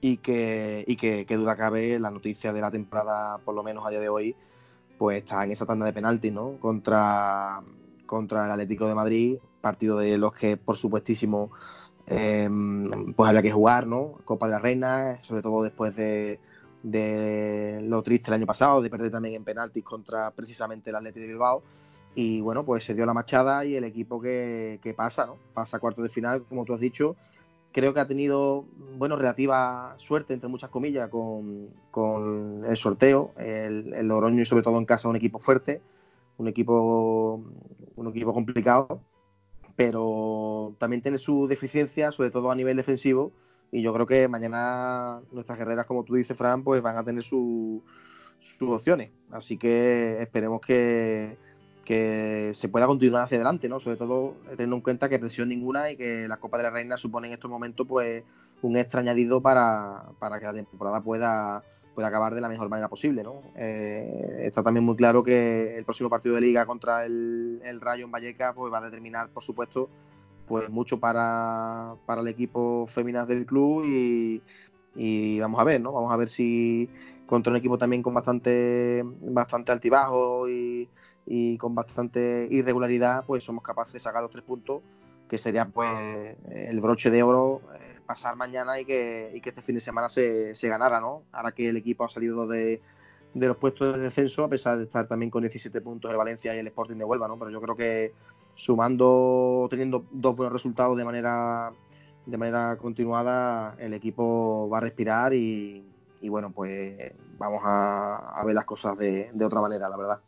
y 0.00 0.16
que, 0.16 0.84
y 0.86 0.96
que, 0.96 1.26
duda 1.36 1.54
cabe 1.54 1.98
la 2.00 2.10
noticia 2.10 2.54
de 2.54 2.62
la 2.62 2.70
temporada, 2.70 3.38
por 3.44 3.54
lo 3.54 3.62
menos 3.62 3.86
a 3.86 3.90
día 3.90 4.00
de 4.00 4.08
hoy, 4.08 4.34
pues 4.96 5.18
está 5.18 5.44
en 5.44 5.50
esa 5.50 5.66
tanda 5.66 5.84
de 5.84 5.92
penaltis, 5.92 6.32
¿no? 6.32 6.56
Contra, 6.58 7.60
contra 8.06 8.46
el 8.46 8.52
Atlético 8.52 8.88
de 8.88 8.94
Madrid, 8.94 9.36
partido 9.60 9.98
de 9.98 10.16
los 10.16 10.32
que 10.32 10.56
por 10.56 10.76
supuestísimo 10.76 11.50
em, 12.06 13.12
pues 13.12 13.28
había 13.28 13.42
que 13.42 13.52
jugar, 13.52 13.86
¿no? 13.86 14.14
Copa 14.24 14.46
de 14.46 14.52
la 14.52 14.58
Reina, 14.60 15.20
sobre 15.20 15.42
todo 15.42 15.62
después 15.62 15.94
de, 15.94 16.40
lo 16.82 18.02
triste 18.02 18.30
el 18.30 18.34
año 18.34 18.46
pasado, 18.46 18.82
de 18.82 18.90
perder 18.90 19.10
también 19.10 19.36
en 19.36 19.44
penaltis 19.44 19.84
contra 19.84 20.30
precisamente 20.32 20.90
el 20.90 20.96
Atlético 20.96 21.20
de 21.20 21.28
Bilbao. 21.28 21.62
Y 22.14 22.40
bueno, 22.40 22.64
pues 22.64 22.84
se 22.84 22.94
dio 22.94 23.06
la 23.06 23.14
machada 23.14 23.64
y 23.64 23.76
el 23.76 23.84
equipo 23.84 24.20
que, 24.20 24.94
pasa, 24.96 25.26
¿no? 25.26 25.36
Pasa 25.54 25.76
a 25.76 25.80
cuarto 25.80 26.02
de 26.02 26.08
final, 26.08 26.44
como 26.48 26.64
tú 26.64 26.74
has 26.74 26.80
dicho. 26.80 27.16
Creo 27.72 27.94
que 27.94 28.00
ha 28.00 28.06
tenido, 28.06 28.66
bueno, 28.98 29.16
relativa 29.16 29.94
suerte, 29.96 30.34
entre 30.34 30.48
muchas 30.48 30.68
comillas, 30.68 31.08
con, 31.08 32.64
el 32.68 32.76
sorteo. 32.76 33.32
El, 33.38 33.94
el 33.94 34.08
Logroño 34.08 34.42
y 34.42 34.44
sobre 34.44 34.62
todo 34.62 34.78
en 34.78 34.84
casa 34.84 35.08
un 35.08 35.16
equipo 35.16 35.38
fuerte, 35.38 35.80
un 36.36 36.48
equipo, 36.48 37.42
un 37.96 38.08
equipo 38.08 38.34
complicado, 38.34 39.00
pero 39.76 40.74
también 40.78 41.00
tiene 41.00 41.16
su 41.16 41.46
deficiencia, 41.46 42.10
sobre 42.10 42.30
todo 42.30 42.50
a 42.50 42.54
nivel 42.54 42.76
defensivo. 42.76 43.32
Y 43.72 43.82
yo 43.82 43.92
creo 43.92 44.06
que 44.06 44.28
mañana 44.28 45.20
nuestras 45.32 45.58
guerreras, 45.58 45.86
como 45.86 46.04
tú 46.04 46.14
dices, 46.14 46.36
Fran, 46.36 46.62
pues 46.62 46.82
van 46.82 46.96
a 46.96 47.04
tener 47.04 47.22
sus 47.22 47.82
opciones. 48.60 49.10
Así 49.32 49.56
que 49.56 50.22
esperemos 50.22 50.60
que, 50.60 51.36
que 51.84 52.50
se 52.54 52.68
pueda 52.68 52.86
continuar 52.86 53.24
hacia 53.24 53.36
adelante, 53.36 53.68
¿no? 53.68 53.80
Sobre 53.80 53.96
todo 53.96 54.36
teniendo 54.50 54.76
en 54.76 54.82
cuenta 54.82 55.08
que 55.08 55.18
presión 55.18 55.48
ninguna 55.48 55.90
y 55.90 55.96
que 55.96 56.28
la 56.28 56.38
Copa 56.38 56.58
de 56.58 56.64
la 56.64 56.70
Reina 56.70 56.96
supone 56.96 57.26
en 57.26 57.32
estos 57.32 57.50
momentos 57.50 57.86
pues 57.86 58.22
un 58.62 58.76
extra 58.76 59.00
añadido 59.00 59.40
para, 59.40 60.04
que 60.38 60.46
la 60.46 60.52
temporada 60.52 61.00
pueda, 61.00 61.64
pueda 61.94 62.08
acabar 62.08 62.34
de 62.34 62.40
la 62.40 62.48
mejor 62.48 62.68
manera 62.68 62.88
posible, 62.88 63.22
¿no? 63.22 63.42
Eh, 63.56 64.42
está 64.44 64.62
también 64.62 64.84
muy 64.84 64.96
claro 64.96 65.22
que 65.24 65.76
el 65.76 65.84
próximo 65.84 66.08
partido 66.08 66.36
de 66.36 66.42
liga 66.42 66.66
contra 66.66 67.04
el, 67.04 67.60
Rayo 67.80 68.04
en 68.04 68.12
Vallecas 68.12 68.54
pues 68.54 68.72
va 68.72 68.78
a 68.78 68.84
determinar, 68.84 69.28
por 69.30 69.42
supuesto, 69.42 69.88
pues 70.46 70.68
mucho 70.70 70.98
para, 71.00 71.94
para 72.06 72.20
el 72.20 72.28
equipo 72.28 72.86
femenino 72.86 73.26
del 73.26 73.46
club 73.46 73.84
y, 73.84 74.42
y 74.94 75.40
vamos 75.40 75.60
a 75.60 75.64
ver, 75.64 75.80
¿no? 75.80 75.92
Vamos 75.92 76.12
a 76.12 76.16
ver 76.16 76.28
si 76.28 76.88
contra 77.26 77.50
un 77.50 77.56
equipo 77.56 77.78
también 77.78 78.02
con 78.02 78.14
bastante 78.14 79.02
bastante 79.04 79.72
altibajo 79.72 80.48
y 80.48 80.88
y 81.26 81.56
con 81.58 81.74
bastante 81.74 82.48
irregularidad, 82.50 83.24
pues 83.26 83.44
somos 83.44 83.62
capaces 83.62 83.94
de 83.94 83.98
sacar 84.00 84.22
los 84.22 84.30
tres 84.30 84.44
puntos, 84.44 84.82
que 85.28 85.38
sería 85.38 85.66
pues 85.66 86.36
el 86.50 86.80
broche 86.80 87.10
de 87.10 87.22
oro 87.22 87.62
eh, 87.74 88.00
pasar 88.04 88.36
mañana 88.36 88.80
y 88.80 88.84
que, 88.84 89.30
y 89.32 89.40
que, 89.40 89.50
este 89.50 89.62
fin 89.62 89.76
de 89.76 89.80
semana 89.80 90.08
se, 90.08 90.54
se, 90.54 90.68
ganara, 90.68 91.00
¿no? 91.00 91.22
Ahora 91.32 91.52
que 91.52 91.68
el 91.68 91.76
equipo 91.76 92.04
ha 92.04 92.08
salido 92.08 92.46
de, 92.46 92.80
de, 93.34 93.46
los 93.46 93.56
puestos 93.56 93.96
de 93.96 94.02
descenso, 94.02 94.44
a 94.44 94.48
pesar 94.48 94.78
de 94.78 94.84
estar 94.84 95.06
también 95.06 95.30
con 95.30 95.42
17 95.42 95.80
puntos 95.80 96.10
el 96.10 96.16
Valencia 96.16 96.54
y 96.54 96.58
el 96.58 96.66
Sporting 96.66 96.96
de 96.96 97.04
Huelva, 97.04 97.28
¿no? 97.28 97.38
Pero 97.38 97.50
yo 97.50 97.60
creo 97.60 97.76
que 97.76 98.12
sumando, 98.54 99.66
teniendo 99.70 100.04
dos 100.10 100.36
buenos 100.36 100.52
resultados 100.52 100.96
de 100.96 101.04
manera 101.04 101.72
de 102.26 102.38
manera 102.38 102.76
continuada, 102.76 103.74
el 103.78 103.94
equipo 103.94 104.68
va 104.68 104.78
a 104.78 104.80
respirar 104.82 105.34
y, 105.34 105.84
y 106.20 106.28
bueno, 106.28 106.52
pues 106.52 107.12
vamos 107.36 107.60
a, 107.64 108.42
ver 108.46 108.54
las 108.54 108.64
cosas 108.64 108.96
de, 108.96 109.28
de 109.32 109.44
otra 109.44 109.60
manera, 109.60 109.88
la 109.88 109.96
verdad 109.96 110.20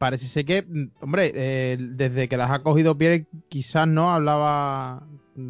parece 0.00 0.26
ser 0.26 0.46
que, 0.46 0.62
mm, 0.62 1.02
hombre, 1.02 1.30
eh, 1.34 1.76
desde 1.78 2.26
que 2.26 2.38
las 2.38 2.50
ha 2.50 2.62
cogido 2.62 2.96
Pierre, 2.96 3.26
quizás 3.50 3.86
no 3.86 4.10
hablaba, 4.10 5.02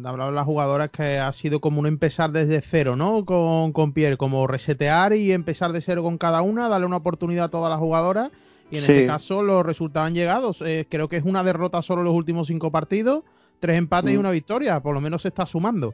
hablaba 0.03 0.29
las 0.29 0.45
jugadoras 0.45 0.89
que 0.89 1.19
ha 1.19 1.31
sido 1.31 1.61
como 1.61 1.79
un 1.79 1.87
empezar 1.87 2.33
desde 2.33 2.59
cero, 2.59 2.97
¿no? 2.97 3.23
Con, 3.23 3.71
con 3.71 3.93
Pierre, 3.93 4.17
como 4.17 4.47
resetear 4.47 5.13
y 5.13 5.31
empezar 5.31 5.71
de 5.71 5.79
cero 5.79 6.03
con 6.03 6.17
cada 6.17 6.41
una, 6.41 6.67
darle 6.67 6.85
una 6.85 6.97
oportunidad 6.97 7.45
a 7.45 7.49
todas 7.49 7.69
las 7.69 7.79
jugadoras. 7.79 8.29
Y 8.71 8.77
en 8.77 8.81
este 8.81 9.05
caso 9.05 9.43
los 9.43 9.65
resultados 9.65 10.07
han 10.07 10.15
llegado. 10.15 10.53
Eh, 10.65 10.85
creo 10.89 11.07
que 11.07 11.17
es 11.17 11.23
una 11.23 11.43
derrota 11.43 11.81
solo 11.81 12.03
los 12.03 12.13
últimos 12.13 12.47
cinco 12.47 12.71
partidos, 12.71 13.23
tres 13.59 13.77
empates 13.77 14.11
y 14.11 14.17
mm. 14.17 14.19
una 14.19 14.31
victoria. 14.31 14.81
Por 14.81 14.95
lo 14.95 15.01
menos 15.01 15.21
se 15.21 15.27
está 15.27 15.45
sumando. 15.45 15.93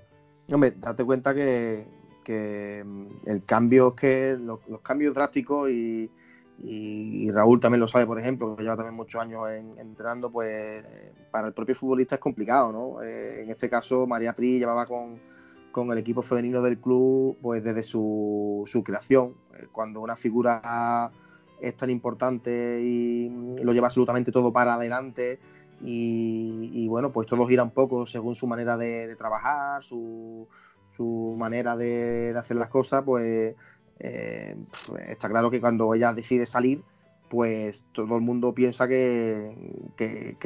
Hombre, 0.52 0.74
date 0.78 1.04
cuenta 1.04 1.34
que, 1.34 1.88
que 2.24 2.84
mm, 2.86 3.08
el 3.26 3.44
cambio 3.44 3.96
que 3.96 4.38
los 4.40 4.82
cambios 4.82 5.14
drásticos 5.14 5.70
y 5.70 6.10
y, 6.60 7.30
Raúl 7.32 7.60
también 7.60 7.80
lo 7.80 7.88
sabe, 7.88 8.06
por 8.06 8.20
ejemplo, 8.20 8.56
que 8.56 8.64
lleva 8.64 8.76
también 8.76 8.96
muchos 8.96 9.22
años 9.22 9.48
entrenando, 9.78 10.32
pues 10.32 10.84
para 11.32 11.48
el 11.48 11.54
propio 11.54 11.76
futbolista 11.76 12.16
es 12.16 12.22
complicado, 12.22 12.72
¿no? 12.72 13.04
Eh, 13.04 13.44
en 13.44 13.50
este 13.52 13.70
caso, 13.70 14.08
María 14.08 14.34
Pri 14.34 14.58
llevaba 14.58 14.86
con, 14.86 15.20
con, 15.72 15.92
el 15.92 16.00
equipo 16.00 16.22
femenino 16.22 16.62
del 16.62 16.80
club 16.80 17.38
pues 17.42 17.64
desde 17.64 17.84
su, 17.84 18.64
su 18.66 18.84
creación. 18.84 19.36
Eh, 19.54 19.68
cuando 19.72 20.02
una 20.02 20.16
figura 20.16 21.12
es 21.60 21.76
tan 21.76 21.90
importante 21.90 22.82
y 22.82 23.30
lo 23.62 23.74
lleva 23.74 23.88
absolutamente 23.88 24.32
todo 24.32 24.52
para 24.52 24.76
adelante 24.76 25.40
y, 25.82 26.88
bueno, 26.88 27.12
pues 27.12 27.28
todo 27.28 27.46
gira 27.46 27.64
un 27.64 27.72
poco 27.72 28.06
según 28.06 28.36
su 28.36 28.48
manera 28.48 28.78
de, 28.78 29.16
trabajar, 29.16 29.84
su, 29.84 30.48
su 30.92 31.36
manera 31.38 31.76
de, 31.78 32.34
hacer 32.38 32.58
las 32.58 32.70
cosas, 32.70 33.04
pues 33.04 33.56
eh, 34.00 34.56
está 35.08 35.30
claro 35.30 35.52
que 35.52 35.62
cuando 35.62 35.94
ella 35.94 36.14
decide 36.14 36.46
salir, 36.46 36.82
pues 37.30 37.86
todo 37.92 38.16
el 38.16 38.22
mundo 38.22 38.54
piensa 38.54 38.88
que, 38.88 39.54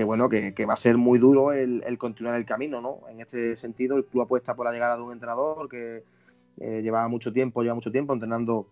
bueno, 0.05 0.29
que, 0.29 0.65
va 0.65 0.73
a 0.73 0.77
ser 0.77 0.97
muy 0.97 1.19
duro 1.19 1.53
el, 1.53 1.97
continuar 1.97 2.35
el 2.35 2.45
camino, 2.45 2.81
¿no? 2.81 2.99
En 3.09 3.21
este 3.21 3.55
sentido, 3.55 3.97
el 3.97 4.05
club 4.05 4.23
apuesta 4.23 4.55
por 4.55 4.65
la 4.65 4.73
llegada 4.73 4.97
de 4.97 5.03
un 5.03 5.13
entrenador 5.13 5.69
que 5.69 6.03
eh, 6.59 6.81
lleva 6.81 7.07
mucho 7.07 7.31
tiempo, 7.31 7.61
lleva 7.61 7.75
mucho 7.75 7.91
tiempo 7.91 8.13
entrenando 8.13 8.67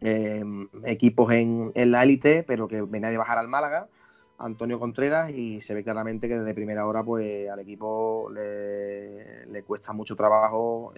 eh, 0.00 0.42
equipos 0.84 1.32
en, 1.32 1.70
la 1.74 2.02
élite, 2.02 2.42
pero 2.42 2.68
que 2.68 2.82
venía 2.82 3.10
de 3.10 3.18
bajar 3.18 3.38
al 3.38 3.48
Málaga, 3.48 3.88
Antonio 4.38 4.78
Contreras, 4.78 5.30
y 5.30 5.60
se 5.60 5.74
ve 5.74 5.84
claramente 5.84 6.28
que 6.28 6.38
desde 6.38 6.54
primera 6.54 6.86
hora, 6.86 7.02
pues 7.02 7.48
al 7.50 7.60
equipo 7.60 8.30
le, 8.32 9.62
cuesta 9.64 9.92
mucho 9.92 10.16
trabajo 10.16 10.92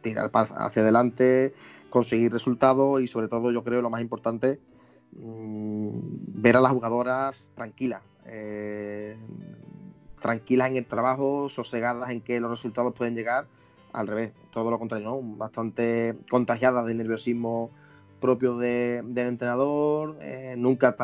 tirar 0.00 0.30
hacia 0.32 0.82
adelante, 0.82 1.54
conseguir 1.88 2.32
resultados 2.32 3.02
y 3.02 3.06
sobre 3.06 3.28
todo 3.28 3.50
yo 3.50 3.62
creo 3.64 3.82
lo 3.82 3.90
más 3.90 4.00
importante, 4.00 4.60
mm, 5.12 5.90
ver 6.40 6.56
a 6.56 6.60
las 6.60 6.72
jugadoras 6.72 7.50
tranquilas, 7.54 8.02
eh, 8.26 9.16
tranquilas 10.20 10.70
en 10.70 10.76
el 10.76 10.86
trabajo, 10.86 11.48
sosegadas 11.48 12.10
en 12.10 12.20
que 12.20 12.40
los 12.40 12.50
resultados 12.50 12.94
pueden 12.94 13.14
llegar, 13.14 13.46
al 13.92 14.06
revés, 14.06 14.32
todo 14.50 14.70
lo 14.70 14.78
contrario, 14.78 15.20
bastante 15.22 16.16
contagiadas 16.30 16.86
del 16.86 16.98
nerviosismo 16.98 17.70
propio 18.20 18.56
del 18.58 19.16
entrenador, 19.16 20.18
eh, 20.20 20.54
nunca 20.56 20.94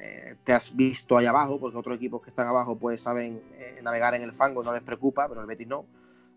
eh, 0.00 0.34
te 0.42 0.52
has 0.52 0.74
visto 0.74 1.16
ahí 1.16 1.26
abajo, 1.26 1.60
porque 1.60 1.78
otros 1.78 1.96
equipos 1.96 2.22
que 2.22 2.30
están 2.30 2.48
abajo 2.48 2.76
pues 2.76 3.00
saben 3.00 3.40
navegar 3.82 4.14
en 4.14 4.22
el 4.22 4.32
fango, 4.32 4.62
no 4.64 4.72
les 4.72 4.82
preocupa, 4.82 5.28
pero 5.28 5.40
el 5.40 5.46
Betis 5.46 5.68
no. 5.68 5.86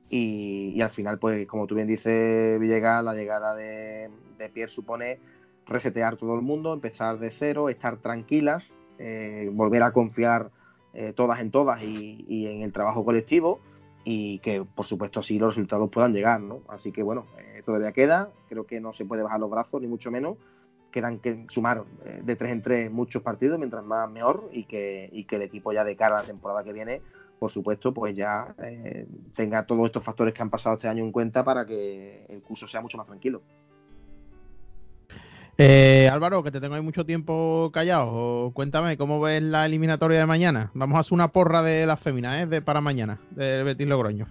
Y, 0.09 0.79
al 0.81 0.89
final, 0.89 1.19
pues 1.19 1.47
como 1.47 1.67
tú 1.67 1.75
bien 1.75 1.87
dices, 1.87 2.59
Villegas, 2.59 3.03
la 3.03 3.13
llegada 3.13 3.55
de, 3.55 4.09
Pierre 4.53 4.71
supone 4.71 5.19
resetear 5.65 6.15
todo 6.15 6.35
el 6.35 6.41
mundo, 6.41 6.73
empezar 6.73 7.19
de 7.19 7.29
cero, 7.29 7.69
estar 7.69 7.97
tranquilas, 7.97 8.77
eh, 8.99 9.49
volver 9.51 9.83
a 9.83 9.91
confiar 9.91 10.49
eh, 10.93 11.11
todas 11.13 11.41
en 11.41 11.51
todas 11.51 11.83
y, 11.83 12.47
en 12.47 12.61
el 12.61 12.71
trabajo 12.71 13.03
colectivo 13.03 13.59
y 14.09 14.39
que 14.39 14.63
por 14.63 14.85
supuesto 14.85 15.19
así 15.19 15.37
los 15.37 15.55
resultados 15.55 15.89
puedan 15.89 16.13
llegar, 16.13 16.39
¿no? 16.39 16.61
Así 16.69 16.93
que 16.93 17.03
bueno, 17.03 17.25
eh, 17.37 17.61
todavía 17.65 17.91
queda, 17.91 18.29
creo 18.47 18.65
que 18.65 18.79
no 18.79 18.93
se 18.93 19.03
puede 19.03 19.21
bajar 19.21 19.39
los 19.41 19.49
brazos 19.49 19.81
ni 19.81 19.87
mucho 19.87 20.11
menos, 20.11 20.37
quedan 20.91 21.19
que 21.19 21.45
sumar 21.49 21.83
de 22.23 22.35
tres 22.37 22.51
en 22.53 22.61
tres 22.61 22.91
muchos 22.91 23.21
partidos, 23.21 23.59
mientras 23.59 23.83
más 23.83 24.09
mejor 24.09 24.49
y 24.53 24.63
que, 24.63 25.09
y 25.11 25.25
que 25.25 25.35
el 25.35 25.41
equipo 25.41 25.73
ya 25.73 25.83
de 25.83 25.97
cara 25.97 26.17
a 26.17 26.21
la 26.21 26.27
temporada 26.27 26.63
que 26.63 26.71
viene 26.71 27.01
por 27.39 27.51
supuesto, 27.51 27.93
pues 27.93 28.15
ya 28.15 28.55
eh, 28.63 29.07
tenga 29.35 29.65
todos 29.65 29.85
estos 29.85 30.03
factores 30.03 30.33
que 30.33 30.41
han 30.41 30.49
pasado 30.49 30.75
este 30.75 30.87
año 30.87 31.03
en 31.03 31.11
cuenta 31.11 31.43
para 31.43 31.65
que 31.65 32.25
el 32.29 32.43
curso 32.43 32.67
sea 32.67 32.81
mucho 32.81 32.97
más 32.97 33.05
tranquilo. 33.05 33.41
Eh, 35.59 36.07
Álvaro, 36.11 36.43
que 36.43 36.51
te 36.51 36.61
tengo 36.61 36.75
ahí 36.75 36.81
mucho 36.81 37.03
tiempo 37.03 37.71
callado, 37.73 38.51
cuéntame 38.53 38.95
cómo 38.95 39.19
ves 39.19 39.41
la 39.41 39.65
eliminatoria 39.65 40.19
de 40.19 40.25
mañana. 40.27 40.69
Vamos 40.75 40.97
a 40.97 40.99
hacer 40.99 41.13
una 41.13 41.29
porra 41.29 41.63
de 41.63 41.87
las 41.87 41.99
féminas, 41.99 42.43
¿eh? 42.43 42.45
De 42.45 42.61
para 42.61 42.79
mañana, 42.79 43.19
de 43.31 43.63
Betis 43.63 43.87
Logroño. 43.87 44.27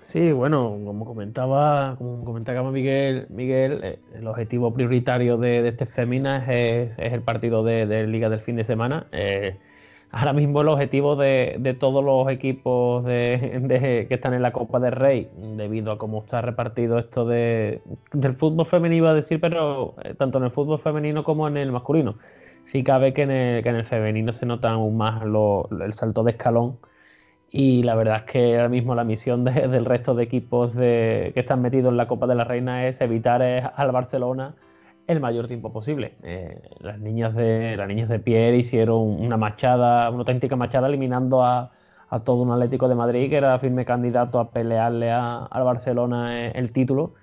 Sí, 0.00 0.32
bueno, 0.32 0.78
como 0.84 1.04
comentaba, 1.04 1.94
como 1.96 2.24
comentaba 2.24 2.70
Miguel, 2.72 3.26
Miguel, 3.28 3.80
eh, 3.84 3.98
el 4.14 4.26
objetivo 4.26 4.74
prioritario 4.74 5.36
de, 5.36 5.68
este 5.68 5.86
féminas 5.86 6.48
es, 6.48 6.92
el 6.98 7.22
partido 7.22 7.62
de, 7.62 8.06
Liga 8.06 8.28
del 8.28 8.40
fin 8.40 8.56
de 8.56 8.64
semana. 8.64 9.06
Eh, 9.12 9.56
ahora 10.16 10.32
mismo 10.32 10.62
el 10.62 10.68
objetivo 10.68 11.14
de, 11.14 11.76
todos 11.78 12.02
los 12.02 12.30
equipos 12.30 13.04
que 13.06 14.06
están 14.08 14.32
en 14.32 14.40
la 14.42 14.52
Copa 14.52 14.80
del 14.80 14.92
Rey, 14.92 15.28
debido 15.56 15.92
a 15.92 15.98
cómo 15.98 16.20
está 16.20 16.40
repartido 16.40 16.98
esto 16.98 17.26
del 17.26 17.82
fútbol 18.38 18.64
femenino, 18.64 18.96
iba 18.96 19.10
a 19.10 19.14
decir, 19.14 19.40
pero 19.40 19.94
eh, 20.02 20.14
tanto 20.14 20.38
en 20.38 20.44
el 20.44 20.50
fútbol 20.50 20.78
femenino 20.78 21.22
como 21.22 21.46
en 21.48 21.58
el 21.58 21.70
masculino. 21.70 22.16
Sí 22.64 22.82
cabe 22.82 23.12
que 23.12 23.22
en 23.22 23.30
el, 23.30 23.84
femenino 23.84 24.32
se 24.32 24.46
nota 24.46 24.70
aún 24.70 24.96
más 24.96 25.22
el 25.22 25.92
salto 25.92 26.24
de 26.24 26.32
escalón. 26.32 26.78
Y 27.50 27.82
la 27.82 27.94
verdad 27.94 28.24
es 28.26 28.32
que 28.32 28.56
ahora 28.56 28.68
mismo 28.68 28.94
la 28.94 29.04
misión 29.04 29.44
del 29.44 29.84
resto 29.84 30.14
de 30.14 30.24
equipos 30.24 30.74
que 30.74 31.32
están 31.36 31.60
metidos 31.60 31.90
en 31.90 31.98
la 31.98 32.08
Copa 32.08 32.26
de 32.26 32.34
la 32.34 32.44
Reina 32.44 32.88
es 32.88 33.00
evitar 33.02 33.42
al 33.42 33.92
Barcelona 33.92 34.56
el 35.06 35.20
mayor 35.20 35.46
tiempo 35.46 35.72
posible. 35.72 36.14
Eh, 36.22 36.60
las 36.80 36.98
niñas 36.98 37.34
de 37.34 37.76
las 37.76 37.88
niñas 37.88 38.08
de 38.08 38.18
Pierre 38.18 38.56
hicieron 38.56 39.00
una 39.00 39.36
machada, 39.36 40.10
una 40.10 40.20
auténtica 40.20 40.56
machada 40.56 40.88
eliminando 40.88 41.44
a, 41.44 41.72
todo 42.24 42.42
un 42.42 42.52
Atlético 42.52 42.88
de 42.88 42.94
Madrid 42.94 43.28
que 43.28 43.36
era 43.36 43.58
firme 43.58 43.84
candidato 43.84 44.38
a 44.40 44.50
pelearle 44.50 45.10
al 45.10 45.64
Barcelona 45.64 46.50
el 46.50 46.72
título. 46.72 47.14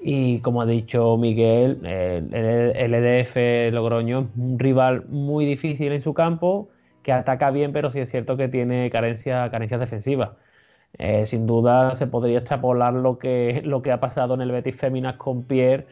Y 0.00 0.40
como 0.40 0.62
ha 0.62 0.66
dicho 0.66 1.16
Miguel, 1.16 1.80
el, 1.84 2.94
EDF 2.94 3.72
Logroño 3.72 4.20
es 4.20 4.26
un 4.36 4.58
rival 4.58 5.06
muy 5.08 5.44
difícil 5.44 5.92
en 5.92 6.00
su 6.00 6.14
campo, 6.14 6.68
que 7.02 7.12
ataca 7.12 7.50
bien, 7.50 7.72
pero 7.72 7.90
sí 7.90 8.00
es 8.00 8.10
cierto 8.10 8.36
que 8.36 8.48
tiene 8.48 8.90
carencia, 8.90 9.50
carencias 9.50 9.80
defensivas. 9.80 10.30
Eh, 10.98 11.26
sin 11.26 11.46
duda 11.46 11.94
se 11.94 12.06
podría 12.06 12.38
extrapolar 12.38 12.94
lo 12.94 13.18
que, 13.18 13.62
lo 13.64 13.82
que 13.82 13.92
ha 13.92 14.00
pasado 14.00 14.34
en 14.34 14.40
el 14.40 14.52
Betis 14.52 14.76
Féminas 14.76 15.16
con 15.16 15.44
Pierre 15.44 15.86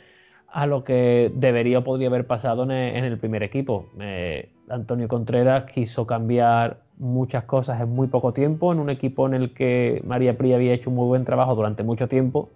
a 0.57 0.67
lo 0.67 0.85
que 0.85 1.31
debería 1.35 1.81
o 1.81 1.85
podría 1.85 2.09
haber 2.09 2.27
pasado 2.27 2.63
en 2.63 2.71
el, 2.73 3.19
primer 3.19 3.43
equipo. 3.43 3.91
Eh, 4.01 4.49
Antonio 4.71 5.07
Contreras 5.07 5.71
quiso 5.71 6.07
cambiar 6.07 6.79
muchas 6.97 7.45
cosas 7.45 7.79
en 7.83 7.91
muy 7.91 8.09
poco 8.09 8.33
tiempo, 8.33 8.73
en 8.73 8.79
un 8.79 8.89
equipo 8.89 9.27
en 9.27 9.35
el 9.35 9.53
que 9.53 10.01
María 10.07 10.39
Pri 10.39 10.55
había 10.55 10.73
hecho 10.73 10.89
un 10.89 10.97
muy 10.97 11.09
buen 11.09 11.27
trabajo 11.27 11.55
durante 11.55 11.83
mucho 11.83 12.09
tiempo. 12.09 12.49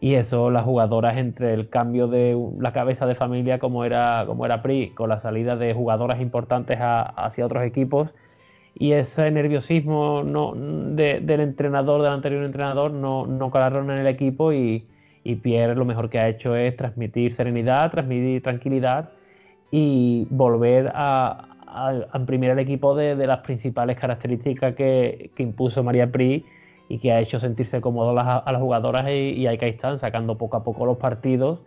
Y 0.00 0.14
eso, 0.14 0.50
las 0.50 0.64
jugadoras 0.64 1.18
entre 1.18 1.52
el 1.52 1.68
cambio 1.68 2.08
de 2.08 2.34
la 2.58 2.72
cabeza 2.72 3.04
de 3.04 3.14
familia 3.14 3.58
como 3.58 3.84
era, 3.84 4.24
como 4.26 4.46
era 4.46 4.62
Pri, 4.62 4.92
con 4.94 5.10
la 5.10 5.18
salida 5.20 5.56
de 5.56 5.74
jugadoras 5.74 6.22
importantes 6.22 6.78
hacia 6.80 7.44
otros 7.44 7.64
equipos, 7.64 8.14
y 8.74 8.92
ese 8.92 9.30
nerviosismo 9.30 10.22
no, 10.22 10.54
del 10.54 11.40
entrenador, 11.40 12.00
del 12.00 12.12
anterior 12.12 12.44
entrenador, 12.44 12.92
no, 12.92 13.26
no 13.26 13.50
calaron 13.50 13.90
en 13.90 13.98
el 13.98 14.06
equipo 14.06 14.54
y, 14.54 14.86
Pierre 15.34 15.74
lo 15.74 15.84
mejor 15.84 16.08
que 16.08 16.20
ha 16.20 16.28
hecho 16.28 16.54
es 16.54 16.76
transmitir 16.76 17.32
serenidad, 17.32 17.90
transmitir 17.90 18.42
tranquilidad 18.42 19.10
y 19.70 20.26
volver 20.30 20.92
a, 20.94 21.48
imprimir 22.14 22.50
el 22.50 22.60
equipo 22.60 22.94
de, 22.94 23.14
las 23.26 23.40
principales 23.40 23.98
características 23.98 24.74
que, 24.74 25.30
impuso 25.36 25.82
María 25.82 26.10
Pri 26.10 26.44
y 26.88 26.98
que 26.98 27.12
ha 27.12 27.20
hecho 27.20 27.40
sentirse 27.40 27.80
cómodo 27.80 28.18
a 28.18 28.50
las 28.50 28.62
jugadoras 28.62 29.10
y, 29.10 29.32
y 29.32 29.46
ahí 29.46 29.58
que 29.58 29.68
están 29.68 29.98
sacando 29.98 30.38
poco 30.38 30.56
a 30.56 30.64
poco 30.64 30.86
los 30.86 30.96
partidos 30.96 31.58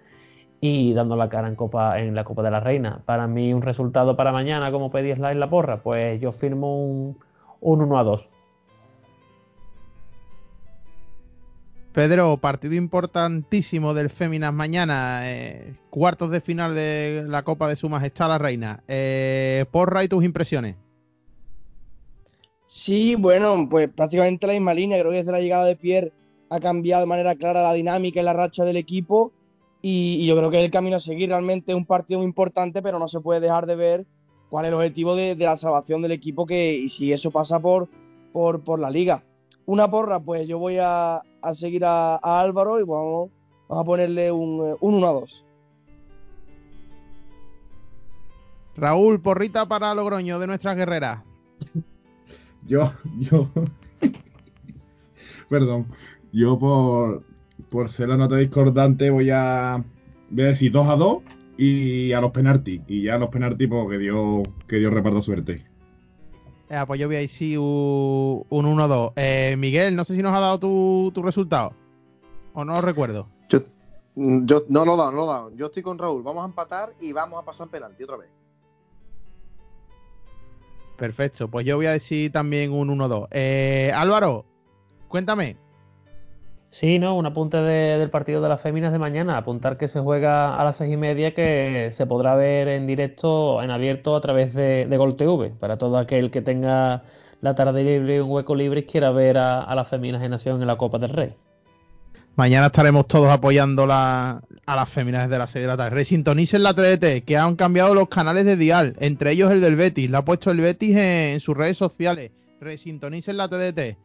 y 0.61 0.93
dando 0.93 1.15
la 1.15 1.29
cara 1.29 1.47
en 1.47 1.55
Copa 1.55 1.99
en 1.99 2.15
la 2.15 2.23
Copa 2.23 2.43
de 2.43 2.51
la 2.51 2.59
Reina. 2.59 3.01
Para 3.05 3.27
mí 3.27 3.53
un 3.53 3.61
resultado 3.61 4.15
para 4.15 4.31
mañana, 4.31 4.71
como 4.71 4.91
pedí 4.91 5.11
en 5.11 5.39
la 5.39 5.49
porra, 5.49 5.81
pues 5.81 6.19
yo 6.19 6.31
firmo 6.31 6.83
un, 6.83 7.17
1 7.61 7.99
a 7.99 8.03
2. 8.03 8.38
Pedro, 11.99 12.37
partido 12.37 12.75
importantísimo 12.75 13.93
del 13.93 14.09
Féminas 14.09 14.53
mañana, 14.53 15.23
eh, 15.25 15.73
cuartos 15.89 16.31
de 16.31 16.39
final 16.39 16.73
de 16.73 17.25
la 17.27 17.43
Copa 17.43 17.67
de 17.67 17.75
Su 17.75 17.89
Majestad 17.89 18.29
la 18.29 18.37
Reina. 18.37 18.81
Eh, 18.87 19.65
porra 19.69 20.01
y 20.01 20.07
tus 20.07 20.23
impresiones. 20.23 20.77
Sí, 22.67 23.15
bueno, 23.15 23.67
pues 23.69 23.89
prácticamente 23.89 24.47
la 24.47 24.53
misma 24.53 24.73
línea. 24.73 24.97
Creo 24.97 25.11
que 25.11 25.17
desde 25.17 25.33
la 25.33 25.41
llegada 25.41 25.65
de 25.65 25.75
Pierre 25.75 26.13
ha 26.49 26.61
cambiado 26.61 27.01
de 27.01 27.07
manera 27.07 27.35
clara 27.35 27.61
la 27.61 27.73
dinámica 27.73 28.21
y 28.21 28.23
la 28.23 28.31
racha 28.31 28.63
del 28.63 28.77
equipo 28.77 29.33
y, 29.81 30.25
yo 30.25 30.37
creo 30.37 30.49
que 30.49 30.63
el 30.63 30.71
camino 30.71 30.95
a 30.95 31.01
seguir 31.01 31.27
realmente 31.27 31.73
es 31.73 31.77
un 31.77 31.85
partido 31.85 32.21
muy 32.21 32.27
importante, 32.27 32.81
pero 32.81 32.97
no 32.97 33.09
se 33.09 33.19
puede 33.19 33.41
dejar 33.41 33.65
de 33.65 33.75
ver 33.75 34.05
cuál 34.49 34.63
es 34.63 34.69
el 34.69 34.75
objetivo 34.75 35.17
de, 35.17 35.35
la 35.35 35.57
salvación 35.57 36.01
del 36.01 36.13
equipo 36.13 36.45
que, 36.45 36.75
y 36.75 36.87
si 36.87 37.11
eso 37.11 37.29
pasa 37.29 37.59
por, 37.59 37.89
por, 38.31 38.79
la 38.79 38.89
liga. 38.89 39.21
Una 39.65 39.91
porra, 39.91 40.21
pues 40.21 40.47
yo 40.47 40.59
voy 40.59 40.77
a, 40.79 41.23
seguir 41.53 41.85
a, 41.85 42.15
Álvaro 42.17 42.79
y 42.79 42.83
vamos, 42.83 43.29
a 43.69 43.83
ponerle 43.83 44.31
un, 44.31 44.75
un 44.79 44.93
1 44.95 45.07
a 45.07 45.11
2. 45.11 45.45
Raúl, 48.75 49.21
porrita 49.21 49.67
para 49.67 49.93
Logroño 49.93 50.39
de 50.39 50.47
nuestras 50.47 50.75
guerreras. 50.75 51.23
Yo, 52.67 52.91
yo. 53.17 53.49
Perdón. 55.49 55.87
Yo 56.31 56.59
por, 56.59 57.23
por 57.69 57.89
ser 57.89 58.09
la 58.09 58.17
nota 58.17 58.35
discordante, 58.35 59.09
voy 59.09 59.29
a, 59.31 59.83
voy 60.29 60.43
a 60.43 60.47
decir 60.47 60.71
2 60.71 60.87
a 60.87 60.95
2 60.95 61.23
y 61.57 62.11
a 62.11 62.21
los 62.21 62.31
penaltis. 62.31 62.81
Y 62.87 63.03
ya 63.03 63.15
a 63.15 63.17
los 63.17 63.29
penaltis, 63.29 63.67
pues 63.67 63.89
que 63.89 63.97
Dios, 63.97 64.47
que 64.67 64.77
Dios 64.77 64.93
reparta 64.93 65.21
suerte. 65.21 65.68
Pues 66.87 66.99
yo 66.99 67.07
voy 67.07 67.15
a 67.15 67.19
decir 67.19 67.57
un, 67.59 68.45
1-2. 68.49 69.13
Eh, 69.15 69.55
Miguel, 69.57 69.95
no 69.95 70.05
sé 70.05 70.15
si 70.15 70.21
nos 70.21 70.33
ha 70.33 70.39
dado 70.39 70.59
tu, 70.59 71.11
tu 71.13 71.23
resultado. 71.23 71.73
O 72.53 72.63
no 72.63 72.73
lo 72.73 72.81
recuerdo. 72.81 73.27
Yo, 73.49 73.59
yo 74.15 74.63
no 74.69 74.85
lo 74.85 74.93
he 74.93 74.97
dado, 74.97 75.11
no 75.11 75.17
lo 75.17 75.23
he 75.23 75.27
dado. 75.27 75.55
Yo 75.55 75.65
estoy 75.67 75.81
con 75.83 75.97
Raúl. 75.97 76.21
Vamos 76.23 76.43
a 76.43 76.45
empatar 76.45 76.93
y 76.99 77.11
vamos 77.11 77.41
a 77.41 77.45
pasar 77.45 77.67
en 77.67 77.71
penalti 77.71 78.03
otra 78.03 78.17
vez. 78.17 78.29
Perfecto, 80.99 81.47
pues 81.47 81.65
yo 81.65 81.77
voy 81.77 81.85
a 81.85 81.93
decir 81.93 82.29
también 82.29 82.73
un 82.73 82.89
1-2. 82.89 83.29
Eh, 83.31 83.89
Álvaro, 83.95 84.45
cuéntame, 85.07 85.55
Sí, 86.71 86.99
no, 86.99 87.15
un 87.15 87.25
apunte 87.25 87.57
del 87.57 88.09
partido 88.11 88.41
de 88.41 88.49
las 88.49 88.61
féminas 88.61 88.91
de 88.91 88.99
mañana. 88.99 89.37
Apuntar 89.37 89.77
que 89.77 89.87
se 89.87 89.99
juega 89.99 90.55
a 90.55 90.63
las 90.63 90.77
seis 90.77 90.93
y 90.93 90.97
media, 90.97 91.33
que 91.33 91.89
se 91.91 92.05
podrá 92.05 92.35
ver 92.35 92.67
en 92.67 92.85
directo, 92.85 93.63
en 93.63 93.71
abierto, 93.71 94.15
a 94.15 94.21
través 94.21 94.53
de, 94.53 94.85
de 94.85 94.97
Gol 94.97 95.15
TV. 95.15 95.49
Para 95.59 95.77
todo 95.77 95.97
aquel 95.97 96.29
que 96.29 96.41
tenga 96.41 97.03
la 97.41 97.55
tarde 97.55 97.83
libre 97.83 98.21
un 98.21 98.29
hueco 98.29 98.55
libre 98.55 98.81
y 98.81 98.83
quiera 98.83 99.11
ver 99.11 99.37
a, 99.37 99.73
las 99.73 99.87
féminas 99.87 100.21
de 100.21 100.29
Nación 100.29 100.61
en 100.61 100.67
la 100.67 100.77
Copa 100.77 100.99
del 100.99 101.09
Rey. 101.09 101.35
Mañana 102.35 102.67
estaremos 102.67 103.07
todos 103.07 103.29
apoyando 103.29 103.87
a 103.89 104.41
las 104.65 104.89
féminas 104.89 105.29
de 105.29 105.37
la 105.37 105.47
serie 105.47 105.63
de 105.63 105.73
la 105.73 105.77
tarde. 105.77 105.89
Resintonicen 105.89 106.63
la 106.63 106.73
TDT, 106.73 107.25
que 107.25 107.37
han 107.37 107.55
cambiado 107.55 107.93
los 107.93 108.07
canales 108.07 108.45
de 108.45 108.55
Dial, 108.55 108.95
entre 108.99 109.31
ellos 109.31 109.51
el 109.51 109.59
del 109.59 109.75
Betis. 109.75 110.09
La 110.09 110.19
ha 110.19 110.25
puesto 110.25 110.51
el 110.51 110.61
Betis 110.61 110.95
en, 110.95 111.39
sus 111.39 111.57
redes 111.57 111.77
sociales. 111.77 112.31
Resintonicen 112.61 113.37
la 113.37 113.49
TDT 113.49 113.97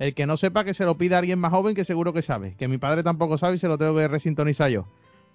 el 0.00 0.14
que 0.14 0.26
no 0.26 0.36
sepa 0.38 0.64
que 0.64 0.74
se 0.74 0.86
lo 0.86 0.96
pida 0.96 1.16
a 1.16 1.18
alguien 1.20 1.38
más 1.38 1.52
joven 1.52 1.74
que 1.74 1.84
seguro 1.84 2.12
que 2.14 2.22
sabe. 2.22 2.54
Que 2.56 2.68
mi 2.68 2.78
padre 2.78 3.02
tampoco 3.02 3.36
sabe 3.36 3.56
y 3.56 3.58
se 3.58 3.68
lo 3.68 3.76
tengo 3.76 3.94
que 3.94 4.08
resintonizar 4.08 4.70
yo. 4.70 4.86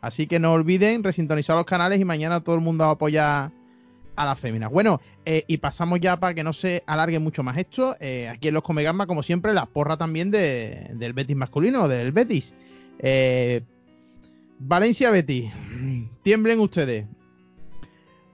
Así 0.01 0.25
que 0.25 0.39
no 0.39 0.53
olviden 0.53 1.03
resintonizar 1.03 1.55
los 1.55 1.65
canales 1.65 1.99
y 1.99 2.05
mañana 2.05 2.41
todo 2.41 2.55
el 2.55 2.61
mundo 2.61 2.83
apoya 2.85 3.51
a 4.15 4.25
las 4.25 4.39
féminas. 4.39 4.71
Bueno, 4.71 5.01
eh, 5.23 5.43
y 5.47 5.57
pasamos 5.57 5.99
ya 5.99 6.19
para 6.19 6.33
que 6.33 6.43
no 6.43 6.51
se 6.51 6.83
alargue 6.87 7.19
mucho 7.19 7.43
más 7.43 7.59
esto. 7.59 7.95
Eh, 7.99 8.27
aquí 8.27 8.47
en 8.47 8.55
los 8.55 8.63
Comegama, 8.63 9.05
como 9.05 9.21
siempre, 9.21 9.53
la 9.53 9.67
porra 9.67 9.97
también 9.97 10.31
del 10.31 11.13
Betis 11.13 11.35
masculino, 11.35 11.87
del 11.87 12.11
Betis. 12.11 12.55
Eh, 12.97 13.61
Valencia 14.57 15.11
Betis. 15.11 15.51
Tiemblen 16.23 16.59
ustedes. 16.59 17.05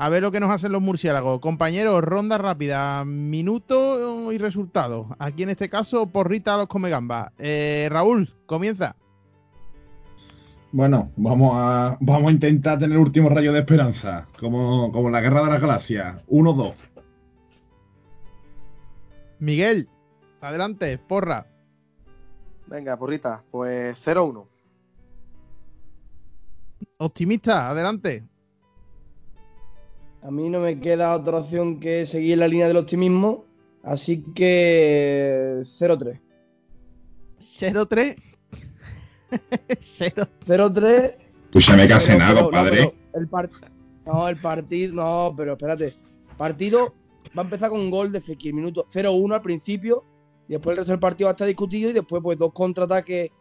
A 0.02 0.10
ver 0.10 0.24
lo 0.24 0.32
que 0.32 0.40
nos 0.40 0.50
hacen 0.50 0.72
los 0.72 0.82
murciélagos. 0.82 1.40
Compañeros, 1.42 2.04
ronda 2.04 2.40
rápida, 2.40 3.06
minuto 3.06 4.32
y 4.32 4.40
resultado. 4.40 5.16
Aquí 5.20 5.44
en 5.44 5.52
este 5.52 5.70
caso, 5.70 6.08
porrita 6.08 6.56
a 6.56 6.58
los 6.58 6.66
Comegamba. 6.66 7.34
Eh, 7.38 7.88
Raúl, 7.92 8.34
comienza. 8.48 8.96
Bueno, 10.72 11.12
vamos 11.18 11.52
a, 11.54 11.98
vamos 12.00 12.30
a 12.30 12.32
intentar 12.32 12.80
tener 12.80 12.98
el 12.98 13.04
último 13.04 13.30
rayo 13.30 13.54
de 13.54 13.60
esperanza, 13.60 14.26
como, 14.40 14.92
como 14.92 15.12
la 15.12 15.22
guerra 15.22 15.44
de 15.44 15.50
las 15.52 15.62
galaxias. 15.62 16.18
1-2. 16.26 16.74
Miguel, 19.38 19.88
adelante, 20.42 20.98
porra. 20.98 21.46
Venga, 22.66 22.98
porrita, 22.98 23.44
pues 23.52 24.04
0-1. 24.04 24.48
Optimista, 26.98 27.70
adelante. 27.70 28.31
A 30.24 30.30
mí 30.30 30.50
no 30.50 30.60
me 30.60 30.80
queda 30.80 31.16
otra 31.16 31.38
opción 31.38 31.80
que 31.80 32.06
seguir 32.06 32.38
la 32.38 32.48
línea 32.48 32.68
del 32.68 32.78
optimismo, 32.78 33.46
así 33.84 34.24
que 34.36 35.62
0-3. 35.64 36.20
0-3. 37.40 38.16
0-3. 39.32 41.16
Tú 41.50 41.60
se 41.60 41.76
me 41.76 41.88
casi 41.88 42.16
nada, 42.18 42.48
padre. 42.50 42.94
el 43.14 43.28
no, 44.06 44.28
el 44.28 44.38
partido. 44.38 44.94
No, 44.94 45.34
pero 45.36 45.54
espérate. 45.54 45.96
Partido 46.38 46.94
va 47.38 47.42
a 47.42 47.46
empezar 47.46 47.70
con 47.70 47.80
un 47.80 47.92
gol 47.92 48.12
de 48.12 48.22
Fekir, 48.22 48.54
minuto 48.54 48.86
0-1 48.92 49.34
al 49.34 49.42
principio. 49.42 50.04
Y 50.48 50.54
después 50.54 50.74
el 50.74 50.78
resto 50.78 50.92
del 50.92 51.00
partido 51.00 51.28
va 51.28 51.32
a 51.32 51.34
estar 51.34 51.48
discutido. 51.48 51.90
Y 51.90 51.94
después, 51.94 52.22
pues, 52.22 52.38
dos 52.38 52.52
contraataques 52.54 53.32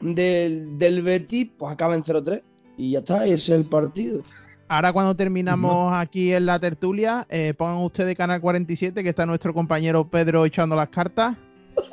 del, 0.00 0.78
del 0.78 1.02
Betis, 1.02 1.50
pues 1.56 1.72
acaba 1.72 1.94
en 1.94 2.02
0-3. 2.02 2.42
Y 2.76 2.92
ya 2.92 3.00
está, 3.00 3.24
ese 3.24 3.34
es 3.34 3.48
el 3.50 3.64
partido. 3.66 4.22
Ahora 4.68 4.92
cuando 4.92 5.16
terminamos 5.16 5.96
aquí 5.96 6.34
en 6.34 6.44
la 6.44 6.60
tertulia, 6.60 7.26
eh, 7.30 7.54
pongan 7.56 7.78
ustedes 7.78 8.14
Canal 8.14 8.42
47, 8.42 9.02
que 9.02 9.08
está 9.08 9.24
nuestro 9.24 9.54
compañero 9.54 10.06
Pedro 10.08 10.44
echando 10.44 10.76
las 10.76 10.90
cartas. 10.90 11.36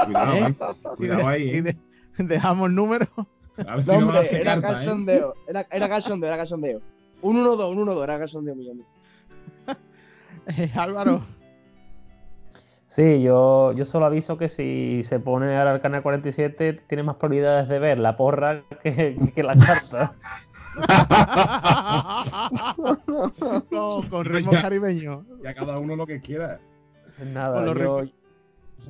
Cuidado, 0.04 0.34
¿Eh? 0.34 0.48
¿eh? 0.48 0.56
cuidado 0.98 1.28
ahí. 1.28 1.50
¿eh? 1.58 1.76
dejamos 2.18 2.68
el 2.68 2.76
número. 2.76 3.08
A 3.66 3.76
ver 3.76 3.84
si 3.84 3.92
no, 3.92 3.98
hombre, 4.00 4.20
era 4.30 4.60
cachondeo, 4.60 5.34
¿eh? 5.34 5.40
era, 5.48 5.66
era 5.72 5.88
cachondeo, 5.88 6.28
era 6.28 6.38
cachondeo. 6.38 6.82
Un 7.22 7.38
1-2, 7.38 7.70
un 7.70 7.88
1-2, 7.88 8.04
era 8.04 8.20
cachondeo, 8.20 8.56
mi 8.56 8.70
amigo. 8.70 8.88
Álvaro. 10.76 11.26
Sí, 12.90 13.22
yo, 13.22 13.72
yo 13.72 13.86
solo 13.86 14.06
aviso 14.06 14.38
que 14.38 14.50
si 14.50 15.02
se 15.04 15.20
pone 15.20 15.58
ahora 15.58 15.76
el 15.76 15.82
canal 15.82 16.04
47 16.04 16.74
tiene 16.88 17.04
más 17.04 17.16
probabilidades 17.16 17.70
de 17.70 17.80
ver 17.80 18.00
la 18.00 18.18
porra 18.18 18.64
que, 18.84 19.18
que 19.34 19.44
las 19.44 19.66
cartas. 19.66 20.14
con, 23.70 24.08
con 24.10 24.26
ritmo 24.26 24.52
Ya. 24.52 24.62
caribeño. 24.62 25.26
Y 25.44 25.48
a 25.48 25.54
cada 25.54 25.80
uno 25.80 25.96
lo 25.96 26.06
que 26.06 26.22
quiera. 26.22 26.60
Pues 27.18 27.30
Nada, 27.30 27.66
yo, 27.66 28.04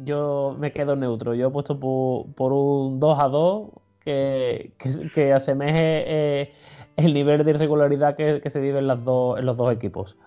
yo 0.04 0.56
me 0.60 0.72
quedo 0.72 0.96
neutro. 0.96 1.34
Yo 1.36 1.48
he 1.48 1.52
puesto 1.52 1.80
por, 1.80 2.28
por 2.34 2.54
un 2.54 3.00
2 3.00 3.20
a 3.20 3.28
2 3.28 3.70
que, 4.04 4.72
que, 4.78 4.90
que 5.14 5.34
asemeje 5.34 6.04
eh, 6.42 6.54
el 6.98 7.14
nivel 7.14 7.44
de 7.44 7.52
irregularidad 7.52 8.16
que, 8.16 8.42
que 8.42 8.50
se 8.50 8.60
vive 8.62 8.80
en, 8.80 8.88
las 8.88 9.04
dos, 9.04 9.40
en 9.40 9.46
los 9.46 9.58
dos 9.58 9.74
equipos. 9.74 10.18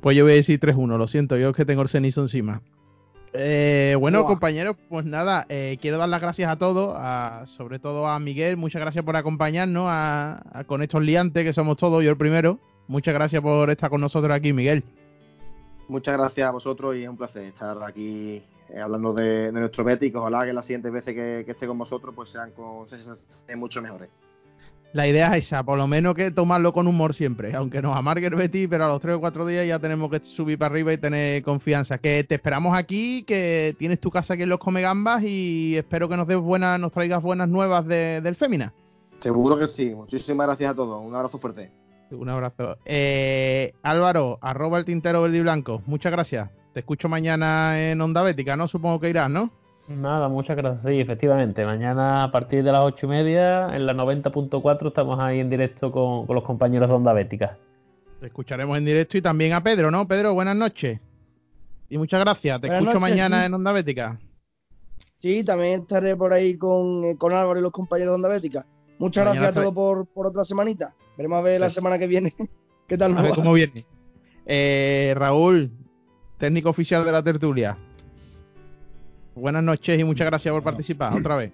Pues 0.00 0.16
yo 0.16 0.24
voy 0.24 0.32
a 0.32 0.36
decir 0.36 0.60
3-1, 0.60 0.98
lo 0.98 1.08
siento, 1.08 1.36
yo 1.38 1.48
es 1.50 1.56
que 1.56 1.64
tengo 1.64 1.80
el 1.80 1.88
cenizo 1.88 2.20
encima. 2.20 2.60
Eh, 3.36 3.96
bueno, 3.98 4.24
compañeros, 4.26 4.76
pues 4.88 5.04
nada, 5.04 5.44
eh, 5.48 5.76
quiero 5.82 5.98
dar 5.98 6.08
las 6.08 6.20
gracias 6.20 6.48
a 6.48 6.56
todos, 6.56 6.94
a- 6.96 7.42
sobre 7.46 7.80
todo 7.80 8.06
a 8.06 8.16
Miguel, 8.20 8.56
muchas 8.56 8.80
gracias 8.80 9.04
por 9.04 9.16
acompañarnos 9.16 9.86
a, 9.88 10.40
a- 10.52 10.62
con 10.64 10.82
estos 10.82 11.02
liantes 11.02 11.42
que 11.44 11.52
somos 11.52 11.76
todos, 11.76 12.04
yo 12.04 12.10
el 12.10 12.16
primero. 12.16 12.60
Muchas 12.86 13.12
gracias 13.12 13.42
por 13.42 13.70
estar 13.70 13.90
con 13.90 14.00
nosotros 14.00 14.32
aquí, 14.36 14.52
Miguel. 14.52 14.84
Muchas 15.88 16.16
gracias 16.16 16.48
a 16.48 16.52
vosotros 16.52 16.94
y 16.96 17.02
es 17.02 17.08
un 17.08 17.16
placer 17.16 17.42
estar 17.42 17.76
aquí 17.82 18.40
eh, 18.70 18.80
hablando 18.80 19.12
de, 19.12 19.50
de 19.50 19.60
nuestro 19.60 19.82
Betis. 19.84 20.14
Ojalá 20.14 20.44
que 20.44 20.52
las 20.52 20.64
siguientes 20.66 20.92
veces 20.92 21.14
que, 21.14 21.42
que 21.44 21.50
esté 21.50 21.66
con 21.66 21.76
vosotros 21.76 22.14
pues 22.14 22.28
sean 22.30 22.52
con 22.52 22.86
sensaciones 22.86 23.56
mucho 23.56 23.82
mejores. 23.82 24.08
La 24.94 25.08
idea 25.08 25.36
es 25.36 25.46
esa, 25.46 25.64
por 25.64 25.76
lo 25.76 25.88
menos 25.88 26.14
que 26.14 26.30
tomarlo 26.30 26.72
con 26.72 26.86
humor 26.86 27.14
siempre, 27.14 27.52
aunque 27.56 27.82
nos 27.82 27.96
amargue 27.96 28.28
el 28.28 28.36
Betis, 28.36 28.68
pero 28.70 28.84
a 28.84 28.88
los 28.88 29.00
3 29.00 29.16
o 29.16 29.20
4 29.20 29.44
días 29.44 29.66
ya 29.66 29.80
tenemos 29.80 30.08
que 30.08 30.20
subir 30.24 30.56
para 30.56 30.70
arriba 30.72 30.92
y 30.92 30.98
tener 30.98 31.42
confianza. 31.42 31.98
Que 31.98 32.22
te 32.22 32.36
esperamos 32.36 32.78
aquí, 32.78 33.24
que 33.24 33.74
tienes 33.76 33.98
tu 33.98 34.12
casa 34.12 34.34
aquí 34.34 34.44
en 34.44 34.48
los 34.50 34.58
Come 34.60 34.82
Gambas 34.82 35.24
y 35.24 35.76
espero 35.76 36.08
que 36.08 36.16
nos 36.16 36.28
des 36.28 36.38
buenas, 36.38 36.78
nos 36.78 36.92
traigas 36.92 37.22
buenas 37.24 37.48
nuevas 37.48 37.84
de- 37.86 38.20
del 38.20 38.36
Fémina. 38.36 38.72
Seguro 39.18 39.58
que 39.58 39.66
sí. 39.66 39.92
Muchísimas 39.94 40.46
gracias 40.46 40.70
a 40.70 40.74
todos. 40.76 41.02
Un 41.02 41.12
abrazo 41.14 41.38
fuerte. 41.38 41.72
Un 42.12 42.28
abrazo. 42.28 42.78
Eh, 42.84 43.72
Álvaro, 43.82 44.38
arroba 44.42 44.78
el 44.78 44.84
tintero 44.84 45.22
verde 45.22 45.38
y 45.38 45.40
blanco. 45.42 45.82
Muchas 45.86 46.12
gracias. 46.12 46.50
Te 46.72 46.80
escucho 46.80 47.08
mañana 47.08 47.90
en 47.90 48.00
Onda 48.00 48.22
Bética, 48.22 48.56
¿no? 48.56 48.68
Supongo 48.68 49.00
que 49.00 49.08
irás, 49.10 49.28
¿no? 49.28 49.50
Nada, 49.88 50.28
muchas 50.28 50.56
gracias. 50.56 50.82
Sí, 50.84 51.00
efectivamente. 51.00 51.64
Mañana 51.64 52.24
a 52.24 52.30
partir 52.30 52.64
de 52.64 52.72
las 52.72 52.82
ocho 52.82 53.06
y 53.06 53.10
media, 53.10 53.74
en 53.76 53.84
la 53.86 53.92
90.4, 53.92 54.86
estamos 54.86 55.20
ahí 55.20 55.40
en 55.40 55.50
directo 55.50 55.92
con, 55.92 56.26
con 56.26 56.34
los 56.34 56.44
compañeros 56.44 56.88
de 56.88 56.94
Onda 56.94 57.12
Bética. 57.12 57.58
Te 58.20 58.26
escucharemos 58.26 58.78
en 58.78 58.84
directo 58.86 59.18
y 59.18 59.22
también 59.22 59.52
a 59.52 59.62
Pedro, 59.62 59.90
¿no? 59.90 60.08
Pedro, 60.08 60.32
buenas 60.32 60.56
noches. 60.56 61.00
Y 61.90 61.98
muchas 61.98 62.20
gracias. 62.20 62.60
Te 62.60 62.66
Buenas 62.68 62.82
escucho 62.82 62.98
noches, 63.00 63.14
mañana 63.16 63.40
sí. 63.40 63.46
en 63.46 63.54
Onda 63.54 63.72
Bética. 63.72 64.18
Sí, 65.18 65.44
también 65.44 65.82
estaré 65.82 66.16
por 66.16 66.32
ahí 66.32 66.56
con, 66.56 67.04
eh, 67.04 67.16
con 67.18 67.32
Álvaro 67.34 67.58
y 67.58 67.62
los 67.62 67.72
compañeros 67.72 68.12
de 68.12 68.16
Onda 68.16 68.28
Bética. 68.30 68.66
Muchas 68.98 69.24
Mañana 69.24 69.40
gracias 69.40 69.58
a 69.58 69.60
todos 69.62 69.74
por, 69.74 70.06
por 70.06 70.26
otra 70.26 70.44
semanita. 70.44 70.94
Veremos 71.18 71.38
a 71.38 71.42
ver 71.42 71.60
la 71.60 71.68
semana 71.68 71.98
que 71.98 72.06
viene 72.06 72.32
qué 72.88 72.96
tal 72.96 73.16
A 73.16 73.22
ver 73.22 73.32
va. 73.32 73.34
cómo 73.34 73.52
viene. 73.52 73.84
Eh, 74.46 75.12
Raúl, 75.16 75.70
técnico 76.38 76.70
oficial 76.70 77.04
de 77.04 77.12
la 77.12 77.22
tertulia. 77.22 77.76
Buenas 79.34 79.64
noches 79.64 79.98
y 79.98 80.04
muchas 80.04 80.26
gracias 80.26 80.52
por 80.52 80.62
participar 80.62 81.12
otra 81.12 81.36
vez. 81.36 81.52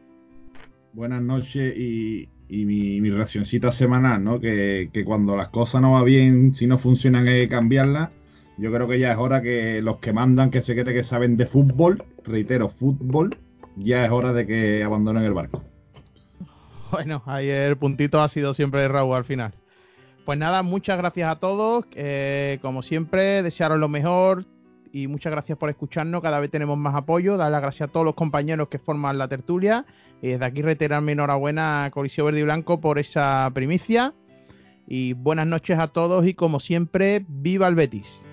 Buenas 0.93 1.23
noches 1.23 1.77
y, 1.77 2.29
y 2.49 2.65
mi, 2.65 3.01
mi 3.01 3.11
racioncita 3.11 3.71
semanal, 3.71 4.23
¿no? 4.23 4.41
Que, 4.41 4.91
que 4.93 5.05
cuando 5.05 5.37
las 5.37 5.49
cosas 5.49 5.81
no 5.81 5.93
van 5.93 6.05
bien, 6.05 6.55
si 6.55 6.67
no 6.67 6.77
funcionan, 6.77 7.27
hay 7.29 7.43
que 7.43 7.49
cambiarlas. 7.49 8.11
Yo 8.59 8.71
creo 8.73 8.87
que 8.89 8.99
ya 8.99 9.13
es 9.13 9.19
hora 9.19 9.41
que 9.41 9.81
los 9.81 9.99
que 9.99 10.13
mandan, 10.13 10.51
que 10.51 10.61
se 10.61 10.75
cree 10.75 10.95
que 10.95 11.05
saben 11.05 11.37
de 11.37 11.47
fútbol, 11.47 12.05
reitero, 12.25 12.69
fútbol, 12.69 13.39
ya 13.77 14.05
es 14.05 14.11
hora 14.11 14.33
de 14.35 14.47
que 14.47 14.83
abandonen 14.83 15.23
el 15.25 15.33
barco. 15.33 15.65
Bueno, 16.91 17.23
ahí 17.25 17.49
el 17.49 17.77
puntito 17.79 18.21
ha 18.21 18.29
sido 18.29 18.53
siempre 18.53 18.81
de 18.81 18.89
Raúl 18.89 19.15
al 19.17 19.25
final. 19.25 19.55
Pues 20.27 20.39
nada, 20.39 20.63
muchas 20.63 20.99
gracias 20.99 21.31
a 21.31 21.37
todos. 21.37 21.85
eh, 21.95 22.59
como 22.61 22.83
siempre, 22.83 23.43
desearos 23.43 23.79
lo 23.79 23.89
mejor 23.89 24.45
y 24.93 25.07
muchas 25.07 25.33
gracias 25.33 25.57
por 25.59 25.71
escucharnos. 25.71 26.23
Cada 26.23 26.41
vez 26.41 26.51
tenemos 26.51 26.77
más 26.79 26.95
apoyo. 26.95 27.37
Dar 27.37 27.51
las 27.53 27.61
gracias 27.61 27.89
a 27.89 27.93
todos 27.93 28.05
los 28.05 28.15
compañeros 28.15 28.69
que 28.69 28.79
forman 28.79 29.19
la 29.19 29.29
tertulia. 29.29 29.87
Y 30.23 30.29
desde 30.29 30.45
aquí 30.45 30.63
reiterar 30.63 31.03
mi 31.03 31.13
enhorabuena 31.13 31.85
a 31.85 31.91
Coliseo 31.91 32.25
Verde 32.25 32.41
y 32.41 32.45
Blanco 32.45 32.81
por 32.81 32.99
esa 32.99 33.51
primicia. 33.55 34.15
Y 34.87 35.13
buenas 35.13 35.47
noches 35.47 35.79
a 35.79 35.89
todos 35.89 36.27
y 36.27 36.35
como 36.35 36.59
siempre, 36.59 37.25
¡viva 37.29 37.69
el 37.69 37.77
Betis! 37.77 38.25